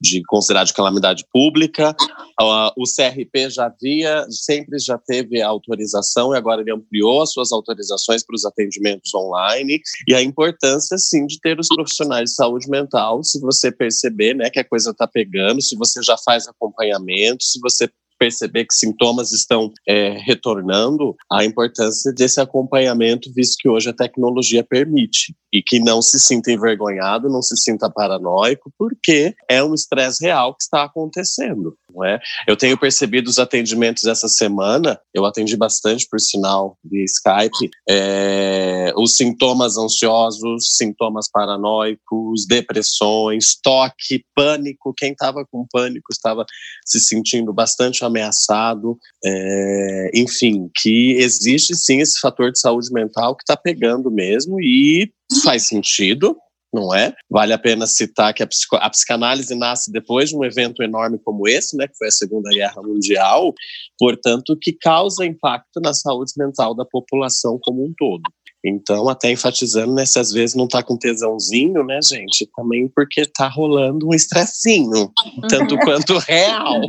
de 0.00 0.22
considerado 0.26 0.66
de 0.66 0.74
calamidade 0.74 1.24
pública. 1.32 1.94
Uh, 2.40 2.70
o 2.76 2.84
CRP 2.84 3.50
já 3.50 3.66
havia, 3.66 4.26
sempre 4.30 4.78
já 4.78 4.98
teve 4.98 5.40
autorização 5.40 6.34
e 6.34 6.36
agora 6.36 6.60
ele 6.60 6.72
ampliou 6.72 7.22
as 7.22 7.32
suas 7.32 7.50
autorizações 7.52 8.24
para 8.24 8.34
os 8.34 8.44
atendimentos 8.44 9.14
online 9.14 9.80
e 10.06 10.14
a 10.14 10.22
importância, 10.22 10.98
sim, 10.98 11.26
de 11.26 11.40
ter 11.40 11.58
os 11.58 11.68
profissionais 11.68 12.30
de 12.30 12.36
saúde 12.36 12.68
mental, 12.68 13.22
se 13.22 13.40
você 13.40 13.72
perceber, 13.72 14.34
né, 14.34 14.50
que 14.50 14.60
a 14.60 14.64
coisa 14.64 14.90
está 14.90 15.06
pegando, 15.06 15.62
se 15.62 15.76
você 15.76 16.02
já 16.02 16.16
faz 16.18 16.46
acompanhamento, 16.46 17.42
se 17.42 17.58
você 17.60 17.90
perceber 18.18 18.64
que 18.64 18.74
sintomas 18.74 19.32
estão 19.32 19.72
é, 19.86 20.18
retornando, 20.18 21.14
a 21.30 21.44
importância 21.44 22.12
desse 22.12 22.40
acompanhamento, 22.40 23.32
visto 23.34 23.56
que 23.58 23.68
hoje 23.68 23.90
a 23.90 23.94
tecnologia 23.94 24.64
permite 24.64 25.34
e 25.52 25.62
que 25.62 25.80
não 25.80 26.02
se 26.02 26.18
sinta 26.18 26.52
envergonhado, 26.52 27.28
não 27.28 27.40
se 27.40 27.56
sinta 27.56 27.90
paranoico, 27.90 28.70
porque 28.78 29.34
é 29.48 29.62
um 29.62 29.74
estresse 29.74 30.24
real 30.24 30.54
que 30.54 30.62
está 30.62 30.84
acontecendo. 30.84 31.76
Não 31.94 32.04
é? 32.04 32.20
Eu 32.46 32.56
tenho 32.56 32.76
percebido 32.76 33.28
os 33.28 33.38
atendimentos 33.38 34.04
essa 34.04 34.28
semana, 34.28 35.00
eu 35.14 35.24
atendi 35.24 35.56
bastante 35.56 36.06
por 36.10 36.20
sinal 36.20 36.76
de 36.84 37.04
Skype, 37.04 37.70
é, 37.88 38.92
os 38.96 39.16
sintomas 39.16 39.78
ansiosos, 39.78 40.76
sintomas 40.76 41.30
paranoicos, 41.30 42.46
depressões, 42.46 43.56
toque, 43.62 44.24
pânico. 44.34 44.92
Quem 44.94 45.12
estava 45.12 45.46
com 45.50 45.66
pânico 45.70 46.12
estava 46.12 46.44
se 46.84 47.00
sentindo 47.00 47.52
bastante 47.52 48.04
ameaçado, 48.06 48.98
é, 49.24 50.10
enfim, 50.14 50.70
que 50.74 51.12
existe 51.18 51.74
sim 51.76 52.00
esse 52.00 52.18
fator 52.20 52.50
de 52.50 52.58
saúde 52.58 52.92
mental 52.92 53.36
que 53.36 53.42
está 53.42 53.56
pegando 53.56 54.10
mesmo 54.10 54.60
e 54.60 55.10
faz 55.42 55.66
sentido, 55.66 56.36
não 56.72 56.94
é? 56.94 57.14
Vale 57.30 57.52
a 57.52 57.58
pena 57.58 57.86
citar 57.86 58.34
que 58.34 58.42
a, 58.42 58.46
psico, 58.46 58.76
a, 58.76 58.90
psicanálise 58.90 59.54
nasce 59.54 59.90
depois 59.90 60.30
de 60.30 60.36
um 60.36 60.44
evento 60.44 60.82
enorme 60.82 61.18
como 61.24 61.48
esse, 61.48 61.76
né, 61.76 61.86
que 61.88 61.96
foi 61.96 62.08
a 62.08 62.12
Segunda 62.12 62.50
Guerra 62.50 62.82
Mundial, 62.82 63.54
portanto, 63.98 64.56
que 64.60 64.72
causa 64.72 65.24
impacto 65.24 65.80
na 65.80 65.94
saúde 65.94 66.32
mental 66.36 66.74
da 66.74 66.84
população 66.84 67.58
como 67.62 67.84
um 67.84 67.92
todo. 67.96 68.22
Então, 68.64 69.08
até 69.08 69.30
enfatizando, 69.30 69.94
né, 69.94 70.04
se 70.04 70.18
às 70.18 70.32
vezes 70.32 70.56
não 70.56 70.66
tá 70.66 70.82
com 70.82 70.98
tesãozinho, 70.98 71.84
né, 71.84 72.00
gente, 72.02 72.48
também 72.54 72.88
porque 72.88 73.24
tá 73.26 73.48
rolando 73.48 74.08
um 74.08 74.14
estressinho, 74.14 75.12
tanto 75.48 75.78
quanto 75.78 76.18
real. 76.18 76.80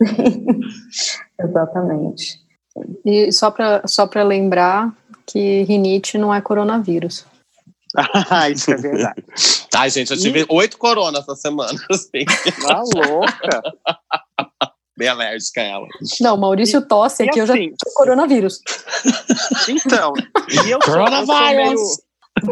Exatamente. 1.40 2.40
E 3.04 3.32
só 3.32 3.50
para 3.50 3.86
só 3.86 4.08
lembrar 4.24 4.92
que 5.26 5.62
rinite 5.64 6.16
não 6.16 6.32
é 6.32 6.40
coronavírus. 6.40 7.24
ah, 8.30 8.48
isso 8.50 8.70
é 8.70 8.76
verdade. 8.76 9.24
Ai, 9.74 9.90
gente, 9.90 10.10
eu 10.10 10.18
tive 10.18 10.46
oito 10.48 10.78
coronas 10.78 11.22
essa 11.22 11.36
semana. 11.36 11.78
Assim. 11.90 12.24
Tá 12.66 12.82
louca. 12.82 13.62
Bem 14.96 15.08
alérgica 15.08 15.60
a 15.60 15.64
ela. 15.64 15.86
Não, 16.20 16.36
Maurício 16.36 16.82
tosse 16.82 17.22
aqui, 17.22 17.30
assim, 17.30 17.40
eu 17.40 17.46
já 17.46 17.54
assim, 17.54 17.62
tenho 17.66 17.94
coronavírus. 17.94 18.60
Então, 19.68 20.12
e 20.66 20.70
eu 20.70 20.80
Coronavirus! 20.80 21.80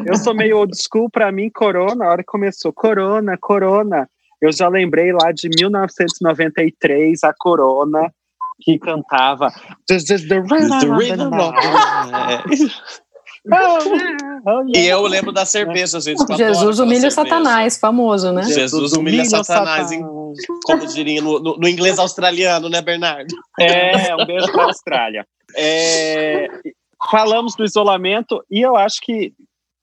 Eu 0.05 0.17
sou 0.17 0.35
meio 0.35 0.59
old 0.59 0.73
school, 0.77 1.11
pra 1.11 1.33
mim, 1.33 1.51
corona, 1.51 2.05
a 2.05 2.11
hora 2.11 2.23
que 2.23 2.31
começou, 2.31 2.73
corona, 2.73 3.37
corona. 3.41 4.09
Eu 4.47 4.53
já 4.53 4.69
lembrei 4.69 5.13
lá 5.13 5.33
de 5.33 5.49
1993, 5.49 7.25
a 7.25 7.35
corona, 7.37 8.13
que 8.61 8.79
cantava 8.79 9.53
This 9.89 10.09
is 10.11 10.29
the 10.29 10.41
rhythm 10.41 11.33
of 11.33 11.55
the 11.57 12.37
e 14.75 14.87
eu 14.87 15.03
lembro 15.03 15.31
da 15.31 15.47
cerveja, 15.47 16.01
gente. 16.01 16.21
Jesus 16.37 16.81
humilha 16.81 17.11
Satanás, 17.11 17.79
famoso, 17.79 18.33
né? 18.33 18.43
Jesus 18.43 18.93
humilha, 18.93 19.25
Satanás, 19.25 19.93
em, 19.93 20.03
como 20.65 20.87
diria 20.87 21.23
no, 21.23 21.39
no, 21.39 21.57
no, 21.57 21.69
inglês 21.69 21.99
australiano, 21.99 22.69
né, 22.69 22.83
Bernardo? 22.83 23.33
É, 23.61 24.17
um 24.17 24.27
beijo 24.27 24.51
para 24.51 24.63
a 24.63 24.67
Austrália. 24.67 25.27
É, 25.57 26.49
falamos 27.09 27.55
do 27.55 27.65
isolamento 27.65 28.45
e 28.51 28.61
eu 28.63 28.77
acho 28.77 29.01
que 29.01 29.33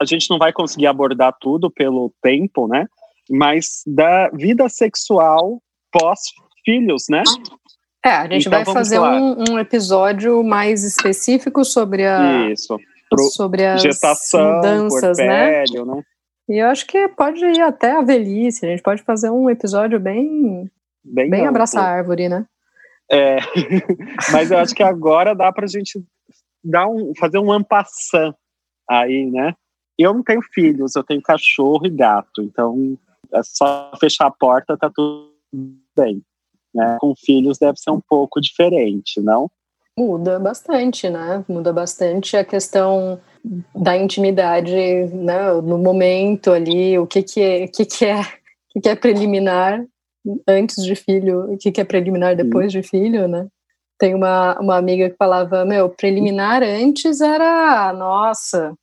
a 0.01 0.05
gente 0.05 0.30
não 0.30 0.38
vai 0.38 0.51
conseguir 0.51 0.88
abordar 0.88 1.34
tudo 1.39 1.72
pelo 1.72 2.14
tempo, 2.22 2.68
né? 2.68 2.86
Mas 3.30 3.84
da 3.86 4.30
vida 4.30 4.68
sexual 4.70 5.62
pós-filhos, 5.92 7.06
né? 7.10 7.24
É, 8.06 8.10
a 8.10 8.28
gente 8.28 8.48
então, 8.48 8.64
vai 8.64 8.74
fazer 8.74 9.00
um, 9.00 9.44
um, 9.50 9.60
episódio 9.60 10.44
mais 10.44 10.84
específico 10.84 11.64
sobre 11.64 12.06
a, 12.06 12.50
Isso 12.50 12.78
sobre 13.32 13.66
as 13.66 13.82
gestação, 13.82 14.56
mudanças, 14.56 15.18
né? 15.18 15.64
né? 15.64 16.04
E 16.50 16.58
eu 16.58 16.68
acho 16.68 16.86
que 16.86 17.08
pode 17.10 17.44
ir 17.44 17.62
até 17.62 17.92
a 17.92 18.02
velhice. 18.02 18.66
A 18.66 18.70
gente 18.70 18.84
pode 18.84 19.02
fazer 19.04 19.30
um 19.30 19.50
episódio 19.50 20.00
bem, 20.00 20.70
bem, 21.04 21.30
bem 21.30 21.48
abraçar 21.48 21.84
a 21.84 21.88
árvore, 21.88 22.28
né? 22.28 22.46
É, 23.12 23.38
mas 24.32 24.52
eu 24.52 24.58
acho 24.58 24.74
que 24.74 24.84
agora 24.84 25.34
dá 25.34 25.52
pra 25.52 25.68
gente 25.68 26.04
dar 26.64 26.88
um, 26.88 27.14
fazer 27.18 27.38
um 27.38 27.52
ampassant 27.52 28.36
aí, 28.90 29.30
né? 29.30 29.54
Eu 29.98 30.14
não 30.14 30.24
tenho 30.24 30.42
filhos, 30.54 30.96
eu 30.96 31.04
tenho 31.04 31.22
cachorro 31.22 31.86
e 31.86 31.90
gato, 31.90 32.42
então 32.42 32.98
é 33.34 33.42
só 33.44 33.92
fechar 34.00 34.28
a 34.28 34.32
porta, 34.32 34.78
tá 34.78 34.90
tudo 34.94 35.32
bem. 35.96 36.22
Né? 36.74 36.98
Com 37.00 37.14
filhos 37.16 37.58
deve 37.58 37.78
ser 37.78 37.92
um 37.92 38.02
pouco 38.02 38.42
diferente, 38.42 39.22
não? 39.22 39.50
Muda 39.98 40.40
bastante, 40.40 41.08
né? 41.08 41.46
Muda 41.48 41.72
bastante 41.72 42.36
a 42.36 42.44
questão 42.44 43.20
da 43.76 43.96
intimidade, 43.96 44.74
né? 44.74 45.54
No 45.62 45.78
momento 45.78 46.52
ali, 46.52 46.98
o 46.98 47.06
que 47.06 47.22
que 47.22 47.42
é, 47.42 47.68
que 47.68 47.86
que 47.86 48.06
é, 48.06 48.24
que 48.72 48.82
que 48.82 48.90
é 48.90 48.96
preliminar 48.96 49.86
antes 50.48 50.84
de 50.84 50.96
filho, 50.96 51.54
o 51.54 51.58
que 51.58 51.72
que 51.72 51.82
é 51.82 51.84
preliminar 51.84 52.36
depois 52.36 52.72
de 52.72 52.82
filho, 52.82 53.28
né? 53.28 53.48
Tem 54.00 54.16
uma, 54.16 54.60
uma 54.60 54.78
amiga 54.78 55.10
que 55.10 55.16
falava, 55.16 55.64
meu, 55.64 55.90
preliminar 55.90 56.64
antes 56.64 57.22
era, 57.22 57.94
nossa, 57.94 58.74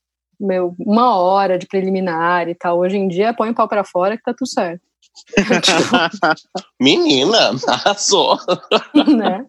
meu, 0.41 0.75
uma 0.79 1.17
hora 1.17 1.59
de 1.59 1.67
preliminar 1.67 2.49
e 2.49 2.55
tal. 2.55 2.79
Hoje 2.79 2.97
em 2.97 3.07
dia 3.07 3.35
põe 3.35 3.51
o 3.51 3.55
pau 3.55 3.69
para 3.69 3.85
fora 3.85 4.17
que 4.17 4.23
tá 4.23 4.33
tudo 4.33 4.49
certo. 4.49 4.83
Menina, 6.81 7.51
arrasou. 7.67 8.39
né? 8.95 9.47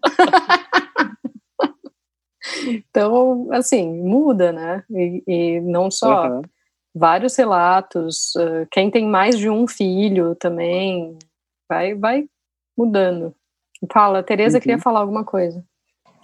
Então, 2.68 3.48
assim, 3.52 3.88
muda, 3.88 4.52
né? 4.52 4.84
E, 4.89 5.24
e 5.28 5.62
não 5.62 5.89
só 5.89 6.28
uhum. 6.28 6.42
vários 6.94 7.36
relatos, 7.36 8.34
uh, 8.36 8.68
quem 8.72 8.89
tem 8.89 9.08
mais 9.08 9.38
de 9.38 9.50
um 9.50 9.68
filho 9.68 10.36
também 10.36 11.18
vai, 11.70 11.94
vai 11.94 12.26
mudando. 12.78 13.34
Fala, 13.92 14.24
Tereza 14.24 14.58
uhum. 14.58 14.62
queria 14.62 14.80
falar 14.80 15.00
alguma 15.00 15.24
coisa. 15.24 15.64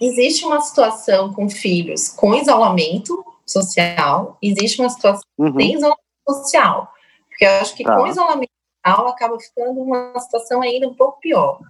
Existe 0.00 0.44
uma 0.44 0.60
situação 0.60 1.32
com 1.32 1.48
filhos 1.48 2.08
com 2.08 2.34
isolamento 2.34 3.24
social, 3.50 4.38
existe 4.42 4.80
uma 4.80 4.90
situação 4.90 5.22
uhum. 5.38 5.54
sem 5.54 5.74
isolamento 5.74 6.00
social. 6.28 6.92
Porque 7.28 7.44
eu 7.44 7.50
acho 7.52 7.74
que 7.74 7.84
tá. 7.84 7.96
com 7.96 8.06
isolamento 8.06 8.50
social 8.84 9.08
acaba 9.08 9.38
ficando 9.38 9.80
uma 9.80 10.18
situação 10.18 10.62
ainda 10.62 10.88
um 10.88 10.94
pouco 10.94 11.20
pior 11.20 11.60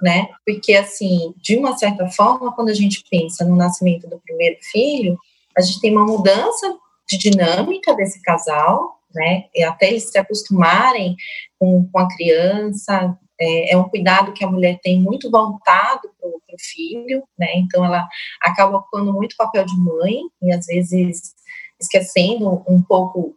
né? 0.00 0.28
Porque, 0.44 0.74
assim, 0.74 1.34
de 1.36 1.56
uma 1.56 1.76
certa 1.76 2.08
forma, 2.08 2.52
quando 2.54 2.68
a 2.68 2.74
gente 2.74 3.04
pensa 3.10 3.44
no 3.44 3.56
nascimento 3.56 4.08
do 4.08 4.18
primeiro 4.20 4.56
filho, 4.60 5.18
a 5.56 5.60
gente 5.60 5.80
tem 5.80 5.92
uma 5.92 6.04
mudança 6.04 6.76
de 7.08 7.18
dinâmica 7.18 7.94
desse 7.94 8.20
casal, 8.22 9.00
né? 9.14 9.44
E 9.54 9.62
até 9.62 9.88
eles 9.88 10.10
se 10.10 10.18
acostumarem 10.18 11.16
com, 11.58 11.88
com 11.90 11.98
a 11.98 12.08
criança, 12.08 13.16
é, 13.40 13.72
é, 13.72 13.76
um 13.76 13.88
cuidado 13.88 14.32
que 14.32 14.44
a 14.44 14.50
mulher 14.50 14.78
tem 14.82 15.00
muito 15.00 15.30
voltado 15.30 16.10
para 16.18 16.28
o 16.28 16.40
filho, 16.58 17.22
né? 17.38 17.56
Então 17.56 17.84
ela 17.84 18.06
acaba 18.42 18.78
ocupando 18.78 19.12
muito 19.12 19.32
o 19.32 19.36
papel 19.36 19.64
de 19.64 19.76
mãe 19.78 20.22
e 20.42 20.52
às 20.52 20.66
vezes 20.66 21.34
esquecendo 21.78 22.62
um 22.66 22.82
pouco 22.82 23.36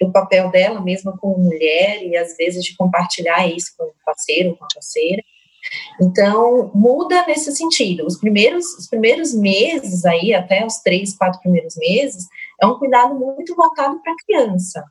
do 0.00 0.10
papel 0.10 0.50
dela 0.50 0.80
mesma 0.80 1.16
como 1.18 1.38
mulher 1.38 2.02
e 2.02 2.16
às 2.16 2.36
vezes 2.36 2.64
de 2.64 2.76
compartilhar 2.76 3.46
isso 3.46 3.72
com 3.76 3.84
o 3.84 3.94
parceiro, 4.04 4.56
com 4.56 4.64
a 4.64 4.68
parceira. 4.74 5.22
Então, 6.00 6.70
muda 6.74 7.26
nesse 7.26 7.50
sentido. 7.52 8.06
Os 8.06 8.18
primeiros, 8.18 8.66
os 8.78 8.86
primeiros 8.86 9.34
meses 9.34 10.04
aí, 10.04 10.34
até 10.34 10.64
os 10.64 10.78
três, 10.78 11.16
quatro 11.16 11.40
primeiros 11.40 11.74
meses, 11.76 12.26
é 12.60 12.66
um 12.66 12.78
cuidado 12.78 13.14
muito 13.14 13.54
voltado 13.54 14.00
para 14.02 14.12
a 14.12 14.16
criança, 14.26 14.84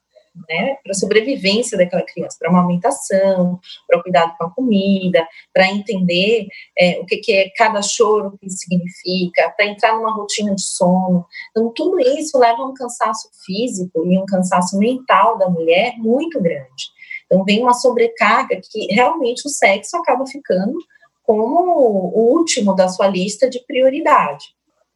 né, 0.49 0.75
para 0.83 0.91
a 0.91 0.95
sobrevivência 0.95 1.77
daquela 1.77 2.03
criança, 2.03 2.37
para 2.39 2.49
amamentação, 2.49 3.59
para 3.87 3.99
o 3.99 4.03
cuidado 4.03 4.33
com 4.37 4.45
a 4.45 4.49
comida, 4.49 5.27
para 5.53 5.67
entender 5.67 6.47
é, 6.77 6.99
o 6.99 7.05
que, 7.05 7.17
que, 7.17 7.31
é 7.31 7.49
cada 7.55 7.81
choro, 7.81 8.29
o 8.29 8.37
que 8.37 8.49
significa, 8.49 9.53
para 9.55 9.67
entrar 9.67 9.95
numa 9.95 10.13
rotina 10.13 10.55
de 10.55 10.63
sono. 10.63 11.25
Então, 11.51 11.71
tudo 11.75 11.99
isso 11.99 12.37
leva 12.37 12.63
a 12.63 12.65
um 12.65 12.73
cansaço 12.73 13.29
físico 13.45 14.05
e 14.05 14.17
um 14.17 14.25
cansaço 14.25 14.77
mental 14.77 15.37
da 15.37 15.49
mulher 15.49 15.95
muito 15.97 16.41
grande. 16.41 16.91
Então, 17.25 17.43
vem 17.43 17.61
uma 17.61 17.73
sobrecarga 17.73 18.59
que 18.61 18.87
realmente 18.93 19.47
o 19.47 19.49
sexo 19.49 19.97
acaba 19.97 20.25
ficando 20.25 20.77
como 21.23 22.11
o 22.13 22.37
último 22.37 22.75
da 22.75 22.89
sua 22.89 23.07
lista 23.07 23.49
de 23.49 23.59
prioridade. 23.65 24.45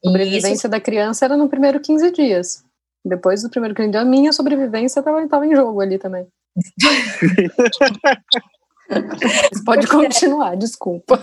A 0.04 0.08
sobrevivência 0.08 0.54
isso... 0.54 0.70
da 0.70 0.80
criança 0.80 1.26
era 1.26 1.38
no 1.38 1.48
primeiro 1.48 1.80
15 1.80 2.12
dias. 2.12 2.67
Depois 3.08 3.42
do 3.42 3.50
primeiro 3.50 3.76
15 3.76 3.92
dias, 3.92 4.04
a 4.04 4.06
minha 4.06 4.34
sobrevivência 4.34 5.00
estava 5.00 5.46
em 5.46 5.56
jogo 5.56 5.82
ali 5.82 5.98
também. 5.98 6.28
pode 9.66 9.88
continuar, 9.88 10.56
desculpa. 10.56 11.20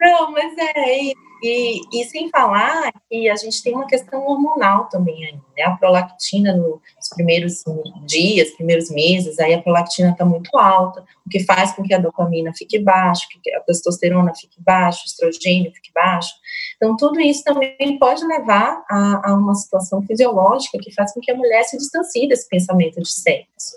Não, 0.00 0.30
mas 0.32 0.56
é, 0.58 1.12
e, 1.42 1.80
e, 1.92 2.04
sem 2.06 2.28
falar 2.30 2.92
que 3.08 3.28
a 3.28 3.36
gente 3.36 3.62
tem 3.62 3.74
uma 3.74 3.86
questão 3.86 4.26
hormonal 4.26 4.88
também 4.88 5.24
aí, 5.24 5.38
né? 5.56 5.64
A 5.64 5.76
prolactina 5.76 6.56
nos 6.56 7.08
primeiros 7.14 7.62
dias, 8.04 8.50
primeiros 8.50 8.90
meses, 8.90 9.38
aí 9.38 9.54
a 9.54 9.62
prolactina 9.62 10.10
está 10.10 10.24
muito 10.24 10.56
alta, 10.56 11.04
o 11.24 11.30
que 11.30 11.40
faz 11.40 11.72
com 11.72 11.82
que 11.82 11.94
a 11.94 11.98
dopamina 11.98 12.52
fique 12.54 12.78
baixa, 12.78 13.26
que 13.42 13.54
a 13.54 13.60
testosterona 13.60 14.34
fique 14.34 14.60
baixa, 14.60 15.02
o 15.02 15.06
estrogênio 15.06 15.72
fique 15.72 15.92
baixo. 15.94 16.32
Então, 16.76 16.96
tudo 16.96 17.20
isso 17.20 17.44
também 17.44 17.98
pode 17.98 18.24
levar 18.24 18.84
a, 18.90 19.30
a 19.30 19.34
uma 19.34 19.54
situação 19.54 20.02
fisiológica 20.02 20.78
que 20.78 20.92
faz 20.92 21.12
com 21.12 21.20
que 21.20 21.30
a 21.30 21.36
mulher 21.36 21.62
se 21.64 21.78
distancie 21.78 22.28
desse 22.28 22.48
pensamento 22.48 23.00
de 23.00 23.10
sexo. 23.10 23.76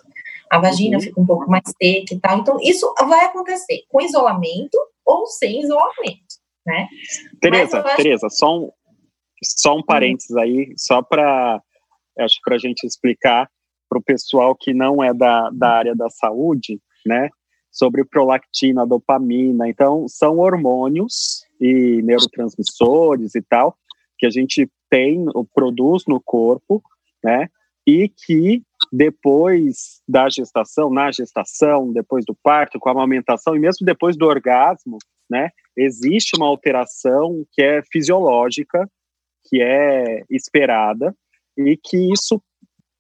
A 0.50 0.60
vagina 0.60 0.98
uhum. 0.98 1.04
fica 1.04 1.22
um 1.22 1.26
pouco 1.26 1.50
mais 1.50 1.64
seca 1.82 2.14
e 2.14 2.20
tal. 2.20 2.40
Então, 2.40 2.58
isso 2.62 2.94
vai 3.08 3.26
acontecer 3.26 3.84
com 3.88 4.02
isolamento 4.02 4.78
ou 5.06 5.26
sem 5.28 5.62
isolamento 5.62 6.42
né? 6.66 6.88
Tereza, 7.40 7.82
acho... 7.82 7.96
Tereza, 7.96 8.30
só 8.30 8.60
um, 8.60 8.72
só 9.44 9.76
um 9.76 9.80
hum. 9.80 9.84
parênteses 9.86 10.36
aí, 10.36 10.74
só 10.78 11.02
para 11.02 11.62
acho 12.20 12.40
para 12.44 12.56
a 12.56 12.60
gente 12.60 12.86
explicar 12.86 13.50
para 13.90 14.00
o 14.00 14.04
pessoal 14.04 14.56
que 14.56 14.74
não 14.74 15.04
é 15.04 15.14
da, 15.14 15.50
da 15.50 15.70
área 15.70 15.96
da 15.96 16.10
saúde, 16.10 16.80
né? 17.06 17.30
Sobre 17.72 18.06
prolactina, 18.06 18.86
dopamina. 18.86 19.68
Então, 19.68 20.08
são 20.08 20.40
hormônios 20.40 21.46
e 21.60 22.02
neurotransmissores 22.02 23.36
e 23.36 23.42
tal 23.42 23.76
que 24.18 24.26
a 24.26 24.30
gente 24.30 24.70
tem, 24.90 25.26
produz 25.54 26.04
no 26.08 26.22
corpo, 26.22 26.82
né? 27.24 27.50
E 27.88 28.08
que 28.08 28.62
depois 28.92 30.02
da 30.08 30.30
gestação, 30.30 30.90
na 30.92 31.12
gestação, 31.12 31.92
depois 31.92 32.24
do 32.26 32.36
parto, 32.44 32.80
com 32.80 32.90
a 32.90 32.92
amamentação 32.92 33.56
e 33.56 33.60
mesmo 33.60 33.86
depois 33.86 34.16
do 34.16 34.26
orgasmo, 34.26 34.98
né, 35.30 35.50
existe 35.76 36.36
uma 36.38 36.48
alteração 36.48 37.46
que 37.52 37.62
é 37.62 37.82
fisiológica, 37.92 38.90
que 39.46 39.62
é 39.62 40.24
esperada 40.30 41.16
e 41.58 41.78
que 41.78 42.12
isso 42.12 42.42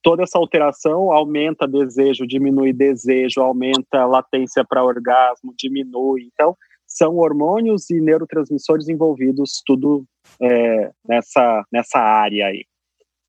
toda 0.04 0.24
essa 0.24 0.38
alteração 0.38 1.12
aumenta 1.12 1.68
desejo, 1.68 2.26
diminui 2.26 2.74
desejo, 2.74 3.42
aumenta 3.42 4.06
latência 4.06 4.66
para 4.68 4.84
orgasmo, 4.84 5.54
diminui. 5.58 6.30
Então, 6.34 6.56
são 6.88 7.18
hormônios 7.18 7.90
e 7.90 8.02
neurotransmissores 8.02 8.90
envolvidos 8.90 9.62
tudo 9.66 10.04
é, 10.42 10.92
nessa, 11.08 11.64
nessa 11.72 12.00
área 12.00 12.48
aí. 12.48 12.66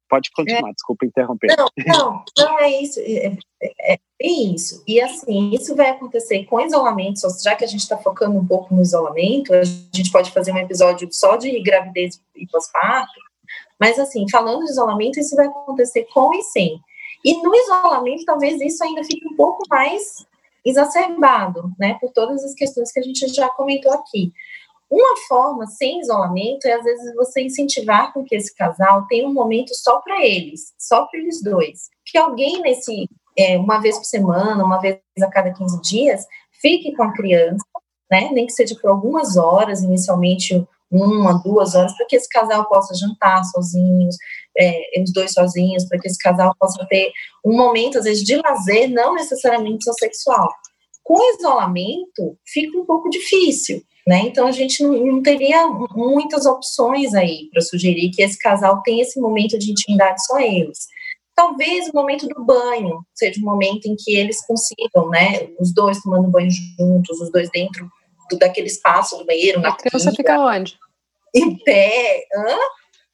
Pode 0.09 0.31
continuar, 0.35 0.69
é. 0.69 0.73
desculpa 0.73 1.07
interromper. 1.07 1.57
Não, 1.57 1.69
não, 1.87 2.25
não 2.37 2.61
é 2.61 2.83
isso. 2.83 3.01
É, 3.01 3.37
é, 3.63 3.95
é, 3.95 3.99
isso. 4.27 4.83
E 4.87 5.01
assim, 5.01 5.51
isso 5.51 5.75
vai 5.75 5.91
acontecer 5.91 6.45
com 6.45 6.61
isolamento, 6.61 7.21
já 7.43 7.55
que 7.55 7.65
a 7.65 7.69
gente 7.69 7.81
está 7.81 7.97
focando 7.97 8.39
um 8.39 8.47
pouco 8.47 8.75
no 8.75 8.83
isolamento, 8.83 9.53
a 9.55 9.63
gente 9.65 10.11
pode 10.13 10.31
fazer 10.31 10.53
um 10.53 10.59
episódio 10.59 11.09
só 11.13 11.37
de 11.37 11.61
gravidez 11.61 12.21
e 12.37 12.47
pós-parto, 12.47 13.13
mas 13.79 13.99
assim, 13.99 14.29
falando 14.31 14.65
de 14.65 14.71
isolamento, 14.71 15.19
isso 15.19 15.35
vai 15.35 15.47
acontecer 15.47 16.07
com 16.13 16.33
e 16.35 16.43
sem. 16.45 16.81
E 17.25 17.43
no 17.43 17.55
isolamento, 17.55 18.25
talvez 18.25 18.61
isso 18.61 18.83
ainda 18.85 19.03
fique 19.05 19.27
um 19.27 19.37
pouco 19.37 19.63
mais 19.69 20.27
exacerbado, 20.65 21.73
né, 21.79 21.99
por 22.01 22.13
todas 22.13 22.45
as 22.45 22.55
questões 22.55 22.93
que 22.93 23.01
a 23.01 23.03
gente 23.03 23.27
já 23.29 23.49
comentou 23.49 23.93
aqui. 23.93 24.33
Uma 24.91 25.17
forma 25.27 25.67
sem 25.67 26.01
isolamento 26.01 26.67
é, 26.67 26.75
às 26.75 26.85
vezes, 26.85 27.15
você 27.15 27.43
incentivar 27.43 28.13
com 28.13 28.23
que 28.23 28.37
esse 28.37 28.55
casal 28.55 29.07
tenha 29.09 29.27
um 29.27 29.33
momento 29.33 29.75
só 29.75 30.01
para 30.01 30.25
eles, 30.25 30.75
só 30.79 31.07
para 31.07 31.19
eles 31.19 31.43
dois. 31.43 31.89
Que 32.05 32.19
alguém 32.19 32.61
nesse, 32.61 33.09
é, 33.37 33.59
uma 33.59 33.79
vez 33.79 33.97
por 33.97 34.05
semana, 34.05 34.65
uma 34.65 34.79
vez 34.79 34.99
a 35.23 35.27
cada 35.29 35.53
15 35.53 35.81
dias, 35.83 36.27
fique 36.61 36.95
com 36.95 37.03
a 37.03 37.13
criança, 37.13 37.65
né? 38.11 38.31
Nem 38.33 38.47
que 38.47 38.53
seja 38.53 38.75
por 38.81 38.91
algumas 38.91 39.37
horas, 39.37 39.83
inicialmente 39.83 40.67
uma, 40.91 41.43
duas 41.43 41.75
horas, 41.75 41.97
para 41.97 42.07
que 42.07 42.17
esse 42.17 42.29
casal 42.29 42.69
possa 42.69 42.95
jantar 42.95 43.43
sozinhos, 43.45 44.15
é, 44.59 45.01
os 45.03 45.13
dois 45.13 45.33
sozinhos, 45.33 45.87
para 45.87 45.99
que 45.99 46.07
esse 46.07 46.19
casal 46.19 46.55
possa 46.61 46.87
ter 46.87 47.11
um 47.45 47.57
momento, 47.57 47.99
às 47.99 48.05
vezes, 48.05 48.23
de 48.23 48.37
lazer, 48.37 48.91
não 48.91 49.15
necessariamente 49.15 49.85
só 49.85 49.93
sexual. 49.95 50.49
Com 51.03 51.17
isolamento, 51.37 52.37
fica 52.47 52.79
um 52.79 52.85
pouco 52.85 53.09
difícil, 53.09 53.83
né? 54.07 54.21
Então 54.27 54.47
a 54.47 54.53
gente 54.53 54.83
não, 54.83 54.93
não 54.93 55.23
teria 55.23 55.67
muitas 55.95 56.45
opções 56.45 57.15
aí 57.15 57.49
para 57.51 57.63
sugerir 57.63 58.11
que 58.11 58.23
esse 58.23 58.39
casal 58.39 58.83
tenha 58.83 59.03
esse 59.03 59.19
momento 59.19 59.59
de 59.59 59.71
intimidade 59.71 60.25
só 60.27 60.39
eles. 60.39 60.87
Talvez 61.35 61.89
o 61.89 61.95
momento 61.95 62.27
do 62.29 62.45
banho 62.45 63.05
seja 63.15 63.41
um 63.41 63.45
momento 63.45 63.87
em 63.87 63.97
que 63.97 64.17
eles 64.17 64.45
consigam, 64.45 65.09
né? 65.09 65.49
Os 65.59 65.73
dois 65.73 66.01
tomando 66.03 66.29
banho 66.29 66.51
juntos, 66.51 67.21
os 67.21 67.33
dois 67.33 67.51
dentro 67.51 67.91
do, 68.31 68.39
daquele 68.39 68.67
espaço 68.67 69.17
do 69.17 69.25
banheiro. 69.25 69.65
A 69.65 69.77
criança 69.77 70.11
pia, 70.11 70.17
fica 70.17 70.39
onde? 70.39 70.79
Em 71.35 71.57
pé. 71.57 72.27
Hã? 72.35 72.57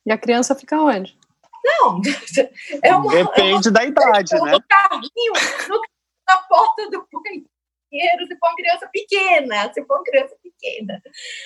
E 0.07 0.13
a 0.13 0.19
criança 0.19 0.55
fica 0.55 0.81
onde? 0.81 1.17
Não, 1.65 2.01
é 2.83 2.95
uma, 2.95 3.13
depende 3.13 3.69
é 3.69 3.71
uma, 3.71 3.73
da 3.73 3.85
idade, 3.85 4.35
né? 4.35 4.53
No 4.53 4.63
carrinho, 4.63 5.33
no, 5.69 5.81
na 6.27 6.37
porta 6.49 6.91
do 6.91 7.07
banho 7.13 7.45
banheiro 7.91 8.27
se 8.27 8.37
for 8.39 8.49
uma 8.49 8.57
criança 8.57 8.91
pequena, 8.93 9.73
se 9.73 9.85
for 9.85 9.97
uma 9.97 10.05
criança 10.05 10.35
pequena. 10.43 11.03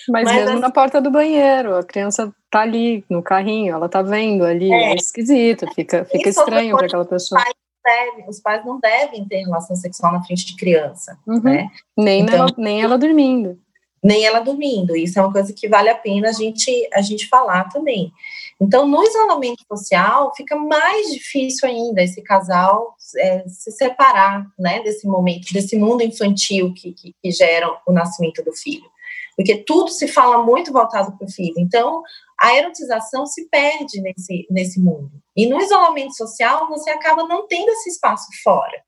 Mas, 0.09 0.24
Mas 0.24 0.34
mesmo 0.34 0.51
assim, 0.51 0.61
na 0.61 0.70
porta 0.70 1.01
do 1.01 1.11
banheiro, 1.11 1.76
a 1.76 1.84
criança 1.84 2.32
tá 2.51 2.61
ali 2.61 3.05
no 3.09 3.22
carrinho, 3.22 3.74
ela 3.74 3.88
tá 3.88 4.03
vendo 4.03 4.45
ali, 4.45 4.72
é, 4.72 4.93
é 4.93 4.95
esquisito, 4.95 5.66
fica, 5.74 6.05
fica 6.05 6.28
estranho 6.28 6.76
para 6.76 6.86
aquela 6.86 7.05
pessoa. 7.05 7.40
Os 7.40 7.45
pais, 7.45 7.55
devem, 7.84 8.28
os 8.28 8.40
pais 8.40 8.64
não 8.64 8.78
devem 8.78 9.24
ter 9.26 9.43
relação 9.43 9.76
sexual 9.76 10.12
na 10.12 10.22
frente 10.22 10.47
de 10.47 10.57
criança, 10.57 11.18
uhum. 11.26 11.43
né? 11.43 11.68
Nem, 11.97 12.22
então, 12.22 12.34
ela, 12.34 12.55
nem 12.57 12.82
ela 12.82 12.99
dormindo. 12.99 13.59
Nem 14.03 14.24
ela 14.24 14.40
dormindo. 14.40 14.96
Isso 14.96 15.18
é 15.18 15.22
uma 15.22 15.32
coisa 15.32 15.53
que 15.53 15.68
vale 15.68 15.88
a 15.88 15.94
pena 15.94 16.30
a 16.30 16.32
gente, 16.32 16.88
a 16.92 17.00
gente 17.00 17.28
falar 17.28 17.68
também. 17.68 18.12
Então, 18.61 18.86
no 18.86 19.03
isolamento 19.03 19.64
social, 19.66 20.32
fica 20.36 20.57
mais 20.57 21.12
difícil 21.12 21.68
ainda 21.68 22.03
esse 22.03 22.22
casal 22.22 22.94
é, 23.16 23.44
se 23.48 23.72
separar 23.72 24.46
né, 24.59 24.80
desse 24.82 25.07
momento, 25.07 25.53
desse 25.53 25.76
mundo 25.76 26.03
infantil 26.03 26.72
que, 26.72 26.92
que, 26.92 27.14
que 27.20 27.30
gera 27.30 27.68
o 27.86 27.92
nascimento 27.92 28.42
do 28.42 28.53
filho. 28.53 28.90
Porque 29.36 29.64
tudo 29.64 29.90
se 29.90 30.07
fala 30.07 30.42
muito 30.44 30.72
voltado 30.72 31.16
para 31.16 31.26
o 31.26 31.30
filho. 31.30 31.55
Então, 31.59 32.03
a 32.38 32.57
erotização 32.57 33.26
se 33.26 33.48
perde 33.48 34.00
nesse, 34.00 34.46
nesse 34.50 34.80
mundo. 34.80 35.11
E 35.36 35.46
no 35.46 35.61
isolamento 35.61 36.14
social, 36.14 36.68
você 36.68 36.90
acaba 36.90 37.24
não 37.24 37.46
tendo 37.46 37.70
esse 37.70 37.90
espaço 37.90 38.26
fora. 38.42 38.82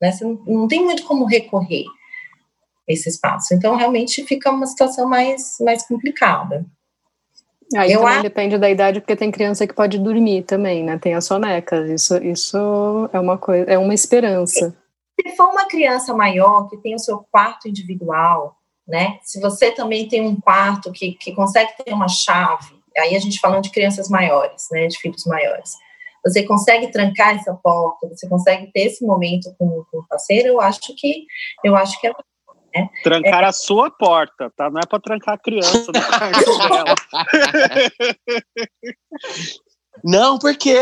Né? 0.00 0.12
Você 0.12 0.24
não, 0.24 0.34
não 0.46 0.68
tem 0.68 0.84
muito 0.84 1.04
como 1.04 1.24
recorrer 1.24 1.84
esse 2.86 3.08
espaço. 3.08 3.54
Então, 3.54 3.76
realmente 3.76 4.24
fica 4.24 4.50
uma 4.50 4.66
situação 4.66 5.08
mais, 5.08 5.56
mais 5.60 5.86
complicada. 5.86 6.64
Aí 7.74 7.92
eu 7.92 8.00
também 8.00 8.22
depende 8.22 8.58
da 8.58 8.70
idade, 8.70 9.00
porque 9.00 9.16
tem 9.16 9.30
criança 9.30 9.66
que 9.66 9.74
pode 9.74 9.98
dormir 9.98 10.42
também, 10.42 10.84
né? 10.84 10.98
Tem 10.98 11.14
as 11.14 11.24
sonecas. 11.24 11.90
Isso, 11.90 12.16
isso 12.22 13.10
é 13.12 13.18
uma 13.18 13.36
coisa, 13.36 13.68
é 13.68 13.76
uma 13.76 13.94
esperança. 13.94 14.76
Se 15.20 15.36
for 15.36 15.48
uma 15.48 15.66
criança 15.66 16.14
maior 16.14 16.68
que 16.68 16.76
tem 16.76 16.94
o 16.94 16.98
seu 16.98 17.26
quarto 17.30 17.68
individual, 17.68 18.56
né? 18.86 19.18
Se 19.22 19.40
você 19.40 19.72
também 19.72 20.06
tem 20.06 20.20
um 20.20 20.40
quarto 20.40 20.92
que, 20.92 21.12
que 21.12 21.34
consegue 21.34 21.72
ter 21.84 21.92
uma 21.92 22.06
chave, 22.06 22.76
aí 22.96 23.16
a 23.16 23.18
gente 23.18 23.40
falando 23.40 23.64
de 23.64 23.70
crianças 23.70 24.08
maiores, 24.08 24.68
né? 24.70 24.86
De 24.86 24.98
filhos 24.98 25.24
maiores. 25.26 25.72
Você 26.24 26.42
consegue 26.44 26.88
trancar 26.88 27.36
essa 27.36 27.54
porta, 27.54 28.08
você 28.08 28.28
consegue 28.28 28.70
ter 28.72 28.86
esse 28.86 29.04
momento 29.04 29.54
com, 29.58 29.84
com 29.90 29.98
o 29.98 30.06
parceiro, 30.08 30.48
eu 30.48 30.60
acho 30.60 30.94
que 30.96 31.24
eu 31.64 31.76
acho 31.76 32.00
que 32.00 32.06
é 32.06 32.12
né? 32.80 32.88
Trancar 33.02 33.44
é... 33.44 33.46
a 33.46 33.52
sua 33.52 33.90
porta, 33.90 34.50
tá? 34.56 34.70
Não 34.70 34.80
é 34.80 34.86
para 34.86 35.00
trancar 35.00 35.34
a 35.34 35.38
criança 35.38 35.92
no 35.92 36.00
quarto 36.02 36.58
dela. 36.68 36.94
Não, 40.04 40.38
por 40.38 40.54
quê? 40.56 40.76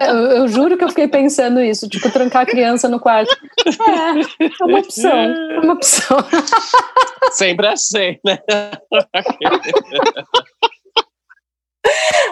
Eu, 0.00 0.16
eu, 0.16 0.48
juro 0.48 0.76
que 0.76 0.84
eu 0.84 0.88
fiquei 0.88 1.08
pensando 1.08 1.60
isso, 1.60 1.88
tipo, 1.88 2.10
trancar 2.10 2.42
a 2.42 2.46
criança 2.46 2.88
no 2.88 3.00
quarto. 3.00 3.34
É, 3.66 4.44
é 4.44 4.64
uma 4.64 4.78
opção, 4.78 5.10
é 5.10 5.60
uma 5.60 5.74
opção. 5.74 6.18
Sempre 7.32 7.66
achei, 7.66 8.20
né? 8.24 8.38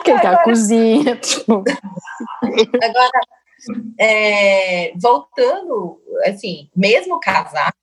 Que 0.05 0.21
tá 0.21 0.31
a 0.31 0.45
cozinha, 0.45 1.17
tipo. 1.17 1.65
Agora, 2.83 3.21
é, 3.99 4.93
voltando, 4.97 6.01
assim, 6.27 6.69
mesmo 6.75 7.21
casado, 7.21 7.75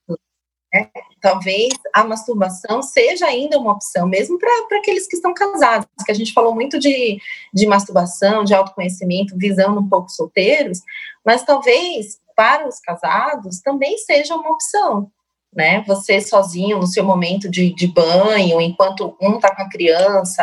né, 0.73 0.89
talvez 1.21 1.73
a 1.93 2.03
masturbação 2.03 2.81
seja 2.81 3.25
ainda 3.25 3.57
uma 3.57 3.73
opção, 3.73 4.07
mesmo 4.07 4.37
para 4.37 4.77
aqueles 4.77 5.07
que 5.07 5.15
estão 5.15 5.33
casados, 5.33 5.87
que 6.05 6.11
a 6.11 6.15
gente 6.15 6.33
falou 6.33 6.53
muito 6.53 6.79
de, 6.79 7.19
de 7.53 7.65
masturbação, 7.65 8.43
de 8.43 8.53
autoconhecimento, 8.53 9.37
visando 9.37 9.79
um 9.79 9.89
pouco 9.89 10.09
solteiros, 10.09 10.79
mas 11.25 11.43
talvez 11.43 12.19
para 12.35 12.67
os 12.67 12.79
casados 12.79 13.59
também 13.59 13.97
seja 13.97 14.35
uma 14.35 14.51
opção, 14.51 15.11
né? 15.53 15.83
Você 15.87 16.21
sozinho 16.21 16.77
no 16.77 16.87
seu 16.87 17.03
momento 17.03 17.49
de, 17.49 17.73
de 17.73 17.87
banho, 17.87 18.61
enquanto 18.61 19.17
um 19.19 19.35
está 19.35 19.53
com 19.53 19.63
a 19.63 19.69
criança, 19.69 20.41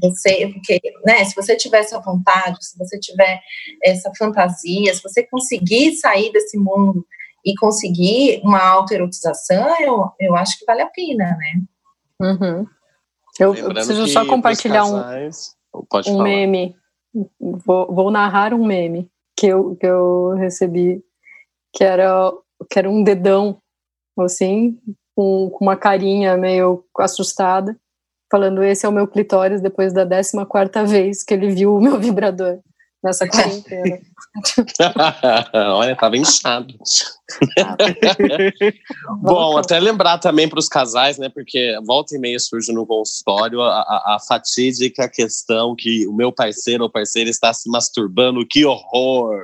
você, 0.00 0.48
porque, 0.52 0.80
né? 1.04 1.24
Se 1.24 1.34
você 1.34 1.56
tiver 1.56 1.80
essa 1.80 2.00
vontade, 2.00 2.64
se 2.64 2.78
você 2.78 2.98
tiver 2.98 3.42
essa 3.82 4.10
fantasia, 4.16 4.94
se 4.94 5.02
você 5.02 5.22
conseguir 5.24 5.96
sair 5.96 6.32
desse 6.32 6.56
mundo 6.56 7.04
e 7.44 7.54
conseguir 7.56 8.40
uma 8.42 8.62
autoerotização, 8.62 9.74
eu, 9.80 10.10
eu 10.18 10.36
acho 10.36 10.58
que 10.58 10.64
vale 10.64 10.82
a 10.82 10.86
pena, 10.86 11.36
né? 11.36 11.62
Uhum. 12.20 12.66
Eu, 13.38 13.54
eu, 13.54 13.68
preciso 13.68 14.06
só 14.06 14.24
compartilhar 14.24 14.82
casais, 14.82 15.54
um, 16.08 16.12
um 16.12 16.22
meme. 16.22 16.74
Vou, 17.38 17.92
vou 17.92 18.10
narrar 18.10 18.54
um 18.54 18.64
meme 18.64 19.08
que 19.36 19.46
eu, 19.46 19.76
que 19.76 19.86
eu 19.86 20.30
recebi, 20.36 21.02
que 21.72 21.84
era, 21.84 22.32
que 22.70 22.78
era 22.78 22.88
um 22.88 23.02
dedão 23.02 23.58
assim, 24.18 24.78
com, 25.14 25.50
com 25.50 25.64
uma 25.64 25.76
carinha 25.76 26.36
meio 26.36 26.84
assustada, 26.98 27.76
falando: 28.30 28.62
Esse 28.62 28.86
é 28.86 28.88
o 28.88 28.92
meu 28.92 29.06
clitóris 29.06 29.60
depois 29.60 29.92
da 29.92 30.06
14 30.06 30.46
quarta 30.46 30.84
vez 30.84 31.22
que 31.22 31.34
ele 31.34 31.50
viu 31.50 31.76
o 31.76 31.80
meu 31.80 31.98
vibrador 31.98 32.60
nessa 33.04 33.28
quarentena. 33.28 34.00
Olha, 35.52 35.94
tava 35.94 36.16
inchado. 36.16 36.74
Bom, 39.20 39.58
até 39.58 39.78
lembrar 39.78 40.18
também 40.18 40.48
para 40.48 40.58
os 40.58 40.68
casais, 40.68 41.18
né? 41.18 41.28
Porque 41.28 41.78
volta 41.84 42.16
e 42.16 42.18
meia 42.18 42.38
surge 42.38 42.72
no 42.72 42.86
consultório 42.86 43.60
a, 43.60 43.80
a, 43.80 44.16
a, 44.16 44.18
fatídica 44.26 45.08
questão 45.08 45.76
que 45.76 46.06
o 46.06 46.12
meu 46.12 46.32
parceiro 46.32 46.84
ou 46.84 46.90
parceira 46.90 47.28
está 47.28 47.52
se 47.52 47.68
masturbando, 47.70 48.46
que 48.46 48.64
horror! 48.64 49.40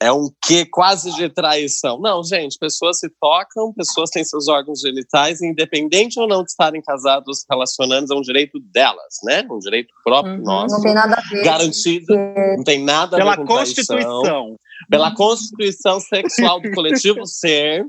É 0.00 0.12
um 0.12 0.28
que 0.44 0.66
quase 0.66 1.14
de 1.14 1.28
traição. 1.28 1.98
Não, 1.98 2.22
gente, 2.22 2.58
pessoas 2.58 2.98
se 2.98 3.08
tocam, 3.20 3.72
pessoas 3.72 4.10
têm 4.10 4.24
seus 4.24 4.46
órgãos 4.48 4.80
genitais, 4.80 5.40
independente 5.40 6.20
ou 6.20 6.28
não 6.28 6.42
de 6.42 6.50
estarem 6.50 6.82
casados, 6.82 7.44
relacionando, 7.50 8.12
é 8.12 8.16
um 8.16 8.20
direito 8.20 8.58
delas, 8.60 9.16
né? 9.24 9.46
Um 9.50 9.58
direito 9.58 9.92
próprio 10.04 10.34
uhum, 10.34 10.42
nosso. 10.42 10.74
Não 10.74 10.82
tem 10.82 10.94
nada 10.94 11.16
a 11.16 11.28
ver. 11.28 11.44
Garantido, 11.44 12.14
não 12.56 12.64
tem 12.64 12.84
nada 12.84 13.16
a 13.16 13.24
ver 13.24 13.36
com 13.36 13.46
Constituição. 13.46 14.22
Traição. 14.22 14.56
Pela 14.90 15.14
Constituição 15.14 15.98
Sexual 15.98 16.60
do 16.60 16.70
Coletivo 16.72 17.24
Ser. 17.26 17.86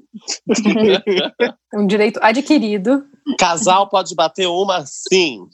É 1.73 1.77
um 1.77 1.85
direito 1.85 2.19
adquirido. 2.23 3.03
Casal 3.37 3.89
pode 3.89 4.15
bater 4.15 4.47
uma 4.47 4.85
sim. 4.85 5.45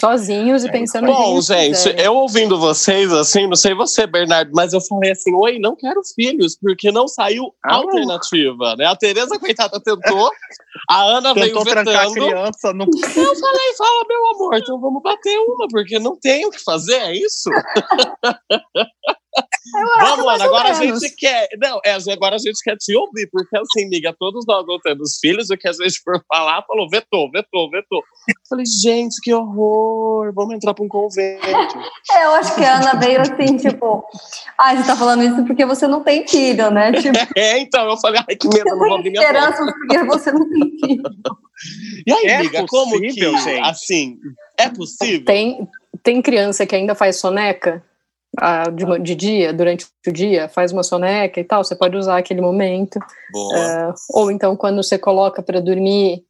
Sozinhos 0.00 0.64
e 0.64 0.70
pensando 0.70 1.06
Bom, 1.06 1.40
gente, 1.40 1.94
eu 1.96 2.14
ouvindo 2.14 2.58
vocês, 2.58 3.12
assim, 3.12 3.46
não 3.46 3.54
sei 3.54 3.72
você, 3.72 4.06
Bernardo, 4.06 4.50
mas 4.52 4.72
eu 4.72 4.80
falei 4.80 5.12
assim: 5.12 5.32
oi, 5.34 5.58
não 5.60 5.76
quero 5.76 6.02
filhos, 6.14 6.56
porque 6.56 6.90
não 6.90 7.06
saiu 7.06 7.54
ah, 7.64 7.76
alternativa, 7.76 8.74
né? 8.76 8.86
A 8.86 8.96
Tereza, 8.96 9.38
coitada, 9.38 9.80
tentou, 9.80 10.30
a 10.90 11.02
Ana 11.02 11.32
tentou 11.34 11.62
veio 11.62 11.76
vetando. 11.76 11.90
a 11.90 12.12
criança 12.12 12.72
no... 12.72 12.84
Eu 12.84 13.36
falei: 13.36 13.74
fala, 13.78 14.04
meu 14.08 14.30
amor, 14.34 14.56
então 14.56 14.80
vamos 14.80 15.02
bater 15.02 15.38
uma, 15.38 15.68
porque 15.68 15.98
não 16.00 16.16
tem 16.16 16.44
o 16.46 16.50
que 16.50 16.62
fazer, 16.62 16.96
é 16.96 17.14
isso? 17.14 17.48
Vamos, 19.72 20.26
Ana, 20.26 20.44
agora 20.44 20.70
a 20.70 20.74
gente 20.74 21.10
quer. 21.16 21.48
Não, 21.58 21.80
é, 21.84 21.96
agora 22.12 22.36
a 22.36 22.38
gente 22.38 22.58
quer 22.62 22.76
te 22.76 22.94
ouvir, 22.96 23.28
porque 23.30 23.56
assim, 23.56 23.86
amiga, 23.86 24.14
todos 24.18 24.44
nós 24.46 24.66
não 24.66 24.78
temos 24.80 25.18
filhos, 25.20 25.50
o 25.50 25.56
que 25.56 25.68
a 25.68 25.72
gente 25.72 26.00
for 26.02 26.22
falar, 26.28 26.62
falou, 26.66 26.88
vetou, 26.88 27.30
vetou, 27.30 27.70
vetou. 27.70 28.02
Falei, 28.48 28.64
gente, 28.66 29.20
que 29.22 29.32
horror, 29.32 30.32
vamos 30.34 30.54
entrar 30.54 30.74
para 30.74 30.84
um 30.84 30.88
convento. 30.88 31.46
É, 32.12 32.24
eu 32.24 32.30
acho 32.32 32.54
que 32.54 32.64
a 32.64 32.76
Ana 32.76 32.94
veio 32.94 33.20
assim, 33.20 33.56
tipo, 33.56 34.04
ah, 34.58 34.76
você 34.76 34.86
tá 34.86 34.96
falando 34.96 35.22
isso 35.22 35.44
porque 35.44 35.64
você 35.64 35.86
não 35.86 36.02
tem 36.02 36.26
filho, 36.26 36.70
né? 36.70 36.92
Tipo, 37.06 37.18
é, 37.36 37.58
então, 37.58 37.88
eu 37.88 37.96
falei, 37.98 38.20
ai, 38.26 38.36
que 38.36 38.48
medo, 38.48 38.64
não 38.64 38.78
vou 38.78 38.94
abrir 38.94 39.10
minha 39.10 39.22
esperança 39.22 39.64
porque 39.64 40.04
você 40.04 40.32
não 40.32 40.48
tem 40.48 40.70
filho. 40.80 41.02
E 42.06 42.12
aí, 42.12 42.24
é 42.26 42.36
amiga, 42.36 42.64
possível, 42.64 42.68
como 42.68 43.00
que, 43.00 43.10
gente? 43.10 43.60
assim, 43.60 44.18
é 44.58 44.68
possível? 44.68 45.24
Tem, 45.24 45.68
tem 46.02 46.22
criança 46.22 46.66
que 46.66 46.74
ainda 46.74 46.94
faz 46.94 47.16
soneca? 47.16 47.82
De, 48.74 48.98
de, 49.02 49.14
dia, 49.14 49.52
durante 49.52 49.86
o 50.06 50.12
dia, 50.12 50.48
faz 50.48 50.72
uma 50.72 50.82
soneca 50.82 51.40
e 51.40 51.44
tal, 51.44 51.64
você 51.64 51.74
pode 51.74 51.96
usar 51.96 52.18
aquele 52.18 52.40
momento. 52.40 52.96
Uh, 52.96 53.94
ou 54.10 54.30
então, 54.30 54.56
quando 54.56 54.82
você 54.82 54.98
coloca 54.98 55.42
para 55.42 55.60
dormir, 55.60 56.24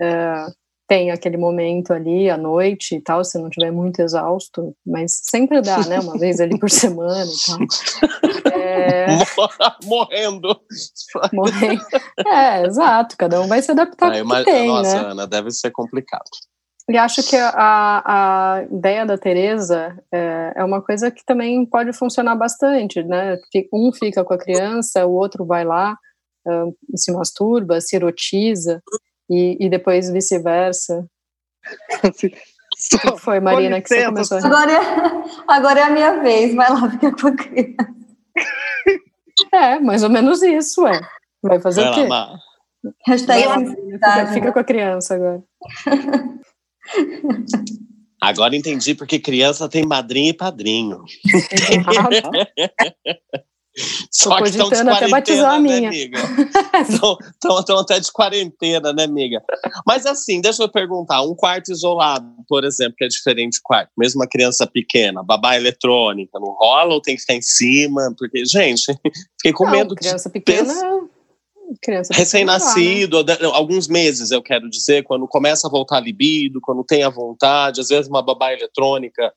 uh, 0.00 0.52
tem 0.88 1.10
aquele 1.10 1.36
momento 1.36 1.92
ali 1.92 2.30
à 2.30 2.36
noite 2.36 2.94
e 2.94 3.00
tal, 3.00 3.24
se 3.24 3.38
não 3.38 3.48
estiver 3.48 3.72
muito 3.72 4.00
exausto, 4.00 4.74
mas 4.86 5.20
sempre 5.24 5.60
dá, 5.60 5.78
né? 5.86 5.98
Uma 5.98 6.16
vez 6.16 6.40
ali 6.40 6.58
por 6.58 6.70
semana 6.70 7.24
e 7.24 7.46
tal. 7.46 8.52
É... 8.52 9.06
Morrendo. 9.84 10.60
Morrendo. 11.32 11.84
É, 12.26 12.64
exato, 12.64 13.16
cada 13.16 13.40
um 13.40 13.48
vai 13.48 13.62
se 13.62 13.72
adaptar 13.72 14.14
ah, 14.14 14.24
mas, 14.24 14.44
tem, 14.44 14.68
Nossa, 14.68 15.02
né? 15.02 15.08
Ana, 15.10 15.26
deve 15.26 15.50
ser 15.50 15.70
complicado. 15.72 16.30
E 16.88 16.96
acho 16.96 17.22
que 17.28 17.36
a, 17.36 18.02
a 18.06 18.62
ideia 18.70 19.04
da 19.04 19.18
Teresa 19.18 19.98
é, 20.12 20.52
é, 20.56 20.64
uma 20.64 20.80
coisa 20.80 21.10
que 21.10 21.24
também 21.24 21.66
pode 21.66 21.92
funcionar 21.92 22.36
bastante, 22.36 23.02
né? 23.02 23.36
Um 23.72 23.92
fica 23.92 24.24
com 24.24 24.32
a 24.32 24.38
criança, 24.38 25.04
o 25.04 25.12
outro 25.12 25.44
vai 25.44 25.64
lá, 25.64 25.98
uh, 26.46 26.96
se 26.96 27.10
masturba, 27.12 27.80
se 27.80 27.96
erotiza, 27.96 28.80
e, 29.28 29.56
e 29.60 29.68
depois 29.68 30.10
vice-versa. 30.10 31.04
foi, 33.18 33.40
Marina, 33.40 33.80
que 33.80 33.88
você 33.88 34.04
começou 34.06 34.38
a 34.38 34.40
rir? 34.40 34.46
Agora 34.46 34.72
é, 34.72 35.24
agora 35.48 35.80
é 35.80 35.82
a 35.82 35.90
minha 35.90 36.20
vez, 36.20 36.54
vai 36.54 36.70
lá 36.70 36.88
ficar 36.88 37.12
com 37.16 37.26
a 37.28 37.36
criança. 37.36 37.96
É, 39.52 39.78
mais 39.78 40.02
ou 40.02 40.08
menos 40.08 40.42
isso, 40.42 40.86
é. 40.86 40.98
Vai 41.42 41.60
fazer 41.60 41.82
vai 41.82 41.90
o 41.90 41.94
quê? 41.94 42.06
Lá, 42.08 42.38
Hashtag 43.06 43.76
fica, 43.92 44.26
fica 44.28 44.52
com 44.52 44.58
a 44.58 44.64
criança 44.64 45.14
agora. 45.14 45.42
Agora 48.20 48.56
entendi 48.56 48.94
porque 48.94 49.18
criança 49.18 49.68
tem 49.68 49.84
madrinha 49.84 50.30
e 50.30 50.34
padrinho. 50.34 51.04
Só 54.10 54.38
que 54.38 54.48
estão 54.48 54.70
de 54.70 54.76
quarentena, 54.76 54.96
até 54.96 55.08
batizar 55.08 55.52
a 55.52 55.60
minha. 55.60 55.80
né, 55.82 55.88
amiga? 55.88 56.18
Estão 57.58 57.78
até 57.78 58.00
de 58.00 58.10
quarentena, 58.10 58.90
né, 58.92 59.04
amiga? 59.04 59.42
Mas 59.86 60.06
assim, 60.06 60.40
deixa 60.40 60.62
eu 60.62 60.68
perguntar, 60.68 61.20
um 61.20 61.34
quarto 61.34 61.70
isolado, 61.70 62.26
por 62.48 62.64
exemplo, 62.64 62.94
que 62.96 63.04
é 63.04 63.08
diferente 63.08 63.56
de 63.56 63.62
quarto, 63.62 63.90
mesmo 63.96 64.22
uma 64.22 64.26
criança 64.26 64.66
pequena, 64.66 65.22
babá 65.22 65.56
eletrônica, 65.56 66.40
não 66.40 66.54
rola 66.54 66.94
ou 66.94 67.02
tem 67.02 67.14
que 67.14 67.20
estar 67.20 67.34
em 67.34 67.42
cima? 67.42 68.14
Porque, 68.16 68.46
gente, 68.46 68.86
fiquei 69.36 69.52
com 69.52 69.64
não, 69.64 69.72
medo 69.72 69.94
criança 69.94 70.30
de... 70.30 70.32
pequena 70.32 70.72
criança 71.82 72.14
recém-nascido, 72.14 73.24
né? 73.24 73.36
alguns 73.52 73.88
meses, 73.88 74.30
eu 74.30 74.42
quero 74.42 74.68
dizer, 74.68 75.02
quando 75.04 75.26
começa 75.26 75.66
a 75.66 75.70
voltar 75.70 75.96
a 75.96 76.00
libido, 76.00 76.60
quando 76.60 76.84
tem 76.84 77.02
a 77.02 77.10
vontade, 77.10 77.80
às 77.80 77.88
vezes 77.88 78.08
uma 78.08 78.22
babá 78.22 78.52
eletrônica 78.52 79.32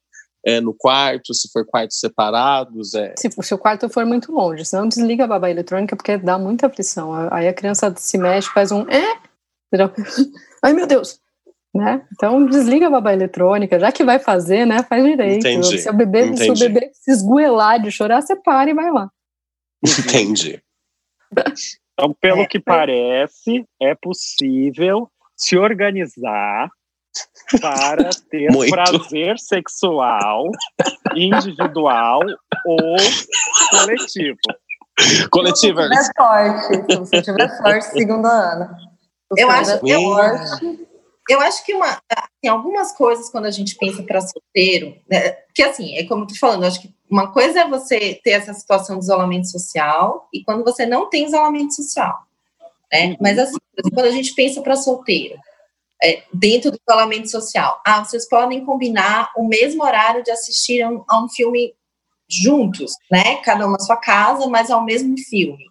é, 0.46 0.62
no 0.62 0.74
quarto, 0.74 1.34
se 1.34 1.50
for 1.52 1.66
quartos 1.66 2.00
separados. 2.00 2.94
É... 2.94 3.14
Se 3.18 3.30
o 3.38 3.44
seu 3.44 3.58
quarto 3.58 3.90
for 3.90 4.06
muito 4.06 4.32
longe, 4.32 4.66
senão 4.66 4.88
desliga 4.88 5.26
a 5.26 5.28
babá 5.28 5.50
eletrônica 5.50 5.96
porque 5.96 6.18
dá 6.18 6.38
muita 6.38 6.68
aflição. 6.68 7.12
Aí 7.32 7.48
a 7.48 7.54
criança 7.54 7.94
se 7.98 8.18
mexe, 8.18 8.50
faz 8.50 8.72
um 8.72 8.82
é, 8.90 9.18
ai 10.64 10.74
meu 10.74 10.88
Deus, 10.88 11.20
né? 11.74 12.06
Então 12.14 12.46
desliga 12.46 12.88
a 12.88 12.90
babá 12.90 13.14
eletrônica, 13.14 13.80
já 13.80 13.92
que 13.92 14.04
vai 14.04 14.20
fazer, 14.20 14.66
né? 14.66 14.84
Faz 14.84 15.04
direito. 15.04 15.48
Entendi. 15.48 15.80
Se 15.80 15.90
o 15.90 15.94
bebê, 15.94 16.26
Entendi. 16.26 16.44
se 16.44 16.52
o 16.52 16.56
bebê 16.56 16.92
se 16.94 17.12
esgoelar 17.12 17.82
de 17.82 17.92
chorar, 17.92 18.22
você 18.22 18.36
para 18.36 18.70
e 18.70 18.74
vai 18.74 18.92
lá. 18.92 19.10
Entendi. 19.84 20.62
Então, 22.00 22.14
pelo 22.14 22.44
é, 22.44 22.48
que 22.48 22.62
parece, 22.62 23.66
é 23.78 23.94
possível 23.94 25.12
se 25.36 25.58
organizar 25.58 26.70
para 27.60 28.10
ter 28.32 28.50
Muito. 28.52 28.72
prazer 28.72 29.38
sexual 29.38 30.46
individual 31.14 32.22
ou 32.66 32.96
coletivo. 33.70 34.38
Coletivo. 35.30 35.82
Se 35.82 35.90
tiver 35.90 36.04
sorte, 36.18 36.92
se 36.92 36.98
você 36.98 37.22
tiver 37.22 37.50
sorte, 37.58 37.86
segundo 37.92 38.26
a 38.26 38.54
Ana. 38.54 38.78
Eu 39.38 39.50
acho, 39.50 39.72
eu, 39.86 40.80
eu 41.30 41.42
acho 41.42 41.66
que 41.66 41.74
uma, 41.74 42.02
tem 42.42 42.50
algumas 42.50 42.94
coisas 42.94 43.30
quando 43.30 43.46
a 43.46 43.52
gente 43.52 43.76
pensa 43.76 44.02
para 44.04 44.22
solteiro, 44.22 44.96
né, 45.10 45.32
que 45.54 45.62
assim, 45.62 45.98
é 45.98 46.06
como 46.06 46.24
eu 46.24 46.28
tô 46.28 46.36
falando, 46.36 46.64
eu 46.64 46.68
acho 46.68 46.82
que 46.82 46.94
uma 47.10 47.32
coisa 47.32 47.62
é 47.62 47.68
você 47.68 48.20
ter 48.24 48.32
essa 48.32 48.54
situação 48.54 48.98
de 48.98 49.06
isolamento 49.06 49.50
social 49.50 50.28
e 50.34 50.44
quando 50.44 50.64
você 50.64 50.86
não 50.86 51.10
tem 51.10 51.26
isolamento 51.26 51.74
social, 51.74 52.20
né? 52.92 53.08
Uhum. 53.08 53.18
Mas 53.20 53.40
assim, 53.40 53.58
quando 53.94 54.06
a 54.06 54.12
gente 54.12 54.34
pensa 54.34 54.62
para 54.62 54.76
solteiro, 54.76 55.40
é, 56.02 56.24
dentro 56.34 56.72
do 56.72 56.80
isolamento 56.88 57.30
social, 57.30 57.82
ah, 57.86 58.04
vocês 58.04 58.28
podem 58.30 58.64
combinar 58.64 59.32
o 59.36 59.48
mesmo 59.48 59.84
horário 59.84 60.24
de 60.24 60.32
assistir 60.32 60.82
a 60.82 60.90
um, 60.90 61.04
a 61.08 61.24
um 61.24 61.28
filme 61.28 61.74
juntos, 62.30 62.94
né? 63.12 63.38
Cada 63.38 63.68
um 63.68 63.72
na 63.72 63.80
sua 63.80 63.98
casa, 63.98 64.48
mas 64.48 64.70
ao 64.70 64.84
mesmo 64.86 65.18
filme. 65.18 65.66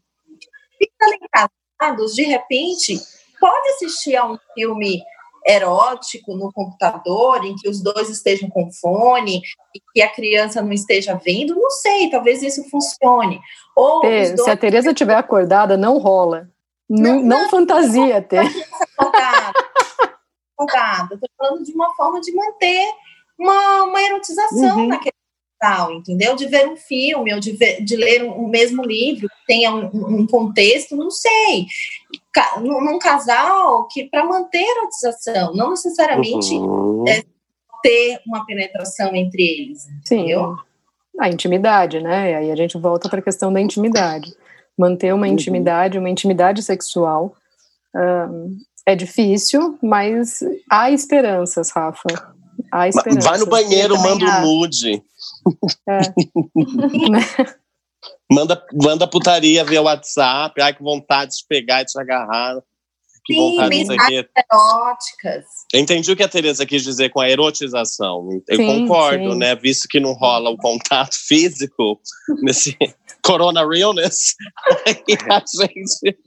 Ficando 0.77 1.19
casados, 1.33 2.15
de 2.15 2.23
repente, 2.23 3.01
pode 3.41 3.69
assistir 3.71 4.17
a 4.17 4.27
um 4.27 4.37
filme 4.55 5.03
erótico 5.49 6.37
no 6.37 6.53
computador, 6.53 7.43
em 7.45 7.55
que 7.57 7.69
os 7.69 7.83
dois 7.83 8.11
estejam 8.11 8.51
com 8.51 8.71
fone 8.71 9.41
e 9.75 9.81
que 9.95 10.03
a 10.03 10.09
criança 10.09 10.61
não 10.61 10.73
esteja 10.73 11.19
vendo, 11.25 11.55
não 11.55 11.71
sei, 11.71 12.11
talvez 12.11 12.43
isso 12.43 12.69
funcione. 12.69 13.41
Ou 13.75 14.03
Tê, 14.03 14.33
dois... 14.33 14.45
Se 14.45 14.51
a 14.51 14.57
Tereza 14.57 14.91
estiver 14.91 15.17
acordada, 15.17 15.77
não 15.77 15.97
rola. 15.99 16.51
Não, 16.89 17.17
não, 17.17 17.23
não 17.23 17.49
fantasia, 17.49 18.21
Tê. 18.21 18.39
Acordada. 20.59 21.15
Estou 21.15 21.29
falando 21.39 21.65
de 21.65 21.73
uma 21.73 21.95
forma 21.95 22.21
de 22.21 22.35
manter 22.35 22.91
uma, 23.39 23.85
uma 23.85 24.03
erotização 24.03 24.79
uhum. 24.79 24.89
naquele 24.89 25.18
tal, 25.59 25.93
entendeu? 25.93 26.37
De 26.37 26.47
ver 26.47 26.69
um 26.69 26.77
filme 26.77 27.33
ou 27.33 27.41
de, 27.41 27.53
ver, 27.53 27.83
de 27.83 27.97
ler 27.97 28.25
um, 28.25 28.45
um 28.45 28.49
mesmo 28.49 28.83
livro 28.83 29.29
que 29.29 29.47
tenha 29.47 29.75
um, 29.75 29.91
um 29.93 30.27
contexto, 30.27 30.97
não 30.97 31.11
sei. 31.11 31.67
Ca, 32.33 32.61
num 32.61 32.99
casal 32.99 33.87
que 33.89 34.05
para 34.05 34.25
manter 34.25 34.65
a 34.65 34.79
erotização, 34.79 35.55
não 35.55 35.71
necessariamente 35.71 36.55
uhum. 36.55 37.05
é, 37.09 37.25
ter 37.83 38.21
uma 38.27 38.45
penetração 38.47 39.15
entre 39.15 39.43
eles, 39.43 39.87
entendeu? 39.87 40.57
Sim. 40.57 40.69
A 41.21 41.29
intimidade, 41.29 42.01
né? 42.01 42.37
Aí 42.37 42.51
a 42.51 42.57
gente 42.57 42.79
volta 42.79 43.09
para 43.09 43.19
a 43.19 43.23
questão 43.23 43.53
da 43.53 43.61
intimidade. 43.61 44.33
Manter 44.79 45.13
uma 45.13 45.27
uhum. 45.27 45.33
intimidade, 45.33 45.99
uma 45.99 46.09
intimidade 46.09 46.63
sexual 46.63 47.35
um, 47.95 48.57
é 48.87 48.95
difícil, 48.95 49.79
mas 49.83 50.41
há 50.71 50.91
esperanças, 50.91 51.71
Rafa. 51.71 52.09
Há 52.73 52.89
esperanças. 52.89 53.25
Vai 53.25 53.39
no 53.39 53.47
banheiro, 53.47 53.99
manda 53.99 54.25
o 54.25 54.29
um 54.29 54.61
nude. 54.61 55.03
É. 55.89 56.01
manda, 58.31 58.67
manda 58.73 59.07
putaria 59.07 59.65
via 59.65 59.83
WhatsApp. 59.83 60.61
Ai, 60.61 60.75
que 60.75 60.83
vontade 60.83 61.33
de 61.37 61.47
pegar 61.49 61.83
e 61.83 61.85
te 61.85 61.99
agarrar. 62.01 62.61
Que 63.25 63.35
Sim, 63.35 63.41
vontade 63.41 63.69
mensagens 63.69 64.27
eróticas. 64.37 65.45
Entendi 65.75 66.11
o 66.11 66.17
que 66.17 66.23
a 66.23 66.29
Tereza 66.29 66.65
quis 66.65 66.83
dizer 66.83 67.11
com 67.11 67.21
a 67.21 67.29
erotização. 67.29 68.29
Eu 68.49 68.57
sim, 68.57 68.67
concordo, 68.67 69.33
sim. 69.33 69.39
né? 69.39 69.55
Visto 69.55 69.87
que 69.89 70.01
não 70.01 70.13
rola 70.15 70.49
o 70.49 70.57
contato 70.57 71.15
físico 71.29 72.01
nesse 72.43 72.77
corona 73.23 73.69
realness, 73.69 74.35
a 74.87 75.67
gente... 75.67 76.19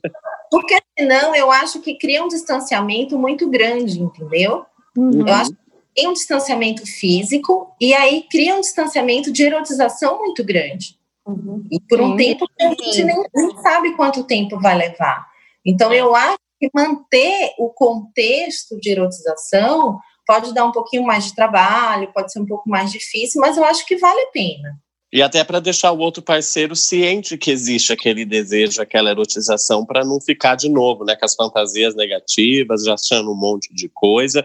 Porque 0.48 0.78
senão 0.96 1.34
eu 1.34 1.50
acho 1.50 1.80
que 1.80 1.96
cria 1.96 2.22
um 2.22 2.28
distanciamento 2.28 3.18
muito 3.18 3.50
grande, 3.50 4.00
entendeu? 4.00 4.64
Uhum. 4.96 5.26
Eu 5.26 5.34
acho 5.34 5.52
tem 5.94 6.08
um 6.08 6.12
distanciamento 6.12 6.86
físico 6.86 7.74
e 7.80 7.94
aí 7.94 8.26
cria 8.30 8.54
um 8.54 8.60
distanciamento 8.60 9.32
de 9.32 9.42
erotização 9.42 10.18
muito 10.18 10.44
grande. 10.44 10.96
Uhum. 11.26 11.64
E 11.70 11.80
por 11.80 12.00
um 12.00 12.10
Sim. 12.12 12.16
tempo 12.16 12.46
que 12.48 12.64
a 12.64 12.68
gente 12.70 13.04
nem, 13.04 13.22
nem, 13.34 13.62
sabe 13.62 13.94
quanto 13.94 14.24
tempo 14.24 14.58
vai 14.60 14.76
levar. 14.76 15.26
Então, 15.64 15.92
eu 15.92 16.14
acho 16.14 16.38
que 16.58 16.70
manter 16.74 17.52
o 17.58 17.68
contexto 17.68 18.78
de 18.80 18.90
erotização 18.90 20.00
pode 20.26 20.52
dar 20.54 20.64
um 20.64 20.72
pouquinho 20.72 21.04
mais 21.04 21.26
de 21.26 21.34
trabalho, 21.34 22.12
pode 22.12 22.32
ser 22.32 22.40
um 22.40 22.46
pouco 22.46 22.68
mais 22.68 22.90
difícil, 22.90 23.40
mas 23.40 23.56
eu 23.56 23.64
acho 23.64 23.86
que 23.86 23.96
vale 23.96 24.20
a 24.20 24.30
pena. 24.30 24.76
E 25.12 25.20
até 25.20 25.44
para 25.44 25.60
deixar 25.60 25.92
o 25.92 25.98
outro 25.98 26.22
parceiro 26.22 26.74
ciente 26.74 27.36
que 27.36 27.50
existe 27.50 27.92
aquele 27.92 28.24
desejo, 28.24 28.80
aquela 28.80 29.10
erotização, 29.10 29.84
para 29.84 30.04
não 30.04 30.18
ficar 30.20 30.54
de 30.54 30.70
novo, 30.70 31.04
né, 31.04 31.14
com 31.14 31.24
as 31.24 31.34
fantasias 31.34 31.94
negativas, 31.94 32.82
já 32.82 32.94
achando 32.94 33.30
um 33.30 33.36
monte 33.36 33.74
de 33.74 33.90
coisa 33.92 34.44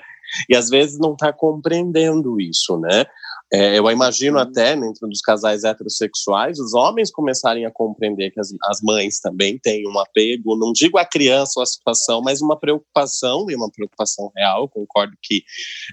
e 0.49 0.55
às 0.55 0.69
vezes 0.69 0.99
não 0.99 1.13
está 1.13 1.31
compreendendo 1.33 2.39
isso, 2.39 2.77
né? 2.79 3.05
É, 3.51 3.79
eu 3.79 3.89
imagino 3.89 4.37
até, 4.37 4.75
dentro 4.75 5.07
dos 5.07 5.21
casais 5.21 5.63
heterossexuais, 5.63 6.59
os 6.59 6.73
homens 6.73 7.09
começarem 7.09 7.65
a 7.65 7.71
compreender 7.71 8.29
que 8.31 8.41
as, 8.41 8.49
as, 8.65 8.81
mães 8.83 9.21
também 9.21 9.57
têm 9.57 9.87
um 9.87 9.97
apego, 9.99 10.57
não 10.57 10.73
digo 10.73 10.97
a 10.97 11.05
criança 11.05 11.53
ou 11.55 11.63
a 11.63 11.65
situação, 11.65 12.21
mas 12.21 12.41
uma 12.41 12.59
preocupação, 12.59 13.49
e 13.49 13.55
uma 13.55 13.71
preocupação 13.71 14.29
real. 14.35 14.63
Eu 14.63 14.67
concordo 14.67 15.13
que 15.23 15.43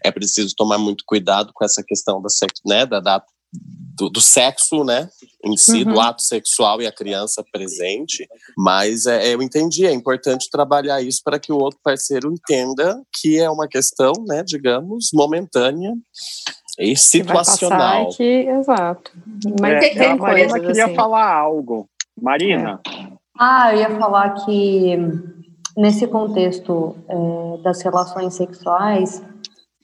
é 0.04 0.10
preciso 0.10 0.52
tomar 0.56 0.78
muito 0.78 1.04
cuidado 1.06 1.52
com 1.54 1.64
essa 1.64 1.82
questão 1.86 2.20
da, 2.20 2.28
né, 2.66 2.86
da, 2.86 2.98
da 2.98 3.24
do, 3.96 4.10
do, 4.10 4.20
sexo, 4.20 4.84
né, 4.84 5.08
em 5.44 5.56
si, 5.56 5.84
uhum. 5.84 5.94
do 5.94 6.00
ato 6.00 6.22
sexual 6.22 6.82
e 6.82 6.86
a 6.86 6.92
criança 6.92 7.44
presente, 7.52 8.26
mas 8.56 9.06
é, 9.06 9.32
eu 9.32 9.40
entendi, 9.40 9.86
é 9.86 9.92
importante 9.92 10.50
trabalhar 10.50 11.00
isso 11.00 11.20
para 11.24 11.38
que 11.38 11.52
o 11.52 11.58
outro 11.58 11.78
parceiro 11.82 12.32
entenda 12.32 13.00
que 13.20 13.38
é 13.38 13.48
uma 13.48 13.68
questão, 13.68 14.12
né, 14.26 14.42
digamos, 14.44 15.10
momentânea 15.14 15.92
e 16.78 16.96
situacional. 16.96 18.08
Que 18.08 18.48
exato. 18.48 19.12
Mas 19.60 19.84
é, 19.96 20.06
a 20.06 20.16
Marina 20.16 20.60
queria 20.60 20.86
assim. 20.86 20.94
falar 20.94 21.32
algo. 21.32 21.88
Marina. 22.20 22.80
É. 22.86 23.14
Ah, 23.38 23.72
eu 23.72 23.80
ia 23.80 23.98
falar 23.98 24.30
que 24.44 24.96
nesse 25.76 26.06
contexto 26.06 26.96
é, 27.08 27.62
das 27.62 27.82
relações 27.82 28.34
sexuais, 28.34 29.22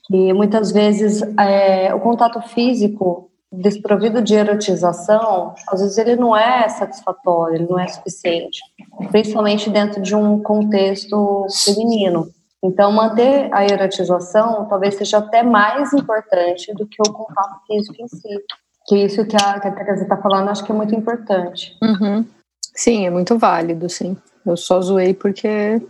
que 0.05 0.33
muitas 0.33 0.71
vezes 0.71 1.21
é, 1.37 1.93
o 1.93 1.99
contato 1.99 2.41
físico 2.41 3.30
desprovido 3.51 4.21
de 4.21 4.33
erotização, 4.33 5.53
às 5.67 5.81
vezes 5.81 5.97
ele 5.97 6.15
não 6.15 6.35
é 6.35 6.69
satisfatório, 6.69 7.55
ele 7.55 7.67
não 7.69 7.77
é 7.77 7.87
suficiente, 7.87 8.61
principalmente 9.11 9.69
dentro 9.69 10.01
de 10.01 10.15
um 10.15 10.41
contexto 10.41 11.45
feminino. 11.65 12.29
Então, 12.63 12.91
manter 12.91 13.49
a 13.51 13.65
erotização 13.65 14.67
talvez 14.69 14.95
seja 14.95 15.17
até 15.17 15.43
mais 15.43 15.91
importante 15.93 16.73
do 16.75 16.87
que 16.87 17.01
o 17.01 17.11
contato 17.11 17.59
físico 17.67 17.95
em 17.99 18.07
si. 18.07 18.39
Que 18.87 18.97
isso 18.97 19.25
que 19.25 19.35
a, 19.35 19.59
que 19.59 19.67
a 19.67 19.71
Teresa 19.71 20.03
está 20.03 20.17
falando, 20.17 20.49
acho 20.49 20.63
que 20.63 20.71
é 20.71 20.75
muito 20.75 20.95
importante. 20.95 21.75
Uhum. 21.81 22.25
Sim, 22.73 23.05
é 23.05 23.09
muito 23.09 23.37
válido, 23.37 23.89
sim. 23.89 24.15
Eu 24.45 24.57
só 24.57 24.81
zoei 24.81 25.13
porque 25.13 25.81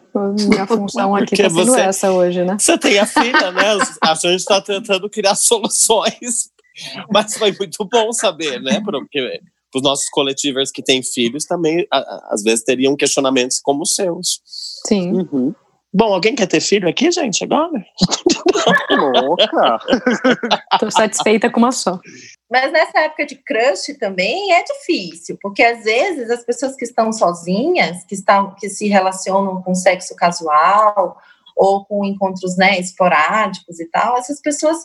minha 0.49 0.65
função 0.67 1.15
aqui 1.15 1.35
está 1.35 1.49
sendo 1.49 1.65
você, 1.65 1.81
essa 1.81 2.11
hoje, 2.11 2.43
né? 2.43 2.57
Você 2.59 2.77
tem 2.77 2.99
a 2.99 3.05
filha, 3.05 3.51
né? 3.51 3.77
A 4.01 4.13
gente 4.15 4.35
está 4.35 4.61
tentando 4.61 5.09
criar 5.09 5.35
soluções 5.35 6.49
Mas 7.11 7.37
foi 7.37 7.51
muito 7.57 7.85
bom 7.85 8.11
saber, 8.11 8.61
né? 8.61 8.81
Porque 8.83 9.41
os 9.73 9.81
nossos 9.81 10.09
coletivos 10.09 10.71
que 10.71 10.83
têm 10.83 11.01
filhos 11.03 11.45
também, 11.45 11.87
às 11.91 12.43
vezes, 12.43 12.63
teriam 12.63 12.95
questionamentos 12.95 13.59
como 13.59 13.83
os 13.83 13.95
seus. 13.95 14.41
Sim. 14.87 15.13
Uhum. 15.13 15.55
Bom, 15.93 16.13
alguém 16.13 16.35
quer 16.35 16.47
ter 16.47 16.61
filho 16.61 16.87
aqui, 16.87 17.11
gente, 17.11 17.43
agora? 17.43 17.85
Louca! 19.19 19.77
Tô 20.79 20.89
satisfeita 20.89 21.49
com 21.49 21.59
uma 21.59 21.73
só. 21.73 21.99
Mas 22.49 22.71
nessa 22.71 22.97
época 22.99 23.25
de 23.25 23.35
crush 23.35 23.97
também 23.99 24.53
é 24.53 24.63
difícil, 24.63 25.37
porque 25.41 25.61
às 25.61 25.83
vezes 25.83 26.29
as 26.29 26.45
pessoas 26.45 26.77
que 26.77 26.85
estão 26.85 27.11
sozinhas, 27.11 28.05
que, 28.05 28.15
estão, 28.15 28.55
que 28.55 28.69
se 28.69 28.87
relacionam 28.87 29.61
com 29.61 29.75
sexo 29.75 30.15
casual 30.15 31.17
ou 31.57 31.83
com 31.83 32.05
encontros 32.05 32.55
né, 32.55 32.79
esporádicos 32.79 33.77
e 33.81 33.85
tal, 33.89 34.17
essas 34.17 34.39
pessoas 34.39 34.77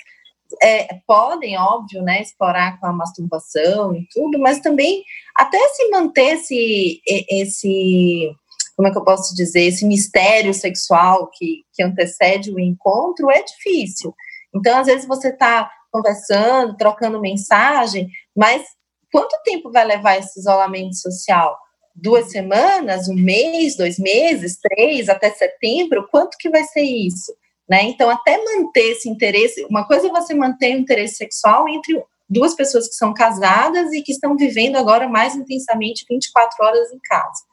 é, 0.63 1.01
podem, 1.07 1.59
óbvio, 1.59 2.03
né, 2.03 2.23
explorar 2.23 2.79
com 2.81 2.87
a 2.87 2.93
masturbação 2.93 3.95
e 3.95 4.07
tudo, 4.13 4.39
mas 4.39 4.61
também 4.61 5.05
até 5.37 5.59
se 5.69 5.91
manter 5.91 6.35
esse, 6.35 7.01
esse 7.07 8.31
como 8.77 8.89
é 8.89 8.93
que 8.93 8.99
eu 8.99 9.05
posso 9.05 9.35
dizer, 9.35 9.63
esse 9.63 9.87
mistério 9.87 10.53
sexual 10.53 11.31
que, 11.33 11.65
que 11.73 11.83
antecede 11.83 12.53
o 12.53 12.61
encontro 12.61 13.31
é 13.31 13.43
difícil. 13.43 14.15
Então, 14.55 14.79
às 14.79 14.87
vezes 14.87 15.07
você 15.07 15.29
está 15.29 15.71
conversando, 15.91 16.77
trocando 16.77 17.21
mensagem, 17.21 18.09
mas 18.37 18.63
quanto 19.11 19.41
tempo 19.45 19.73
vai 19.73 19.85
levar 19.85 20.19
esse 20.19 20.39
isolamento 20.39 20.95
social? 20.95 21.57
Duas 21.95 22.31
semanas, 22.31 23.09
um 23.09 23.15
mês, 23.15 23.77
dois 23.77 23.99
meses, 23.99 24.59
três, 24.61 25.09
até 25.09 25.31
setembro? 25.31 26.07
Quanto 26.11 26.37
que 26.39 26.51
vai 26.51 26.65
ser 26.65 26.83
isso? 26.83 27.35
Né? 27.69 27.83
Então, 27.85 28.09
até 28.09 28.43
manter 28.43 28.93
esse 28.93 29.09
interesse, 29.09 29.65
uma 29.69 29.87
coisa 29.87 30.07
é 30.07 30.11
você 30.11 30.35
manter 30.35 30.77
o 30.77 30.79
interesse 30.79 31.17
sexual 31.17 31.69
entre 31.69 32.01
duas 32.29 32.55
pessoas 32.55 32.89
que 32.89 32.95
são 32.95 33.13
casadas 33.13 33.93
e 33.93 34.03
que 34.03 34.13
estão 34.13 34.37
vivendo 34.37 34.77
agora 34.77 35.09
mais 35.09 35.35
intensamente 35.35 36.05
24 36.09 36.65
horas 36.65 36.93
em 36.93 36.99
casa. 37.01 37.45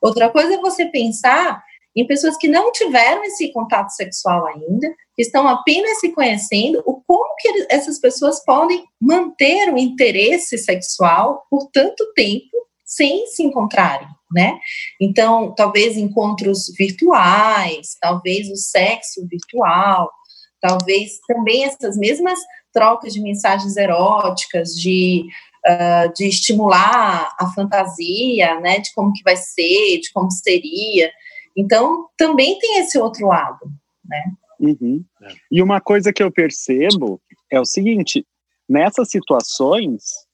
Outra 0.00 0.30
coisa 0.30 0.54
é 0.54 0.58
você 0.58 0.86
pensar 0.86 1.62
em 1.96 2.06
pessoas 2.06 2.36
que 2.36 2.46
não 2.46 2.70
tiveram 2.72 3.24
esse 3.24 3.50
contato 3.52 3.88
sexual 3.90 4.46
ainda, 4.46 4.88
que 5.14 5.22
estão 5.22 5.48
apenas 5.48 5.98
se 5.98 6.10
conhecendo, 6.12 6.82
o 6.84 7.00
como 7.06 7.34
que 7.38 7.66
essas 7.70 7.98
pessoas 7.98 8.44
podem 8.44 8.84
manter 9.00 9.72
o 9.72 9.78
interesse 9.78 10.58
sexual 10.58 11.46
por 11.50 11.70
tanto 11.72 12.12
tempo 12.14 12.65
sem 12.86 13.26
se 13.26 13.42
encontrarem 13.42 14.08
né? 14.32 14.58
Então, 15.00 15.54
talvez 15.54 15.96
encontros 15.96 16.72
virtuais, 16.76 17.96
talvez 18.00 18.48
o 18.50 18.56
sexo 18.56 19.26
virtual, 19.28 20.10
talvez 20.60 21.18
também 21.26 21.64
essas 21.64 21.96
mesmas 21.96 22.38
trocas 22.72 23.12
de 23.12 23.20
mensagens 23.20 23.76
eróticas, 23.76 24.70
de, 24.70 25.24
uh, 25.66 26.12
de 26.14 26.26
estimular 26.28 27.34
a 27.38 27.52
fantasia, 27.54 28.60
né? 28.60 28.80
De 28.80 28.92
como 28.94 29.12
que 29.12 29.22
vai 29.22 29.36
ser, 29.36 30.00
de 30.00 30.10
como 30.12 30.30
seria. 30.30 31.10
Então, 31.56 32.08
também 32.18 32.58
tem 32.58 32.80
esse 32.80 32.98
outro 32.98 33.26
lado, 33.26 33.66
né? 34.04 34.24
Uhum. 34.58 35.04
E 35.50 35.62
uma 35.62 35.80
coisa 35.80 36.12
que 36.12 36.22
eu 36.22 36.32
percebo 36.32 37.20
é 37.50 37.60
o 37.60 37.64
seguinte: 37.64 38.26
nessas 38.68 39.10
situações, 39.10 40.25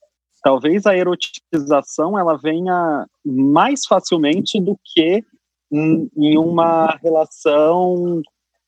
talvez 0.43 0.85
a 0.85 0.95
erotização 0.95 2.19
ela 2.19 2.37
venha 2.37 3.07
mais 3.25 3.85
facilmente 3.87 4.59
do 4.59 4.77
que 4.83 5.23
em 5.71 6.37
uma 6.37 6.95
relação 7.01 8.21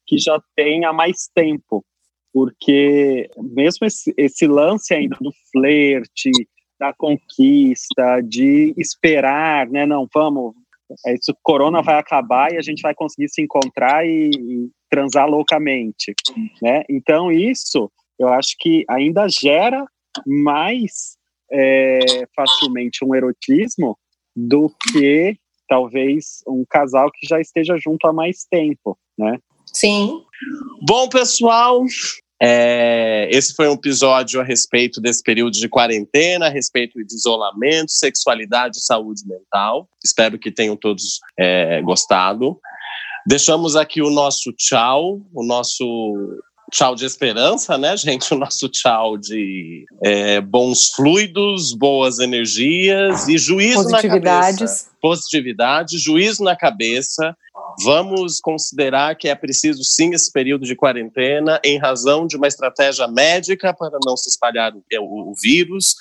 que 0.08 0.18
já 0.18 0.42
tem 0.56 0.86
há 0.86 0.94
mais 0.94 1.30
tempo, 1.34 1.86
porque 2.34 3.30
mesmo 3.38 3.86
esse, 3.86 4.14
esse 4.18 4.48
lance 4.48 4.94
ainda 4.94 5.16
do 5.22 5.32
flerte, 5.52 6.32
da 6.80 6.94
conquista, 6.94 8.22
de 8.22 8.74
esperar, 8.78 9.68
né? 9.68 9.86
Não, 9.86 10.08
vamos, 10.14 10.54
isso 11.08 11.36
corona 11.44 11.82
vai 11.82 11.98
acabar 11.98 12.52
e 12.52 12.58
a 12.58 12.62
gente 12.62 12.82
vai 12.82 12.94
conseguir 12.94 13.30
se 13.30 13.42
encontrar 13.42 14.06
e, 14.06 14.30
e 14.30 14.70
transar 14.90 15.28
loucamente, 15.28 16.14
né? 16.62 16.84
Então 16.90 17.32
isso, 17.32 17.92
eu 18.18 18.30
acho 18.30 18.56
que 18.60 18.84
ainda 18.90 19.28
gera 19.28 19.86
mais 20.26 21.18
é, 21.52 22.28
facilmente 22.36 23.04
um 23.04 23.14
erotismo 23.16 23.98
do 24.36 24.70
que 24.70 25.38
talvez 25.68 26.44
um 26.48 26.64
casal 26.70 27.12
que 27.12 27.28
já 27.28 27.40
esteja 27.40 27.76
junto 27.78 28.08
há 28.08 28.14
mais 28.14 28.46
tempo, 28.50 28.98
né? 29.18 29.40
Sim. 29.74 30.22
Bom, 30.88 31.10
pessoal, 31.10 31.84
é, 32.42 33.28
esse 33.32 33.56
foi 33.56 33.68
um 33.68 33.74
episódio 33.74 34.42
a 34.42 34.44
respeito 34.44 35.02
desse 35.02 35.24
período 35.24 35.54
de 35.54 35.70
quarentena, 35.70 36.48
a 36.48 36.50
respeito 36.50 37.04
de 37.04 37.16
isolamento, 37.16 37.92
sexualidade 37.92 38.78
e 38.78 38.82
saúde 38.82 39.24
mental. 39.26 39.88
Espero 40.04 40.38
que 40.38 40.52
tenham 40.52 40.76
todos 40.76 41.20
é, 41.40 41.82
gostado. 41.82 42.60
Deixamos 43.28 43.76
aqui 43.76 44.02
o 44.02 44.12
nosso 44.12 44.52
tchau, 44.54 45.22
o 45.34 45.44
nosso 45.44 45.84
tchau 46.72 46.96
de 46.96 47.06
esperança, 47.06 47.78
né, 47.78 47.96
gente? 47.98 48.32
O 48.36 48.38
nosso 48.38 48.68
tchau 48.68 49.18
de 49.18 49.86
é, 50.04 50.42
bons 50.42 50.90
fluidos, 50.90 51.74
boas 51.74 52.20
energias 52.20 53.28
e 53.28 53.38
juízo 53.38 53.88
na 53.90 54.02
cabeça. 54.02 54.90
Positividade, 55.02 55.98
juízo 55.98 56.44
na 56.44 56.56
cabeça. 56.56 57.36
Vamos 57.84 58.40
considerar 58.40 59.16
que 59.16 59.28
é 59.28 59.36
preciso 59.36 59.84
sim 59.84 60.14
esse 60.14 60.32
período 60.32 60.66
de 60.66 60.76
quarentena 60.76 61.60
em 61.64 61.78
razão 61.78 62.26
de 62.26 62.36
uma 62.36 62.48
estratégia 62.48 63.08
médica 63.08 63.74
para 63.74 63.98
não 64.06 64.16
se 64.18 64.30
espalhar 64.30 64.74
o, 64.76 65.32
o, 65.32 65.34
vírus 65.42 65.96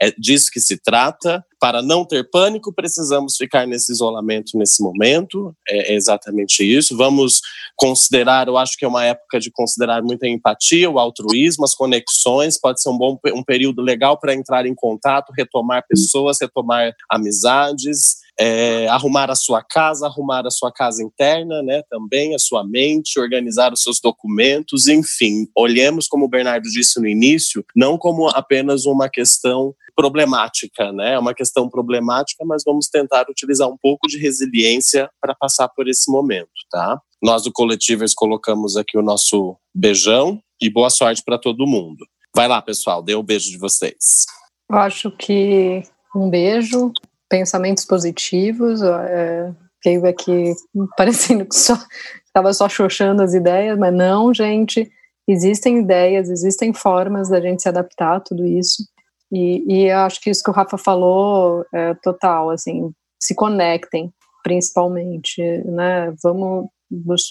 é 0.00 0.12
disso 0.16 0.50
que 0.52 0.60
se 0.60 0.76
trata. 0.76 1.44
Para 1.60 1.82
não 1.82 2.04
ter 2.04 2.28
pânico, 2.30 2.72
precisamos 2.72 3.36
ficar 3.36 3.66
nesse 3.66 3.92
isolamento 3.92 4.56
nesse 4.56 4.82
momento. 4.82 5.54
É, 5.68 5.92
é 5.92 5.94
exatamente 5.94 6.62
isso. 6.62 6.96
Vamos 6.96 7.40
considerar, 7.76 8.48
eu 8.48 8.56
acho 8.56 8.76
que 8.76 8.84
é 8.84 8.88
uma 8.88 9.04
época 9.04 9.40
de 9.40 9.50
considerar 9.50 10.02
muita 10.02 10.26
empatia, 10.26 10.90
o 10.90 10.98
altruísmo, 10.98 11.64
as 11.64 11.74
conexões. 11.74 12.58
Pode 12.60 12.80
ser 12.80 12.88
um 12.90 12.98
bom 12.98 13.18
um 13.34 13.42
período 13.42 13.82
legal 13.82 14.18
para 14.18 14.34
entrar 14.34 14.66
em 14.66 14.74
contato, 14.74 15.32
retomar 15.36 15.84
pessoas, 15.88 16.38
retomar 16.40 16.92
amizades 17.10 18.18
é, 18.38 18.86
arrumar 18.88 19.30
a 19.30 19.34
sua 19.34 19.62
casa, 19.62 20.06
arrumar 20.06 20.46
a 20.46 20.50
sua 20.50 20.72
casa 20.72 21.02
interna, 21.02 21.60
né, 21.62 21.82
também 21.90 22.34
a 22.34 22.38
sua 22.38 22.64
mente, 22.64 23.18
organizar 23.18 23.72
os 23.72 23.82
seus 23.82 24.00
documentos, 24.00 24.86
enfim, 24.86 25.48
olhemos 25.56 26.06
como 26.06 26.26
o 26.26 26.28
Bernardo 26.28 26.68
disse 26.70 27.00
no 27.00 27.08
início, 27.08 27.64
não 27.74 27.98
como 27.98 28.28
apenas 28.28 28.86
uma 28.86 29.08
questão 29.08 29.74
problemática, 29.98 30.92
né, 30.92 31.14
é 31.14 31.18
uma 31.18 31.34
questão 31.34 31.68
problemática, 31.68 32.44
mas 32.44 32.62
vamos 32.64 32.86
tentar 32.86 33.26
utilizar 33.28 33.68
um 33.68 33.76
pouco 33.76 34.06
de 34.06 34.16
resiliência 34.16 35.10
para 35.20 35.34
passar 35.34 35.68
por 35.68 35.88
esse 35.88 36.08
momento, 36.08 36.52
tá? 36.70 37.00
Nós 37.20 37.42
do 37.42 37.52
Coletivers 37.52 38.14
colocamos 38.14 38.76
aqui 38.76 38.96
o 38.96 39.02
nosso 39.02 39.56
beijão 39.74 40.40
e 40.62 40.70
boa 40.70 40.88
sorte 40.88 41.20
para 41.24 41.36
todo 41.36 41.66
mundo. 41.66 42.06
Vai 42.32 42.46
lá, 42.46 42.62
pessoal, 42.62 43.02
dê 43.02 43.16
o 43.16 43.20
um 43.20 43.24
beijo 43.24 43.50
de 43.50 43.58
vocês. 43.58 44.24
Eu 44.70 44.78
acho 44.78 45.10
que 45.10 45.82
um 46.14 46.30
beijo 46.30 46.92
pensamentos 47.28 47.84
positivos, 47.84 48.80
é, 48.80 49.52
veio 49.84 50.06
aqui 50.06 50.54
parecendo 50.96 51.44
que 51.44 51.56
só 51.56 51.76
estava 52.24 52.52
só 52.52 52.68
xoxando 52.68 53.20
as 53.20 53.34
ideias, 53.34 53.76
mas 53.76 53.92
não, 53.92 54.32
gente, 54.32 54.88
existem 55.26 55.80
ideias, 55.80 56.30
existem 56.30 56.72
formas 56.72 57.28
da 57.28 57.40
gente 57.40 57.62
se 57.62 57.68
adaptar 57.68 58.18
a 58.18 58.20
tudo 58.20 58.46
isso. 58.46 58.84
E, 59.32 59.64
e 59.66 59.88
eu 59.88 59.98
acho 59.98 60.20
que 60.20 60.30
isso 60.30 60.42
que 60.42 60.50
o 60.50 60.54
Rafa 60.54 60.78
falou 60.78 61.64
é 61.72 61.94
total, 61.94 62.50
assim, 62.50 62.92
se 63.20 63.34
conectem, 63.34 64.12
principalmente, 64.42 65.42
né? 65.64 66.12
Vamos, 66.22 66.68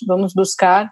vamos 0.08 0.34
buscar 0.34 0.91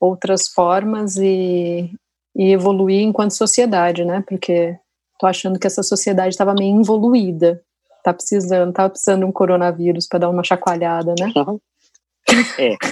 outras 0.00 0.48
formas 0.48 1.16
e, 1.16 1.90
e 2.36 2.52
evoluir 2.52 3.02
enquanto 3.02 3.32
sociedade, 3.32 4.04
né? 4.04 4.22
Porque 4.28 4.76
tô 5.18 5.26
achando 5.26 5.58
que 5.58 5.66
essa 5.66 5.82
sociedade 5.82 6.30
estava 6.30 6.54
meio 6.54 6.76
involuída 6.76 7.62
Tá 8.02 8.12
precisando, 8.12 8.72
tava 8.72 8.90
precisando 8.90 9.20
de 9.20 9.26
um 9.26 9.32
coronavírus 9.32 10.08
para 10.08 10.18
dar 10.20 10.28
uma 10.28 10.42
chacoalhada, 10.42 11.14
né? 11.18 11.32
É. 12.58 12.74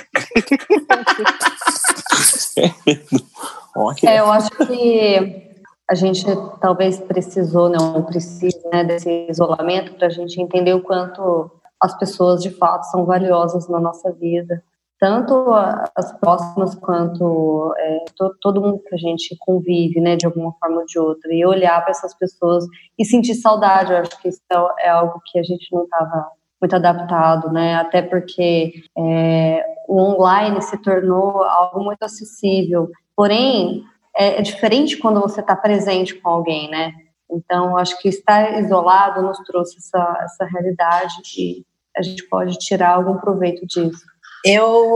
é, 4.06 4.20
eu 4.20 4.30
acho 4.30 4.50
que 4.50 5.49
a 5.90 5.94
gente 5.94 6.24
talvez 6.60 7.00
precisou, 7.00 7.68
não 7.68 8.04
precisa, 8.04 8.60
né, 8.72 8.84
desse 8.84 9.26
isolamento 9.28 9.94
para 9.94 10.06
a 10.06 10.10
gente 10.10 10.40
entender 10.40 10.72
o 10.72 10.82
quanto 10.82 11.50
as 11.80 11.98
pessoas 11.98 12.40
de 12.40 12.50
fato 12.50 12.84
são 12.84 13.04
valiosas 13.04 13.68
na 13.68 13.80
nossa 13.80 14.12
vida. 14.12 14.62
Tanto 15.00 15.52
as 15.96 16.12
próximas 16.20 16.76
quanto 16.76 17.74
é, 17.76 18.04
to, 18.16 18.36
todo 18.40 18.60
mundo 18.60 18.82
que 18.86 18.94
a 18.94 18.98
gente 18.98 19.34
convive, 19.40 20.00
né, 20.00 20.14
de 20.14 20.26
alguma 20.26 20.52
forma 20.60 20.80
ou 20.80 20.86
de 20.86 20.96
outra, 20.96 21.34
e 21.34 21.44
olhar 21.44 21.80
para 21.80 21.90
essas 21.90 22.14
pessoas 22.14 22.64
e 22.96 23.04
sentir 23.04 23.34
saudade, 23.34 23.92
eu 23.92 23.98
acho 23.98 24.22
que 24.22 24.28
isso 24.28 24.40
é, 24.52 24.86
é 24.86 24.90
algo 24.90 25.20
que 25.24 25.40
a 25.40 25.42
gente 25.42 25.66
não 25.72 25.84
estava 25.84 26.28
muito 26.60 26.76
adaptado, 26.76 27.50
né, 27.50 27.74
até 27.76 28.00
porque 28.02 28.74
é, 28.96 29.64
o 29.88 29.98
online 29.98 30.62
se 30.62 30.76
tornou 30.76 31.42
algo 31.42 31.82
muito 31.82 32.02
acessível, 32.04 32.88
porém, 33.16 33.82
é, 34.20 34.38
é 34.38 34.42
diferente 34.42 34.98
quando 34.98 35.20
você 35.20 35.40
está 35.40 35.56
presente 35.56 36.14
com 36.14 36.28
alguém, 36.28 36.68
né, 36.70 36.92
então 37.30 37.76
acho 37.76 37.98
que 38.00 38.08
estar 38.08 38.60
isolado 38.60 39.22
nos 39.22 39.38
trouxe 39.38 39.78
essa, 39.78 40.18
essa 40.22 40.44
realidade 40.44 41.14
e 41.38 41.64
a 41.96 42.02
gente 42.02 42.28
pode 42.28 42.58
tirar 42.58 42.94
algum 42.94 43.16
proveito 43.16 43.66
disso. 43.66 44.04
Eu, 44.44 44.94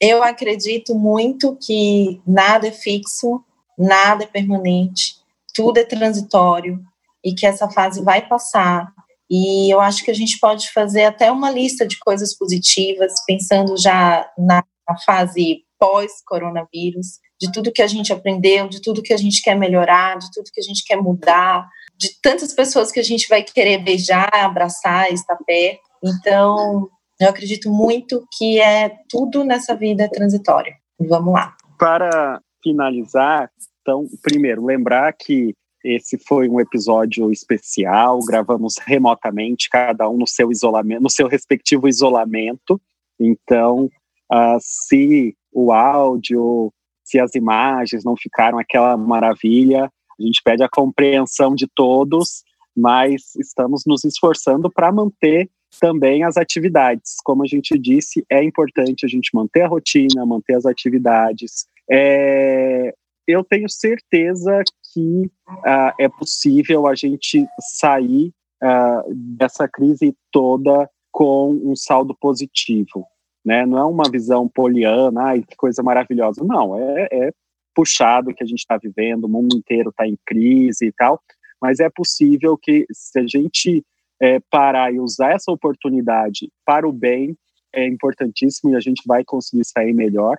eu 0.00 0.22
acredito 0.22 0.94
muito 0.94 1.56
que 1.56 2.20
nada 2.26 2.68
é 2.68 2.72
fixo, 2.72 3.42
nada 3.78 4.24
é 4.24 4.26
permanente, 4.26 5.16
tudo 5.54 5.78
é 5.78 5.84
transitório 5.84 6.80
e 7.24 7.34
que 7.34 7.46
essa 7.46 7.68
fase 7.70 8.02
vai 8.02 8.26
passar. 8.26 8.92
E 9.28 9.72
eu 9.72 9.80
acho 9.80 10.04
que 10.04 10.10
a 10.10 10.14
gente 10.14 10.38
pode 10.38 10.72
fazer 10.72 11.04
até 11.04 11.30
uma 11.32 11.50
lista 11.50 11.86
de 11.86 11.98
coisas 11.98 12.36
positivas, 12.36 13.12
pensando 13.26 13.76
já 13.76 14.30
na, 14.38 14.62
na 14.88 14.98
fase 15.04 15.64
pós-coronavírus, 15.78 17.18
de 17.40 17.52
tudo 17.52 17.72
que 17.72 17.82
a 17.82 17.86
gente 17.86 18.12
aprendeu, 18.12 18.68
de 18.68 18.80
tudo 18.80 19.02
que 19.02 19.12
a 19.12 19.16
gente 19.16 19.42
quer 19.42 19.54
melhorar, 19.54 20.18
de 20.18 20.30
tudo 20.32 20.50
que 20.52 20.60
a 20.60 20.64
gente 20.64 20.84
quer 20.84 20.96
mudar, 20.96 21.66
de 21.98 22.20
tantas 22.20 22.52
pessoas 22.52 22.90
que 22.90 23.00
a 23.00 23.04
gente 23.04 23.28
vai 23.28 23.42
querer 23.42 23.78
beijar, 23.78 24.30
abraçar, 24.32 25.12
estar 25.12 25.36
perto. 25.46 25.80
Então, 26.04 26.88
eu 27.20 27.28
acredito 27.28 27.70
muito 27.70 28.26
que 28.36 28.60
é 28.60 28.94
tudo 29.08 29.44
nessa 29.44 29.74
vida 29.74 30.08
transitório. 30.10 30.72
Vamos 30.98 31.34
lá. 31.34 31.54
Para 31.78 32.40
finalizar, 32.62 33.50
então, 33.82 34.06
primeiro, 34.22 34.64
lembrar 34.64 35.12
que 35.12 35.54
esse 35.84 36.18
foi 36.18 36.48
um 36.48 36.58
episódio 36.58 37.30
especial, 37.30 38.18
gravamos 38.26 38.74
remotamente, 38.84 39.70
cada 39.70 40.08
um 40.08 40.16
no 40.16 40.26
seu 40.26 40.50
isolamento, 40.50 41.02
no 41.02 41.10
seu 41.10 41.28
respectivo 41.28 41.86
isolamento. 41.88 42.80
Então, 43.20 43.88
uh, 44.32 44.58
se 44.60 45.36
o 45.52 45.72
áudio, 45.72 46.72
se 47.06 47.20
as 47.20 47.34
imagens 47.36 48.04
não 48.04 48.16
ficaram 48.16 48.58
aquela 48.58 48.96
maravilha, 48.96 49.84
a 49.84 50.22
gente 50.22 50.42
pede 50.44 50.64
a 50.64 50.68
compreensão 50.68 51.54
de 51.54 51.68
todos, 51.74 52.42
mas 52.76 53.34
estamos 53.36 53.84
nos 53.86 54.04
esforçando 54.04 54.70
para 54.70 54.90
manter 54.90 55.48
também 55.80 56.24
as 56.24 56.36
atividades. 56.36 57.14
Como 57.24 57.44
a 57.44 57.46
gente 57.46 57.78
disse, 57.78 58.24
é 58.28 58.42
importante 58.42 59.06
a 59.06 59.08
gente 59.08 59.30
manter 59.32 59.62
a 59.62 59.68
rotina, 59.68 60.26
manter 60.26 60.56
as 60.56 60.66
atividades. 60.66 61.66
É, 61.88 62.92
eu 63.26 63.44
tenho 63.44 63.68
certeza 63.68 64.62
que 64.92 65.30
uh, 65.48 65.92
é 66.00 66.08
possível 66.08 66.88
a 66.88 66.94
gente 66.94 67.46
sair 67.78 68.32
uh, 68.62 69.14
dessa 69.14 69.68
crise 69.68 70.16
toda 70.32 70.90
com 71.12 71.50
um 71.64 71.76
saldo 71.76 72.16
positivo. 72.20 73.06
Né? 73.46 73.64
Não 73.64 73.78
é 73.78 73.84
uma 73.84 74.10
visão 74.10 74.48
poliana, 74.48 75.22
ai, 75.22 75.42
que 75.42 75.54
coisa 75.56 75.80
maravilhosa. 75.80 76.42
Não, 76.44 76.76
é, 76.76 77.08
é 77.12 77.32
puxado 77.72 78.34
que 78.34 78.42
a 78.42 78.46
gente 78.46 78.58
está 78.58 78.76
vivendo, 78.76 79.24
o 79.24 79.28
mundo 79.28 79.56
inteiro 79.56 79.90
está 79.90 80.04
em 80.04 80.18
crise 80.26 80.86
e 80.86 80.92
tal, 80.92 81.20
mas 81.62 81.78
é 81.78 81.88
possível 81.88 82.58
que 82.58 82.84
se 82.90 83.20
a 83.20 83.26
gente 83.26 83.84
é, 84.20 84.40
parar 84.50 84.92
e 84.92 84.98
usar 84.98 85.32
essa 85.32 85.52
oportunidade 85.52 86.50
para 86.64 86.88
o 86.88 86.92
bem 86.92 87.36
é 87.72 87.86
importantíssimo 87.86 88.72
e 88.72 88.76
a 88.76 88.80
gente 88.80 89.02
vai 89.06 89.22
conseguir 89.22 89.64
sair 89.64 89.92
melhor. 89.92 90.36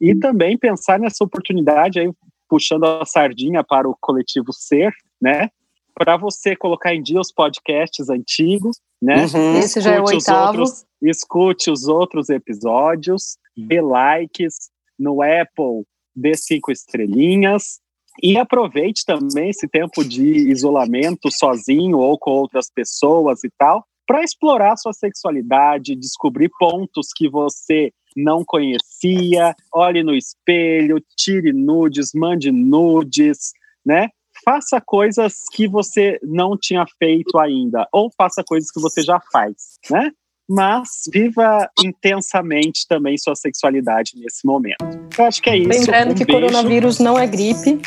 E 0.00 0.14
também 0.14 0.56
pensar 0.58 0.98
nessa 0.98 1.22
oportunidade 1.22 2.00
aí, 2.00 2.10
puxando 2.48 2.84
a 2.84 3.04
sardinha 3.04 3.62
para 3.62 3.88
o 3.88 3.96
coletivo 4.00 4.52
ser, 4.52 4.92
né? 5.20 5.50
para 5.98 6.16
você 6.16 6.54
colocar 6.54 6.94
em 6.94 7.02
dia 7.02 7.20
os 7.20 7.32
podcasts 7.32 8.08
antigos, 8.08 8.78
né? 9.02 9.26
Uhum. 9.34 9.58
Esse 9.58 9.80
já 9.80 9.94
é 9.94 10.00
o 10.00 10.04
oitavo. 10.04 10.60
outros- 10.60 10.86
escute 11.02 11.70
os 11.70 11.86
outros 11.86 12.28
episódios, 12.28 13.36
dê 13.56 13.80
likes 13.80 14.70
no 14.98 15.22
Apple, 15.22 15.84
dê 16.14 16.36
cinco 16.36 16.72
estrelinhas. 16.72 17.80
E 18.20 18.36
aproveite 18.36 19.04
também 19.06 19.50
esse 19.50 19.68
tempo 19.68 20.04
de 20.04 20.50
isolamento 20.50 21.28
sozinho 21.30 21.98
ou 21.98 22.18
com 22.18 22.32
outras 22.32 22.68
pessoas 22.68 23.44
e 23.44 23.50
tal, 23.56 23.84
para 24.06 24.24
explorar 24.24 24.76
sua 24.76 24.92
sexualidade, 24.92 25.94
descobrir 25.94 26.50
pontos 26.58 27.08
que 27.14 27.28
você 27.28 27.92
não 28.16 28.42
conhecia. 28.44 29.54
Olhe 29.72 30.02
no 30.02 30.14
espelho, 30.14 31.00
tire 31.16 31.52
nudes, 31.52 32.10
mande 32.12 32.50
nudes, 32.50 33.52
né? 33.84 34.08
Faça 34.44 34.80
coisas 34.80 35.44
que 35.52 35.68
você 35.68 36.18
não 36.22 36.56
tinha 36.56 36.84
feito 36.98 37.38
ainda, 37.38 37.86
ou 37.92 38.10
faça 38.16 38.42
coisas 38.42 38.70
que 38.70 38.80
você 38.80 39.02
já 39.02 39.20
faz, 39.32 39.78
né? 39.90 40.10
Mas 40.48 41.02
viva 41.12 41.68
intensamente 41.84 42.86
também 42.88 43.18
sua 43.18 43.34
sexualidade 43.34 44.12
nesse 44.16 44.46
momento. 44.46 44.76
Eu 45.18 45.24
acho 45.26 45.42
que 45.42 45.50
é 45.50 45.56
isso. 45.58 45.68
Lembrando 45.68 46.12
Um 46.12 46.14
que 46.14 46.24
beijo. 46.24 46.40
coronavírus 46.40 46.98
não 46.98 47.18
é 47.18 47.26
gripe, 47.26 47.80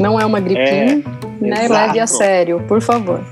não 0.00 0.18
é 0.18 0.24
uma 0.24 0.40
gripinha, 0.40 1.02
né? 1.40 1.64
exato. 1.64 1.72
Leve 1.86 2.00
a 2.00 2.06
sério, 2.06 2.64
por 2.66 2.80
favor. 2.80 3.22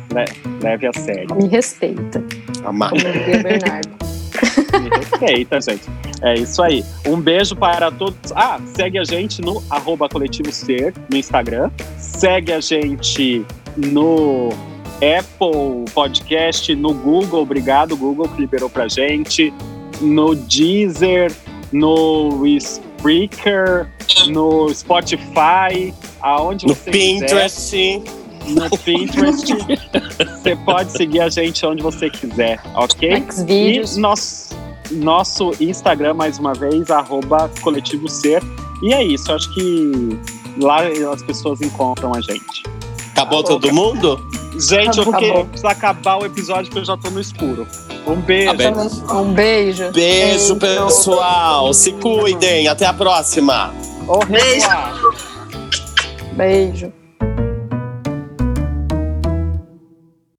Leve 0.63 0.87
a 0.87 0.93
sério. 0.93 1.35
Me 1.35 1.49
respeita, 1.49 2.23
Amar. 2.65 2.91
como 2.91 3.03
diria 3.03 3.43
Bernardo. 3.43 4.05
Me 4.83 4.89
respeita, 4.99 5.61
gente. 5.61 5.85
É 6.21 6.35
isso 6.35 6.63
aí. 6.63 6.85
Um 7.07 7.21
beijo 7.21 7.55
para 7.57 7.91
todos. 7.91 8.33
Ah, 8.35 8.59
segue 8.75 8.99
a 8.99 9.05
gente 9.05 9.41
no 9.41 9.63
arroba 9.71 10.09
coletivo 10.09 10.53
ser 10.53 10.93
no 11.11 11.17
Instagram. 11.17 11.71
Segue 11.97 12.53
a 12.53 12.61
gente 12.61 13.45
no 13.77 14.49
Apple 14.97 15.85
Podcast, 15.93 16.75
no 16.75 16.93
Google. 16.95 17.43
Obrigado, 17.43 17.97
Google, 17.97 18.29
que 18.29 18.41
liberou 18.41 18.69
pra 18.71 18.89
gente. 18.89 19.53
No 20.01 20.35
Deezer, 20.35 21.33
no 21.73 22.47
Spreaker, 22.47 23.89
no 24.29 24.73
Spotify, 24.75 25.95
aonde 26.21 26.67
No 26.67 26.75
você 26.75 26.91
quiser 26.91 27.21
Pinterest. 27.21 28.03
no 28.49 28.71
Pinterest. 28.79 29.55
você 30.43 30.57
pode 30.57 30.93
seguir 30.93 31.21
a 31.21 31.29
gente 31.29 31.65
onde 31.67 31.83
você 31.83 32.11
quiser, 32.11 32.61
ok? 32.75 33.25
E 33.49 33.99
nosso, 33.99 34.55
nosso 34.91 35.53
Instagram, 35.61 36.15
mais 36.15 36.39
uma 36.39 36.55
vez, 36.55 36.91
arroba 36.91 37.51
coletivo 37.63 38.09
ser. 38.09 38.43
E 38.83 38.93
é 38.93 39.03
isso, 39.05 39.33
acho 39.33 39.53
que 39.55 40.19
lá 40.61 40.83
as 41.13 41.23
pessoas 41.23 41.61
encontram 41.61 42.13
a 42.15 42.21
gente. 42.21 42.63
Acabou 43.13 43.43
todo 43.45 43.73
mundo? 43.73 44.21
Gente, 44.59 44.99
eu 44.99 45.03
Acabou. 45.03 45.13
fiquei, 45.13 45.29
Acabou. 45.31 45.45
preciso 45.47 45.67
acabar 45.69 46.17
o 46.17 46.27
episódio 46.27 46.65
porque 46.67 46.79
eu 46.79 46.85
já 46.85 46.97
tô 46.97 47.11
no 47.11 47.21
escuro. 47.21 47.67
Um 48.07 48.17
beijo. 48.21 48.55
Tá. 49.07 49.15
Um 49.15 49.33
beijo. 49.33 49.91
Beijo, 49.93 50.57
pessoal. 50.57 51.73
Se 51.75 51.93
cuidem. 51.93 52.69
Até 52.69 52.87
a 52.87 52.93
próxima. 52.93 53.73
Revoir. 54.07 54.95
Beijo. 56.33 56.93